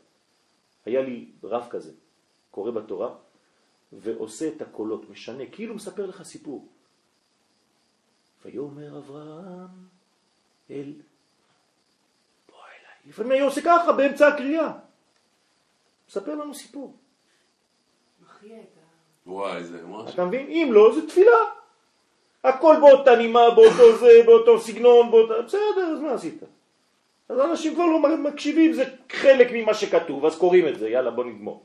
היה 0.84 1.02
לי 1.02 1.30
רב 1.42 1.66
כזה, 1.70 1.92
קורא 2.50 2.70
בתורה, 2.70 3.14
ועושה 3.92 4.48
את 4.48 4.62
הקולות, 4.62 5.10
משנה, 5.10 5.46
כאילו 5.52 5.74
מספר 5.74 6.06
לך 6.06 6.22
סיפור. 6.22 6.68
ויאמר 8.44 8.98
אברהם 8.98 9.68
אל 10.70 10.92
בוא 12.48 12.58
אליי. 12.58 13.10
לפעמים 13.10 13.32
היה 13.32 13.44
עושה 13.44 13.60
ככה 13.64 13.92
באמצע 13.92 14.28
הקריאה. 14.28 14.72
מספר 16.08 16.34
לנו 16.34 16.54
סיפור. 16.54 16.96
ה... 18.75 18.75
וואי, 19.26 19.64
זה 19.64 19.82
ממש... 19.82 20.14
אתה 20.14 20.24
מבין? 20.24 20.46
אם 20.46 20.68
לא, 20.72 20.94
זה 20.94 21.06
תפילה. 21.08 21.38
הכל 22.44 22.76
באותה 22.80 23.16
נימה, 23.16 23.50
באותו 23.50 23.96
זה, 23.96 24.22
באותו 24.26 24.60
סגנון, 24.60 25.10
באותה... 25.10 25.42
בסדר, 25.42 25.92
אז 25.92 26.00
מה 26.00 26.12
עשית? 26.12 26.42
אז 27.28 27.40
אנשים 27.40 27.74
כבר 27.74 27.86
לא 27.86 28.16
מקשיבים, 28.16 28.72
זה 28.72 28.84
חלק 29.12 29.48
ממה 29.52 29.74
שכתוב, 29.74 30.24
אז 30.24 30.38
קוראים 30.38 30.68
את 30.68 30.78
זה, 30.78 30.88
יאללה 30.88 31.10
בוא 31.10 31.24
נגמור. 31.24 31.64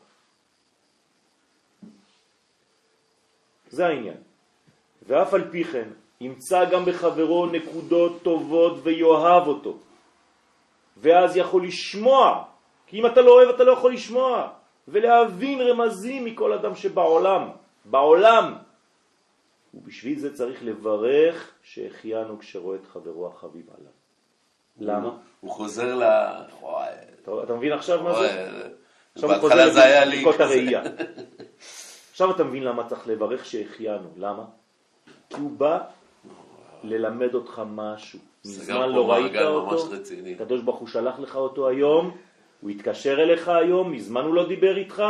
זה 3.69 3.87
העניין. 3.87 4.17
ואף 5.07 5.33
על 5.33 5.51
פי 5.51 5.63
כן, 5.63 5.87
ימצא 6.21 6.65
גם 6.65 6.85
בחברו 6.85 7.45
נקודות 7.45 8.21
טובות 8.23 8.73
ויאהב 8.83 9.47
אותו. 9.47 9.77
ואז 10.97 11.37
יכול 11.37 11.63
לשמוע, 11.65 12.43
כי 12.87 12.99
אם 12.99 13.05
אתה 13.05 13.21
לא 13.21 13.31
אוהב 13.31 13.49
אתה 13.49 13.63
לא 13.63 13.71
יכול 13.71 13.93
לשמוע, 13.93 14.49
ולהבין 14.87 15.61
רמזים 15.61 16.25
מכל 16.25 16.53
אדם 16.53 16.75
שבעולם, 16.75 17.49
בעולם. 17.85 18.53
ובשביל 19.73 20.19
זה 20.19 20.33
צריך 20.33 20.63
לברך 20.63 21.51
שהחיינו 21.63 22.39
כשרואה 22.39 22.75
את 22.75 22.85
חברו 22.93 23.27
החביב 23.27 23.65
עליו. 23.77 23.91
למה? 24.79 25.17
הוא 25.39 25.51
חוזר 25.51 25.95
ל... 25.95 26.03
וואי, 26.61 26.89
אתה, 27.43 27.53
מבין 27.53 27.71
עכשיו 27.71 28.03
מה 28.03 28.13
זה? 28.13 28.49
עכשיו 29.15 29.31
הוא 29.31 29.39
חוזר 29.39 30.05
לבדיקות. 30.05 30.39
הראייה. 30.39 30.81
עכשיו 32.11 32.31
אתה 32.35 32.43
מבין 32.43 32.63
למה 32.63 32.89
צריך 32.89 33.07
לברך 33.07 33.45
שהחיינו. 33.45 34.09
למה? 34.17 34.45
כי 35.29 35.41
הוא 35.41 35.51
בא 35.51 35.79
ללמד 36.83 37.33
אותך 37.33 37.61
משהו. 37.65 38.19
מזמן 38.45 38.89
לא 38.89 39.11
ראית 39.11 39.35
אותו. 39.35 39.95
הקדוש 40.35 40.61
ברוך 40.61 40.79
הוא 40.79 40.87
שלח 40.87 41.19
לך 41.19 41.35
אותו 41.35 41.69
היום, 41.69 42.17
הוא 42.61 42.69
התקשר 42.69 43.21
אליך 43.21 43.47
היום, 43.47 43.91
מזמן 43.91 44.21
הוא 44.21 44.33
לא 44.33 44.47
דיבר 44.47 44.77
איתך, 44.77 45.03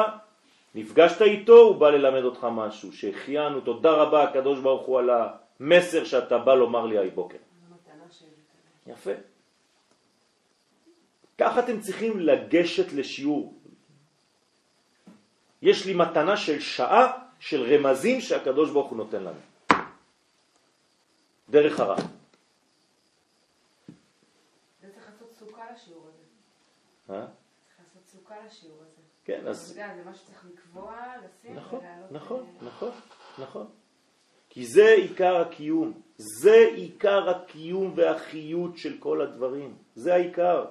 נפגשת 0.76 1.22
איתו, 1.22 1.58
הוא 1.58 1.76
בא 1.76 1.90
ללמד 1.90 2.24
אותך 2.24 2.48
משהו, 2.52 2.94
שהחיינו, 2.94 3.62
תודה 3.62 3.92
רבה 3.92 4.24
הקדוש 4.24 4.60
ברוך 4.60 4.86
הוא 4.88 5.00
על 5.00 5.10
המסר 5.10 6.04
שאתה 6.04 6.38
בא 6.38 6.54
לומר 6.54 6.86
לי 6.86 6.98
הבוקר. 7.08 7.38
יפה. 8.88 9.12
ככה 11.38 11.60
אתם 11.60 11.80
צריכים 11.80 12.20
לגשת 12.20 12.94
לשיעור. 12.94 13.54
יש 15.62 15.86
לי 15.86 15.94
מתנה 15.94 16.38
של 16.38 16.60
שעה 16.60 17.12
של 17.40 17.62
רמזים 17.64 18.22
שהקדוש 18.22 18.70
ברוך 18.70 18.90
הוא 18.90 18.98
נותן 18.98 19.24
לנו. 19.24 19.40
דרך 21.50 21.80
הרע. 21.80 21.96
זה 24.82 24.88
צריך 24.94 25.06
לעשות 25.06 25.34
סוכה 25.40 25.62
לשיעור 25.74 26.08
הזה. 26.08 27.26
לשיעור 28.48 28.78
הזה. 28.82 29.02
כן, 29.26 29.40
אתה 29.42 29.50
אז... 29.50 29.72
יודע, 29.72 29.96
זה 29.96 30.02
מה 30.06 30.16
שצריך 30.16 30.46
לקבוע, 30.54 30.96
לשים 31.26 31.56
נכון, 31.56 31.80
ולהעלות... 31.80 32.12
נכון, 32.12 32.40
אה, 32.40 32.68
נכון, 32.68 32.92
נכון. 33.40 33.68
כי 34.50 34.66
זה 34.66 34.94
עיקר 34.94 35.36
הקיום. 35.36 35.94
זה 36.18 36.68
עיקר 36.76 37.30
הקיום 37.30 37.94
והחיות 37.96 38.78
של 38.78 38.98
כל 39.00 39.22
הדברים. 39.22 39.76
זה 39.96 40.14
העיקר. 40.14 40.66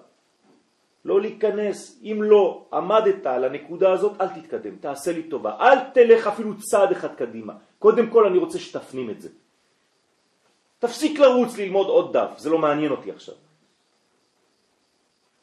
לא 1.04 1.20
להיכנס. 1.20 2.00
אם 2.02 2.22
לא 2.22 2.66
עמדת 2.72 3.26
על 3.26 3.44
הנקודה 3.44 3.92
הזאת, 3.92 4.20
אל 4.20 4.28
תתקדם. 4.28 4.76
תעשה 4.76 5.12
לי 5.12 5.22
טובה. 5.22 5.56
אל 5.60 5.90
תלך 5.94 6.26
אפילו 6.26 6.58
צעד 6.58 6.92
אחד 6.92 7.14
קדימה. 7.14 7.54
קודם 7.78 8.10
כל 8.10 8.26
אני 8.26 8.38
רוצה 8.38 8.58
שתפנים 8.58 9.10
את 9.10 9.20
זה. 9.20 9.28
תפסיק 10.78 11.18
לרוץ 11.18 11.56
ללמוד 11.56 11.86
עוד 11.86 12.16
דף. 12.16 12.38
זה 12.38 12.50
לא 12.50 12.58
מעניין 12.58 12.90
אותי 12.90 13.10
עכשיו. 13.10 13.34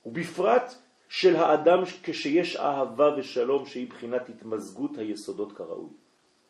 ובפרט 0.06 0.76
של 1.10 1.36
האדם 1.36 1.84
כשיש 2.04 2.56
אהבה 2.56 3.16
ושלום 3.18 3.66
שהיא 3.66 3.90
בחינת 3.90 4.30
התמזגות 4.30 4.98
היסודות 4.98 5.52
כראוי. 5.52 5.90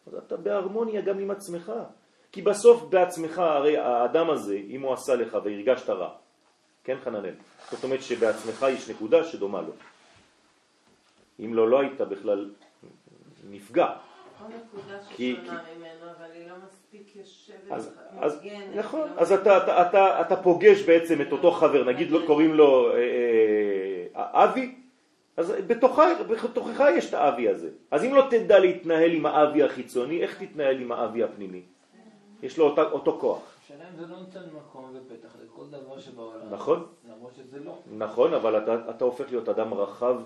אז 0.07 0.15
אתה 0.15 0.37
בהרמוניה 0.37 1.01
גם 1.01 1.19
עם 1.19 1.31
עצמך. 1.31 1.71
כי 2.31 2.41
בסוף 2.41 2.83
בעצמך, 2.83 3.39
הרי 3.39 3.77
האדם 3.77 4.29
הזה, 4.29 4.59
אם 4.69 4.81
הוא 4.81 4.93
עשה 4.93 5.15
לך 5.15 5.37
והרגשת 5.43 5.89
רע, 5.89 6.09
כן 6.83 6.97
חננאל? 7.03 7.33
זאת 7.71 7.83
אומרת 7.83 8.01
שבעצמך 8.01 8.65
יש 8.69 8.89
נקודה 8.89 9.23
שדומה 9.23 9.61
לו. 9.61 9.73
אם 11.39 11.53
לא, 11.53 11.69
לא 11.69 11.79
היית 11.79 12.01
בכלל 12.01 12.49
נפגע. 13.49 13.87
נקודה 14.49 14.99
כי- 15.09 15.33
ממנו, 15.33 16.11
אבל 16.17 16.31
היא 16.33 16.47
לא 16.49 16.55
מספיק 16.65 17.15
יושבת, 17.15 17.71
אז, 17.71 17.93
אז 18.19 18.39
היא 18.41 18.51
נכון, 18.75 19.09
לא 19.15 19.21
אז 19.21 19.31
אתה, 19.31 19.57
אתה, 19.57 19.89
אתה, 19.89 20.21
אתה 20.21 20.35
פוגש 20.35 20.81
בעצם 20.81 21.21
את 21.21 21.31
אותו 21.31 21.51
חבר, 21.51 21.83
נגיד 21.83 22.11
לו, 22.11 22.25
קוראים 22.27 22.53
לו 22.53 22.89
אה, 22.91 22.97
אה, 22.97 23.66
אבי, 24.17 24.75
אז 25.37 25.53
בתוכה, 25.67 26.23
בתוכך 26.23 26.83
יש 26.95 27.09
את 27.09 27.13
האבי 27.13 27.49
הזה. 27.49 27.69
אז 27.91 28.03
אם 28.03 28.13
לא 28.13 28.27
תדע 28.29 28.59
להתנהל 28.59 29.11
עם 29.11 29.25
האבי 29.25 29.63
החיצוני, 29.63 30.21
איך 30.21 30.43
תתנהל 30.43 30.81
עם 30.81 30.91
האבי 30.91 31.23
הפנימי? 31.23 31.61
יש 32.43 32.57
לו 32.57 32.65
אותה, 32.65 32.83
אותו 32.83 33.17
כוח. 33.19 33.41
השאלה 33.63 33.83
אם 33.93 33.95
זה 33.99 34.13
לא 34.13 34.19
נותן 34.19 34.39
מקום 34.57 34.93
ופתח 34.93 35.35
לכל 35.45 35.63
דבר 35.71 35.99
שבעולם. 35.99 36.39
נכון. 36.51 36.85
למרות 37.09 37.31
שזה 37.35 37.59
לא. 37.63 37.77
נכון, 37.97 38.33
אבל 38.33 38.63
אתה, 38.63 38.89
אתה 38.89 39.05
הופך 39.05 39.25
להיות 39.29 39.49
אדם 39.49 39.73
רחב, 39.73 40.21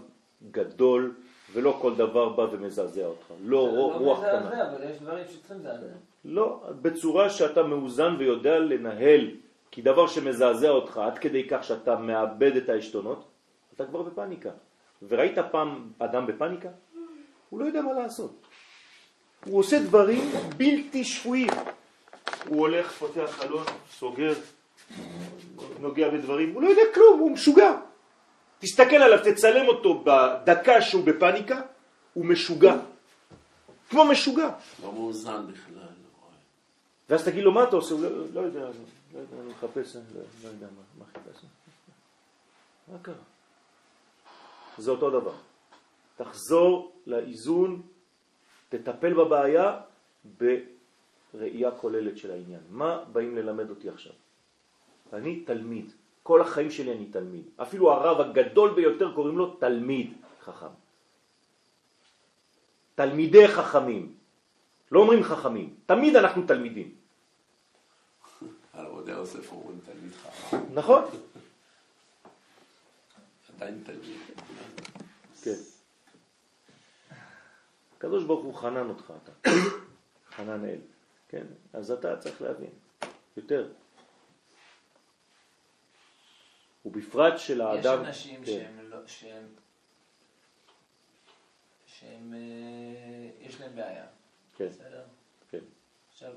גדול, 0.51 1.15
ולא 1.53 1.77
כל 1.81 1.95
דבר 1.95 2.29
בא 2.29 2.45
ומזעזע 2.51 3.05
אותך. 3.05 3.25
לא 3.43 3.67
זה 3.71 3.77
רוח 3.77 3.95
רוח 3.95 4.19
מזעזע, 4.19 4.47
קטנה. 4.47 4.71
אבל 4.71 4.83
יש 4.83 4.97
דברים 4.97 5.25
שצריכים 5.27 5.59
לזעזע. 5.59 5.85
לא, 6.25 6.63
בצורה 6.81 7.29
שאתה 7.29 7.63
מאוזן 7.63 8.15
ויודע 8.19 8.59
לנהל, 8.59 9.29
כי 9.71 9.81
דבר 9.81 10.07
שמזעזע 10.07 10.69
אותך 10.69 10.97
עד 10.97 11.17
כדי 11.17 11.47
כך 11.47 11.63
שאתה 11.63 11.95
מאבד 11.95 12.55
את 12.55 12.69
העשתונות, 12.69 13.30
אתה 13.81 13.89
כבר 13.89 14.01
בפניקה. 14.01 14.49
וראית 15.07 15.37
פעם 15.51 15.91
אדם 15.99 16.27
בפניקה? 16.27 16.69
הוא 17.49 17.59
לא 17.59 17.65
יודע 17.65 17.81
מה 17.81 17.93
לעשות. 17.93 18.41
הוא 19.45 19.59
עושה 19.59 19.79
דברים 19.79 20.31
בלתי 20.57 21.03
שפויים. 21.03 21.49
הוא 22.47 22.59
הולך, 22.59 22.91
פותח 22.91 23.29
חלון, 23.31 23.65
סוגר, 23.91 24.33
נוגע 25.79 26.09
בדברים, 26.09 26.53
הוא 26.53 26.61
לא 26.61 26.67
יודע 26.67 26.81
כלום, 26.93 27.19
הוא 27.19 27.31
משוגע. 27.31 27.71
תסתכל 28.59 28.95
עליו, 28.95 29.19
תצלם 29.23 29.67
אותו 29.67 30.03
בדקה 30.03 30.81
שהוא 30.81 31.03
בפניקה, 31.03 31.61
הוא 32.13 32.25
משוגע. 32.25 32.75
כמו 33.89 34.05
משוגע. 34.05 34.49
לא 34.83 34.93
מאוזן 34.93 35.47
בכלל. 35.47 35.77
וואי. 35.77 36.35
ואז 37.09 37.25
תגיד 37.25 37.43
לו, 37.43 37.51
מה 37.51 37.63
אתה 37.63 37.75
עושה? 37.75 37.93
הוא 37.93 38.01
לא, 38.01 38.09
לא 38.33 38.39
יודע, 38.39 38.59
אני, 38.59 38.69
לא 39.13 39.19
יודע, 39.19 39.35
אני 39.41 39.51
מחפש, 39.51 39.95
לא, 39.95 40.01
לא 40.43 40.47
יודע 40.47 40.65
מה, 40.65 40.81
מה 40.99 41.05
חיפש. 41.13 41.45
מה 42.87 42.97
קרה? 43.01 43.30
זה 44.81 44.91
אותו 44.91 45.09
דבר. 45.09 45.37
תחזור 46.15 46.91
לאיזון, 47.05 47.81
תטפל 48.69 49.13
בבעיה 49.13 49.79
בראייה 50.37 51.71
כוללת 51.71 52.17
של 52.17 52.31
העניין. 52.31 52.61
מה 52.69 53.03
באים 53.11 53.35
ללמד 53.35 53.69
אותי 53.69 53.89
עכשיו? 53.89 54.13
אני 55.13 55.45
תלמיד. 55.45 55.91
כל 56.23 56.41
החיים 56.41 56.71
שלי 56.71 56.91
אני 56.91 57.05
תלמיד. 57.05 57.45
אפילו 57.61 57.91
הרב 57.91 58.21
הגדול 58.21 58.73
ביותר 58.73 59.13
קוראים 59.13 59.37
לו 59.37 59.55
תלמיד 59.59 60.13
חכם. 60.41 60.73
תלמידי 62.95 63.47
חכמים. 63.47 64.13
לא 64.91 64.99
אומרים 64.99 65.23
חכמים, 65.23 65.75
תמיד 65.85 66.15
אנחנו 66.15 66.41
תלמידים. 66.47 66.91
על 68.73 68.85
עבודי 68.85 69.11
יוסף 69.11 69.51
אומרים 69.51 69.79
תלמיד 69.85 70.13
חכם. 70.13 70.57
נכון? 70.73 71.03
תלמיד. 73.83 74.19
כן. 75.43 75.55
הקדוש 77.97 78.23
ברוך 78.23 78.43
הוא 78.43 78.53
חנן 78.53 78.89
אותך, 78.89 79.13
אתה. 79.23 79.49
חנן 80.35 80.65
אל. 80.65 80.79
כן? 81.27 81.45
אז 81.73 81.91
אתה 81.91 82.17
צריך 82.17 82.41
להבין. 82.41 82.69
יותר. 83.37 83.71
ובפרט 86.85 87.33
של 87.37 87.53
יש 87.53 87.59
האדם... 87.61 88.05
אנשים 88.05 88.39
כן. 88.39 88.45
שהם 88.45 88.79
לא, 88.89 89.07
שהם, 89.07 89.47
שהם, 91.85 92.33
אה, 92.33 93.29
יש 93.39 93.61
להם 93.61 93.75
בעיה. 93.75 94.05
כן, 94.55 94.67
בסדר? 94.67 95.03
כן. 95.49 95.63
עכשיו, 96.11 96.33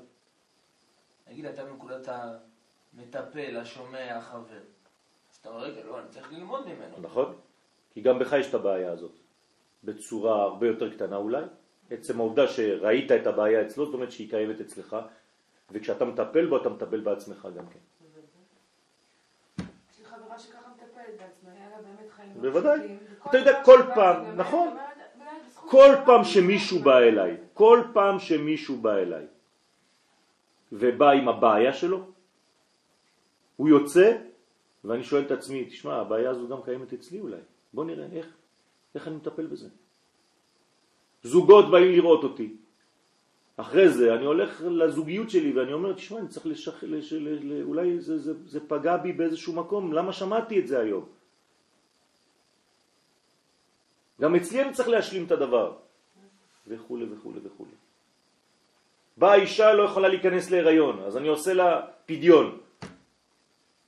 נגיד 1.27 1.45
אתה 1.45 1.63
מנקודת 1.63 2.07
המטפל, 2.07 3.57
השומע, 3.57 4.17
החבר. 4.17 4.61
אתה 5.45 5.53
אומר, 5.53 5.63
רגע, 5.63 5.81
לא, 5.87 5.99
אני 5.99 6.07
צריך 6.09 6.31
ללמוד 6.31 6.65
ממנו. 6.65 6.95
נכון? 7.01 7.35
כי 7.93 8.01
גם 8.01 8.19
בך 8.19 8.33
יש 8.33 8.49
את 8.49 8.53
הבעיה 8.53 8.91
הזאת. 8.91 9.11
בצורה 9.83 10.43
הרבה 10.43 10.67
יותר 10.67 10.93
קטנה 10.93 11.15
אולי. 11.15 11.43
עצם 11.91 12.19
העובדה 12.19 12.47
שראית 12.47 13.11
את 13.11 13.27
הבעיה 13.27 13.61
אצלו, 13.61 13.85
זאת 13.85 13.93
אומרת 13.93 14.11
שהיא 14.11 14.29
קיימת 14.29 14.61
אצלך, 14.61 14.95
וכשאתה 15.71 16.05
מטפל 16.05 16.45
בו, 16.45 16.57
אתה 16.57 16.69
מטפל 16.69 16.99
בעצמך 16.99 17.47
גם 17.57 17.65
כן. 17.67 17.79
יש 19.91 19.99
לי 19.99 20.05
חברה 20.05 20.39
שככה 20.39 20.69
מטפלת 20.75 21.19
בעצמה, 21.19 21.51
היה 21.51 21.69
לה 21.69 21.77
באמת 21.81 22.11
חיים 22.11 22.33
בוודאי. 22.41 22.97
אתה 23.29 23.37
יודע, 23.37 23.63
כל 23.63 23.81
פעם, 23.95 24.37
נכון. 24.37 24.67
היא 24.67 24.71
אומרת, 24.71 24.87
"מנהל, 25.15 25.35
בזכות 25.47 25.71
כל 25.71 25.95
פעם 26.05 26.23
שמישהו 26.23 26.79
בא 26.79 26.97
אליי, 26.99 27.31
שלך." 27.31 27.47
כל 27.53 27.83
פעם 27.93 28.19
שמישהו 28.19 28.77
בא 28.77 28.95
אליי 28.95 29.25
ובא 30.71 31.11
עם 31.11 31.29
הבעיה 31.29 31.73
שלו, 31.73 32.05
הוא 33.55 33.69
יוצא 33.69 34.17
ואני 34.87 35.03
שואל 35.03 35.21
את 35.21 35.31
עצמי, 35.31 35.65
תשמע, 35.65 35.95
הבעיה 35.95 36.29
הזו 36.29 36.47
גם 36.47 36.63
קיימת 36.65 36.93
אצלי 36.93 37.19
אולי, 37.19 37.41
בוא 37.73 37.85
נראה 37.85 38.05
איך, 38.11 38.27
איך 38.95 39.07
אני 39.07 39.15
מטפל 39.15 39.47
בזה. 39.47 39.69
זוגות 41.23 41.71
באים 41.71 41.91
לראות 41.91 42.23
אותי, 42.23 42.55
אחרי 43.57 43.89
זה 43.89 44.13
אני 44.13 44.25
הולך 44.25 44.61
לזוגיות 44.61 45.29
שלי 45.29 45.51
ואני 45.53 45.73
אומר, 45.73 45.93
תשמע, 45.93 46.19
אני 46.19 46.27
צריך 46.27 46.45
לשח... 46.45 46.83
לש... 46.83 47.13
ל... 47.13 47.61
אולי 47.63 47.99
זה, 47.99 48.19
זה, 48.19 48.33
זה 48.45 48.59
פגע 48.67 48.97
בי 48.97 49.13
באיזשהו 49.13 49.53
מקום, 49.53 49.93
למה 49.93 50.13
שמעתי 50.13 50.59
את 50.59 50.67
זה 50.67 50.79
היום? 50.79 51.05
גם 54.21 54.35
אצלי 54.35 54.61
אני 54.63 54.73
צריך 54.73 54.89
להשלים 54.89 55.25
את 55.25 55.31
הדבר. 55.31 55.77
וכו' 56.67 56.99
וכו' 57.11 57.33
וכו'. 57.43 57.65
באה 59.17 59.35
אישה 59.35 59.73
לא 59.73 59.83
יכולה 59.83 60.07
להיכנס 60.07 60.51
להיריון, 60.51 60.99
אז 60.99 61.17
אני 61.17 61.27
עושה 61.27 61.53
לה 61.53 61.87
פדיון. 62.05 62.59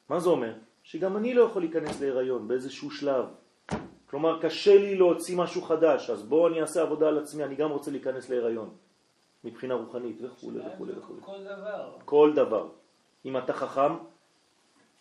מה 0.10 0.20
זה 0.20 0.30
אומר? 0.30 0.54
שגם 0.88 1.18
אני 1.18 1.34
לא 1.34 1.44
יכול 1.44 1.62
להיכנס 1.62 2.02
להיריון 2.02 2.48
באיזשהו 2.48 2.92
שלב. 2.92 3.26
כלומר, 4.10 4.42
קשה 4.42 4.78
לי 4.78 4.96
להוציא 4.96 5.38
משהו 5.38 5.62
חדש, 5.62 6.10
אז 6.10 6.24
בואו 6.24 6.48
אני 6.48 6.62
אעשה 6.62 6.82
עבודה 6.82 7.08
על 7.08 7.18
עצמי, 7.18 7.44
אני 7.44 7.56
גם 7.56 7.72
רוצה 7.72 7.92
להיכנס 7.92 8.30
להיריון. 8.30 8.70
מבחינה 9.44 9.74
רוחנית 9.74 10.22
וכו' 10.22 10.52
וכו' 10.54 10.88
וכו'. 10.88 11.14
כל 11.22 11.44
דבר. 11.44 11.92
כל 12.06 12.32
דבר. 12.36 12.68
אם 13.26 13.38
אתה 13.38 13.54
חכם, 13.54 13.94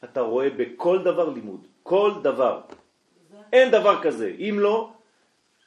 אתה 0.04 0.20
רואה 0.20 0.48
בכל 0.56 1.02
דבר 1.02 1.28
לימוד. 1.28 1.66
כל 1.82 2.10
דבר. 2.22 2.60
אין 3.52 3.70
דבר 3.70 4.02
כזה. 4.02 4.34
אם 4.38 4.56
לא, 4.58 4.90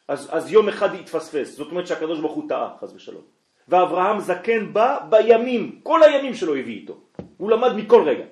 אז, 0.07 0.29
אז 0.31 0.51
יום 0.51 0.69
אחד 0.69 0.93
יתפספס. 0.93 1.57
זאת 1.57 1.71
אומרת 1.71 1.87
שהקדוש 1.87 2.19
ברוך 2.19 2.33
הוא 2.33 2.49
טעה, 2.49 2.75
חס 2.81 2.93
ושלום. 2.95 3.23
ואברהם 3.67 4.19
זקן 4.19 4.73
בא 4.73 4.99
בימים, 5.09 5.79
כל 5.83 6.03
הימים 6.03 6.33
שלו 6.33 6.55
הביא 6.55 6.75
איתו. 6.75 6.97
הוא 7.37 7.51
למד 7.51 7.73
מכל 7.75 8.03
רגע. 8.03 8.25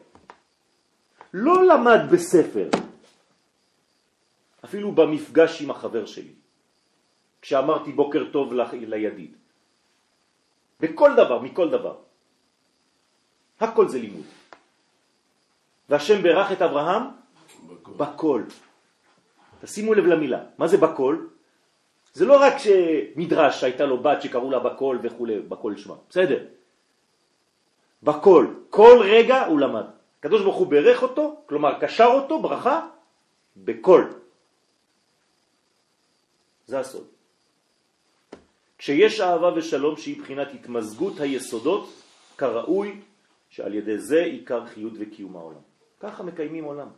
לא 1.38 1.66
למד 1.66 2.00
בספר, 2.12 2.70
אפילו 4.66 4.92
במפגש 4.92 5.62
עם 5.62 5.70
החבר 5.72 6.06
שלי, 6.06 6.34
כשאמרתי 7.42 7.92
בוקר 7.92 8.24
טוב 8.32 8.54
לידיד. 8.74 9.36
בכל 10.80 11.12
דבר, 11.14 11.42
מכל 11.42 11.70
דבר. 11.70 11.96
הכל 13.60 13.88
זה 13.88 14.00
לימוד. 14.00 14.26
והשם 15.90 16.24
ברך 16.24 16.52
את 16.52 16.62
אברהם 16.62 17.04
בכל. 17.98 18.44
תשימו 19.62 19.94
לב 19.94 20.06
למילה. 20.06 20.58
מה 20.58 20.68
זה 20.68 20.78
בכל? 20.78 21.18
זה 22.14 22.26
לא 22.26 22.42
רק 22.42 22.54
שמדרש 22.58 23.64
הייתה 23.64 23.86
לו 23.86 23.98
בת 24.02 24.22
שקראו 24.22 24.52
לה 24.52 24.60
בכל 24.60 24.98
וכו', 25.04 25.28
בכל 25.50 25.78
שמה. 25.78 25.96
בסדר. 26.10 26.46
בכל. 28.04 28.46
כל 28.70 28.98
רגע 29.06 29.46
הוא 29.46 29.60
למד. 29.60 29.97
הקדוש 30.28 30.42
ברוך 30.42 30.58
הוא 30.58 30.68
ברך 30.68 31.04
אותו, 31.04 31.42
כלומר 31.46 31.80
קשר 31.80 32.06
אותו, 32.06 32.42
ברכה, 32.42 32.88
בכל. 33.58 34.12
זה 36.66 36.80
הסוד. 36.80 37.08
כשיש 38.78 39.20
אהבה 39.20 39.54
ושלום 39.56 39.98
שהיא 39.98 40.22
בחינת 40.22 40.48
התמזגות 40.54 41.20
היסודות, 41.20 41.90
כראוי 42.38 43.02
שעל 43.50 43.74
ידי 43.74 43.98
זה 43.98 44.24
עיקר 44.24 44.66
חיות 44.66 44.94
וקיום 45.00 45.36
העולם. 45.36 45.62
ככה 46.00 46.24
מקיימים 46.24 46.64
עולם. 46.64 46.90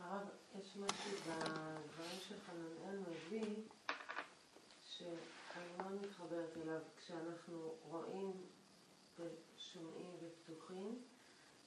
הרב, 0.00 0.28
יש 0.60 0.76
משהו 0.76 1.10
בדברים 1.24 2.18
שחננאל 2.28 2.98
מביא, 3.00 3.48
שאני 4.90 5.64
מאוד 5.78 5.92
מתחברת 6.02 6.56
אליו, 6.62 6.80
כשאנחנו 7.00 7.74
רואים 7.88 8.32
ושומעים 9.18 10.10
ופתוחים, 10.20 10.98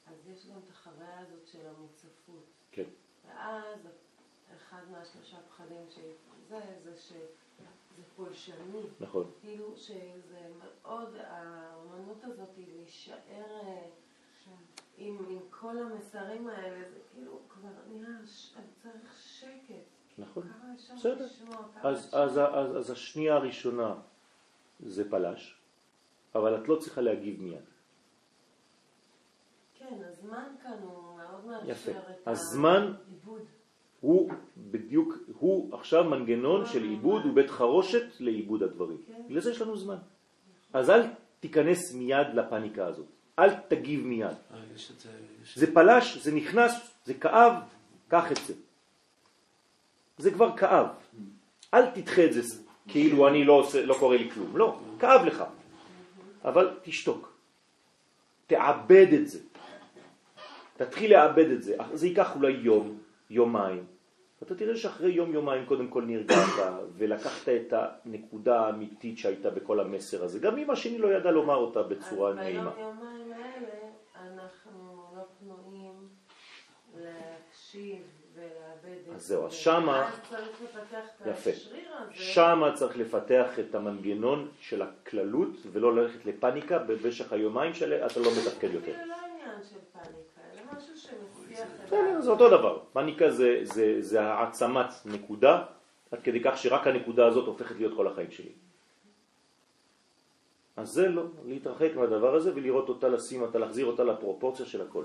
אז 0.08 0.28
יש 0.28 0.46
גם 0.48 0.58
את 0.66 0.70
החוויה 0.70 1.20
הזאת 1.20 1.48
של 1.48 1.68
המוצפות. 1.68 2.44
כן. 2.72 2.84
ואז 3.28 3.88
אחד 4.58 4.82
מהשלושה 4.92 5.38
פחדים 5.50 5.90
שזה, 5.90 6.60
זה 6.84 6.96
שזה 6.98 8.04
פולשני. 8.16 8.82
נכון. 9.00 9.32
כאילו 9.42 9.76
שזה 9.78 10.50
מאוד, 10.60 11.16
האמנות 11.20 12.24
הזאת 12.24 12.50
היא 12.58 12.68
להישאר 12.76 13.44
עם, 14.98 15.18
עם 15.30 15.40
כל 15.50 15.78
המסרים 15.78 16.48
האלה, 16.48 16.90
זה 16.90 17.00
כאילו 17.14 17.40
כבר 17.50 17.70
נראה, 17.88 18.28
ש- 18.28 18.54
אני 18.58 18.66
צריך 18.84 19.14
שקט. 19.22 19.74
נכון. 20.18 20.52
בסדר. 20.96 21.26
אז, 21.84 22.06
אפשר- 22.06 22.18
אז, 22.18 22.40
אז, 22.54 22.78
אז 22.78 22.92
השנייה 22.92 23.36
הראשונה 23.36 23.96
זה 24.80 25.10
פלש, 25.10 25.62
אבל 26.36 26.62
את 26.64 26.68
לא 26.68 26.76
צריכה 26.76 27.02
להגיב 27.02 27.42
מיד. 27.42 27.64
כן, 29.90 29.96
הזמן 30.10 30.44
כאן 30.64 30.78
הוא 30.82 31.18
מאוד 31.18 31.46
מאפשר 31.46 31.72
יפה. 31.72 31.92
את 31.92 32.28
הזמן 32.28 32.94
העיבוד. 33.08 33.42
הוא 34.02 34.32
בדיוק, 34.58 35.18
הוא 35.40 35.76
עכשיו 35.76 36.04
מנגנון 36.04 36.66
של 36.66 36.84
עיבוד, 36.84 37.24
הוא 37.24 37.34
בית 37.34 37.50
חרושת 37.50 38.06
לעיבוד 38.20 38.64
הדברים. 38.64 38.98
כן. 39.08 39.22
לזה 39.30 39.52
יש 39.52 39.62
לנו 39.62 39.78
זמן. 39.78 39.98
אז 40.74 40.90
אל 40.90 41.02
תיכנס 41.40 41.94
מיד 41.94 42.28
לפניקה 42.34 42.86
הזאת. 42.86 43.06
אל 43.40 43.50
תגיב 43.68 44.06
מיד. 44.06 44.28
אה, 44.28 44.60
זה, 45.56 45.74
פלש, 45.74 46.18
זה 46.18 46.32
נכנס, 46.32 46.92
זה 47.06 47.14
כאב, 47.14 47.54
קח 48.08 48.32
את 48.32 48.38
זה. 48.48 48.54
זה 50.18 50.32
כבר 50.32 50.58
כאב. 50.58 50.88
אל 51.74 51.86
תדחה 51.92 52.26
את 52.26 52.34
זה 52.34 52.42
כאילו 52.88 53.28
אני 53.28 53.44
לא, 53.44 53.54
עושה, 53.54 53.86
לא 53.86 53.96
קורה 54.00 54.18
לי 54.18 54.32
כלום. 54.32 54.58
לא, 54.58 54.80
כאב 55.00 55.26
לך. 55.26 55.44
אבל 56.46 56.78
תשתוק. 56.84 57.38
תעבד 58.48 59.14
את 59.14 59.28
זה. 59.28 59.40
תתחיל 60.78 61.12
לעבד 61.12 61.50
את 61.52 61.64
זה. 61.64 61.76
זה 61.94 62.08
ייקח 62.08 62.36
אולי 62.36 62.52
יום, 62.52 62.98
יומיים. 63.30 63.86
אתה 64.44 64.56
תראה 64.56 64.76
שאחרי 64.76 65.12
יום 65.12 65.34
יומיים 65.34 65.66
קודם 65.66 65.88
כל 65.88 66.02
נרגעת 66.04 66.50
ולקחת 66.98 67.50
את 67.50 67.74
הנקודה 68.06 68.60
האמיתית 68.62 69.18
שהייתה 69.18 69.50
בכל 69.50 69.80
המסר 69.80 70.24
הזה. 70.24 70.40
גם 70.40 70.58
אם 70.58 70.70
השני 70.72 70.98
לא 70.98 71.08
ידע 71.08 71.32
לומר 71.32 71.56
אותה 71.56 71.84
בצורה 71.84 72.30
אז 72.30 72.36
נעימה. 72.36 72.70
ביום 72.72 72.98
יומיים 73.00 73.32
האלה 73.34 73.80
אנחנו 74.16 75.04
לא 75.16 75.22
פנויים 75.40 76.08
להקשיב 76.98 78.02
ולאבד 78.36 78.98
את 79.10 79.16
אז 79.16 79.22
זהו, 79.28 79.42
זה. 79.42 79.48
אז 79.48 79.54
שמה- 79.54 80.08
אז 80.08 80.14
צריך 80.30 80.62
לפתח 80.64 81.06
את. 81.22 81.28
השריר 81.28 81.90
הזה. 82.00 82.14
שם 82.14 82.62
צריך 82.74 82.98
לפתח 82.98 83.60
את 83.60 83.76
המנגנון 83.76 84.48
של 84.60 84.82
הכללות 84.82 85.50
ולא 85.72 85.96
ללכת 85.96 86.26
לפניקה 86.26 86.80
במשך 86.80 87.34
היומיים 87.34 87.74
שלה, 87.74 88.06
אתה 88.06 88.20
לא 88.20 88.28
מתפקד 88.32 88.74
יותר. 88.74 88.92
אפילו 88.92 89.08
לא 89.08 89.16
עניין 89.16 89.64
של 89.64 89.78
פאניקה, 89.94 90.37
משהו 90.78 90.94
את 90.94 91.86
בסדר, 91.86 92.22
זה 92.22 92.32
אותו 92.32 92.50
דבר. 92.50 92.84
פניקה 92.94 93.32
זה, 93.32 93.60
זה, 93.64 93.98
זה 94.00 94.22
העצמת 94.22 95.06
נקודה, 95.06 95.66
עד 96.12 96.20
כדי 96.24 96.44
כך 96.44 96.58
שרק 96.58 96.88
הנקודה 96.88 97.28
הזאת 97.28 97.48
הופכת 97.48 97.76
להיות 97.76 97.96
כל 97.96 98.08
החיים 98.08 98.32
שלי. 98.32 98.52
אז 100.78 100.90
זה 100.90 101.10
לא, 101.10 101.24
להתרחק 101.46 101.92
מהדבר 101.96 102.36
הזה 102.36 102.56
ולראות 102.56 102.90
אותה, 102.90 103.08
לשים 103.08 103.42
אותה, 103.42 103.60
להחזיר 103.60 103.86
אותה 103.86 104.04
לפרופורציה 104.04 104.66
של 104.66 104.82
הכל. 104.82 105.04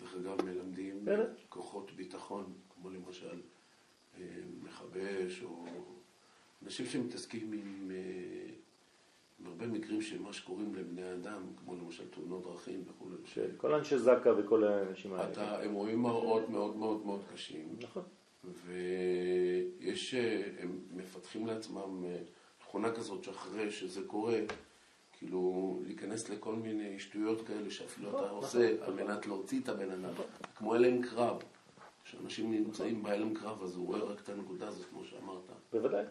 דרך 0.00 0.14
אגב, 0.14 0.44
מלמדים. 0.44 1.04
כוחות 1.48 1.90
ביטחון, 1.96 2.52
כמו 2.74 2.90
למשל 2.90 3.40
אה, 4.18 4.24
מכבש, 4.62 5.42
או 5.42 5.64
אנשים 6.64 6.86
שמתעסקים 6.86 7.52
עם, 7.52 7.90
אה, 9.46 9.52
עם 9.52 9.60
הרבה 9.60 9.78
מקרים 9.78 10.02
של 10.02 10.22
מה 10.22 10.32
שקוראים 10.32 10.74
לבני 10.74 11.12
אדם, 11.12 11.42
כמו 11.56 11.74
למשל 11.74 12.04
תאונות 12.08 12.42
דרכים 12.42 12.84
וכו'. 12.88 13.06
כל 13.56 13.74
אנשי 13.74 13.98
זקה 13.98 14.30
וכל 14.38 14.64
האנשים 14.64 15.12
האלה. 15.12 15.32
אתה, 15.32 15.62
הם 15.62 15.74
רואים 15.74 16.02
מראות 16.02 16.48
מאוד 16.48 16.76
מאוד 16.76 17.06
מאוד 17.06 17.20
קשים, 17.34 17.76
נכון. 17.80 18.02
ויש, 18.66 20.14
אה, 20.14 20.42
הם 20.58 20.80
מפתחים 20.94 21.46
לעצמם 21.46 22.04
אה, 22.04 22.18
תכונה 22.58 22.92
כזאת 22.92 23.24
שאחרי 23.24 23.70
שזה 23.70 24.00
קורה, 24.06 24.38
כאילו 25.12 25.80
להיכנס 25.86 26.28
לכל 26.28 26.54
מיני 26.54 26.98
שטויות 26.98 27.46
כאלה 27.46 27.70
שאפילו 27.70 28.10
אתה 28.10 28.30
עושה 28.30 28.76
על 28.80 28.94
מנת 28.94 29.26
להוציא 29.26 29.60
את 29.60 29.68
הבן 29.68 29.90
אדם, 29.90 30.10
כמו 30.56 30.74
הלם 30.74 31.02
קרב. 31.02 31.42
כשאנשים 32.04 32.52
נמצאים 32.52 33.02
בהלם 33.02 33.34
קרב 33.34 33.62
אז 33.62 33.76
הוא 33.76 33.86
רואה 33.86 33.98
רק 33.98 34.20
את 34.20 34.28
הנקודה 34.28 34.68
הזאת, 34.68 34.86
כמו 34.90 35.04
שאמרת. 35.04 35.50
בוודאי. 35.72 36.04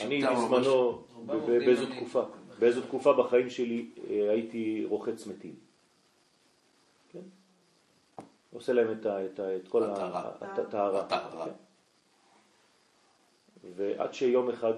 אני 0.00 0.22
בזמנו, 0.22 1.04
באיזו 1.46 1.86
תקופה, 1.86 2.22
באיזו 2.58 2.82
תקופה 2.82 3.12
בחיים 3.12 3.50
שלי 3.50 3.90
אה, 4.10 4.30
הייתי 4.30 4.84
רוחץ 4.84 5.26
מתים. 5.26 5.54
כן? 7.12 7.22
עושה 8.52 8.72
להם 8.72 8.92
את, 8.92 9.68
כל 9.68 9.82
הטהרה. 9.82 10.32
כן. 11.44 11.52
ועד 13.76 14.14
שיום 14.14 14.50
אחד 14.50 14.74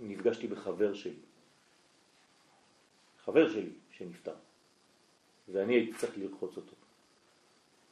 נפגשתי 0.00 0.46
בחבר 0.46 0.94
שלי, 0.94 1.18
חבר 3.24 3.52
שלי 3.52 3.70
שנפטר, 3.90 4.34
ואני 5.48 5.74
הייתי 5.74 5.98
צריך 5.98 6.18
לרחוץ 6.18 6.56
אותו. 6.56 6.76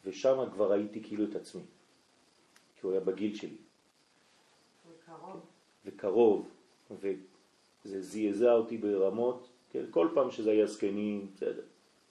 ושם 0.05 0.51
כבר 0.53 0.73
ראיתי 0.73 1.03
כאילו 1.03 1.25
את 1.25 1.35
עצמי, 1.35 1.63
כי 2.77 2.81
הוא 2.87 2.93
היה 2.93 3.01
בגיל 3.01 3.35
שלי. 3.37 3.57
קרוב. 5.07 5.52
וקרוב, 5.87 6.49
וזה 7.01 8.03
זעזע 8.03 8.53
אותי 8.53 8.79
ברמות, 8.79 9.49
כן? 9.71 9.85
כל 9.91 10.09
פעם 10.15 10.31
שזה 10.31 10.51
היה 10.51 10.67
זקנים, 10.67 11.27
בסדר, 11.35 11.63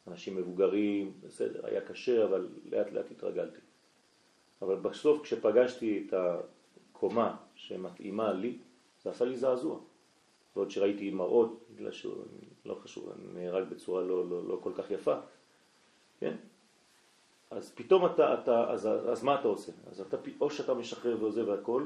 אנשים 0.07 0.35
מבוגרים, 0.35 1.13
בסדר, 1.27 1.65
היה 1.65 1.81
קשה, 1.81 2.25
אבל 2.25 2.49
לאט 2.65 2.91
לאט 2.91 3.11
התרגלתי. 3.11 3.59
אבל 4.61 4.75
בסוף 4.75 5.21
כשפגשתי 5.21 6.03
את 6.07 6.13
הקומה 6.13 7.37
שמתאימה 7.55 8.33
לי, 8.33 8.57
זה 9.03 9.09
עשה 9.09 9.25
לי 9.25 9.37
זעזוע. 9.37 9.79
ועוד 10.55 10.71
שראיתי 10.71 11.11
מראות, 11.11 11.59
בגלל 11.75 11.91
לא 12.65 12.75
חשוב, 12.75 13.13
נהרג 13.33 13.69
בצורה 13.69 14.01
לא, 14.01 14.29
לא, 14.29 14.47
לא 14.47 14.59
כל 14.63 14.71
כך 14.75 14.91
יפה, 14.91 15.15
כן? 16.19 16.35
אז 17.51 17.71
פתאום 17.75 18.05
אתה, 18.05 18.33
אתה 18.33 18.71
אז, 18.71 18.87
אז 18.87 19.23
מה 19.23 19.39
אתה 19.39 19.47
עושה? 19.47 19.71
אז 19.91 20.01
אתה, 20.01 20.17
או 20.41 20.51
שאתה 20.51 20.73
משחרר 20.73 21.17
ועוזב 21.19 21.47
והכל, 21.47 21.85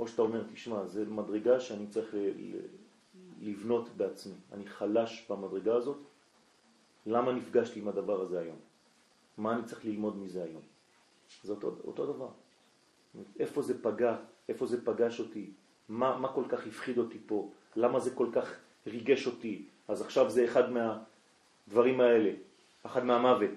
או 0.00 0.08
שאתה 0.08 0.22
אומר, 0.22 0.42
תשמע, 0.52 0.86
זה 0.86 1.04
מדרגה 1.04 1.60
שאני 1.60 1.86
צריך 1.86 2.14
לבנות 3.40 3.88
בעצמי. 3.96 4.34
אני 4.52 4.66
חלש 4.66 5.26
במדרגה 5.30 5.74
הזאת, 5.74 5.98
למה 7.06 7.32
נפגשתי 7.32 7.80
עם 7.80 7.88
הדבר 7.88 8.20
הזה 8.20 8.40
היום? 8.40 8.58
מה 9.38 9.52
אני 9.52 9.64
צריך 9.64 9.84
ללמוד 9.84 10.16
מזה 10.16 10.44
היום? 10.44 10.62
זה 11.42 11.52
אותו, 11.52 11.76
אותו 11.84 12.06
דבר. 12.06 12.28
איפה 13.38 13.62
זה 13.62 13.82
פגע, 13.82 14.16
איפה 14.48 14.66
זה 14.66 14.84
פגש 14.84 15.20
אותי, 15.20 15.50
מה, 15.88 16.18
מה 16.18 16.32
כל 16.32 16.44
כך 16.48 16.66
הפחיד 16.66 16.98
אותי 16.98 17.18
פה? 17.26 17.50
למה 17.76 18.00
זה 18.00 18.10
כל 18.14 18.28
כך 18.32 18.54
ריגש 18.86 19.26
אותי? 19.26 19.66
אז 19.88 20.00
עכשיו 20.00 20.30
זה 20.30 20.44
אחד 20.44 20.64
מהדברים 20.72 22.00
האלה, 22.00 22.32
פחד 22.82 23.04
מהמוות, 23.04 23.50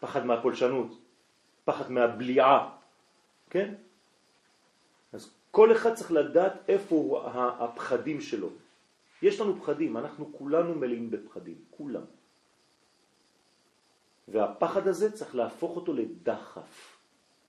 פחד 0.00 0.26
מהפולשנות, 0.26 0.98
פחד 1.64 1.92
מהבליעה, 1.92 2.76
כן? 3.50 3.74
כל 5.52 5.72
אחד 5.72 5.94
צריך 5.94 6.12
לדעת 6.12 6.52
איפה 6.68 7.24
הפחדים 7.34 8.20
שלו. 8.20 8.48
יש 9.22 9.40
לנו 9.40 9.60
פחדים, 9.60 9.96
אנחנו 9.96 10.32
כולנו 10.32 10.74
מלאים 10.74 11.10
בפחדים, 11.10 11.58
כולם. 11.70 12.04
והפחד 14.28 14.86
הזה 14.88 15.12
צריך 15.12 15.34
להפוך 15.34 15.76
אותו 15.76 15.92
לדחף. 15.92 16.96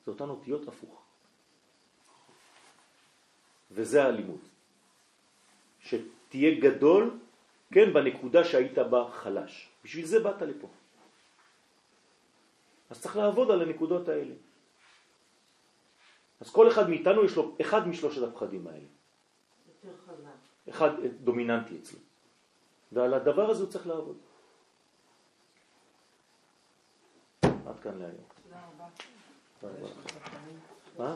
זה 0.06 0.12
אותן 0.12 0.30
אותיות 0.30 0.68
הפוך. 0.68 1.02
וזה 3.72 4.04
הלימוד. 4.04 4.44
שתהיה 5.80 6.60
גדול, 6.60 7.20
כן, 7.72 7.94
בנקודה 7.94 8.44
שהיית 8.44 8.78
בה 8.78 9.10
חלש. 9.12 9.70
בשביל 9.84 10.06
זה 10.06 10.20
באת 10.20 10.42
לפה. 10.42 10.68
אז 12.90 13.02
צריך 13.02 13.18
לעבוד 13.18 13.52
על 13.52 13.62
הנקודות 13.62 14.10
האלה. 14.10 14.36
אז 16.44 16.50
כל 16.50 16.68
אחד 16.68 16.90
מאיתנו 16.90 17.26
יש 17.26 17.36
לו 17.36 17.56
אחד 17.62 17.88
משלושת 17.88 18.24
הפחדים 18.24 18.68
האלה. 18.68 18.86
אחד 20.70 20.90
דומיננטי 21.24 21.78
אצלו. 21.82 22.00
ועל 22.92 23.14
הדבר 23.14 23.50
הזה 23.50 23.64
הוא 23.64 23.72
צריך 23.72 23.88
לעבוד. 23.88 24.18
עד 27.42 27.80
כאן 27.84 27.98
להיום. 27.98 28.24
תודה 28.44 28.62
רבה. 28.76 28.88
תודה 29.60 29.74
רבה. 30.98 31.16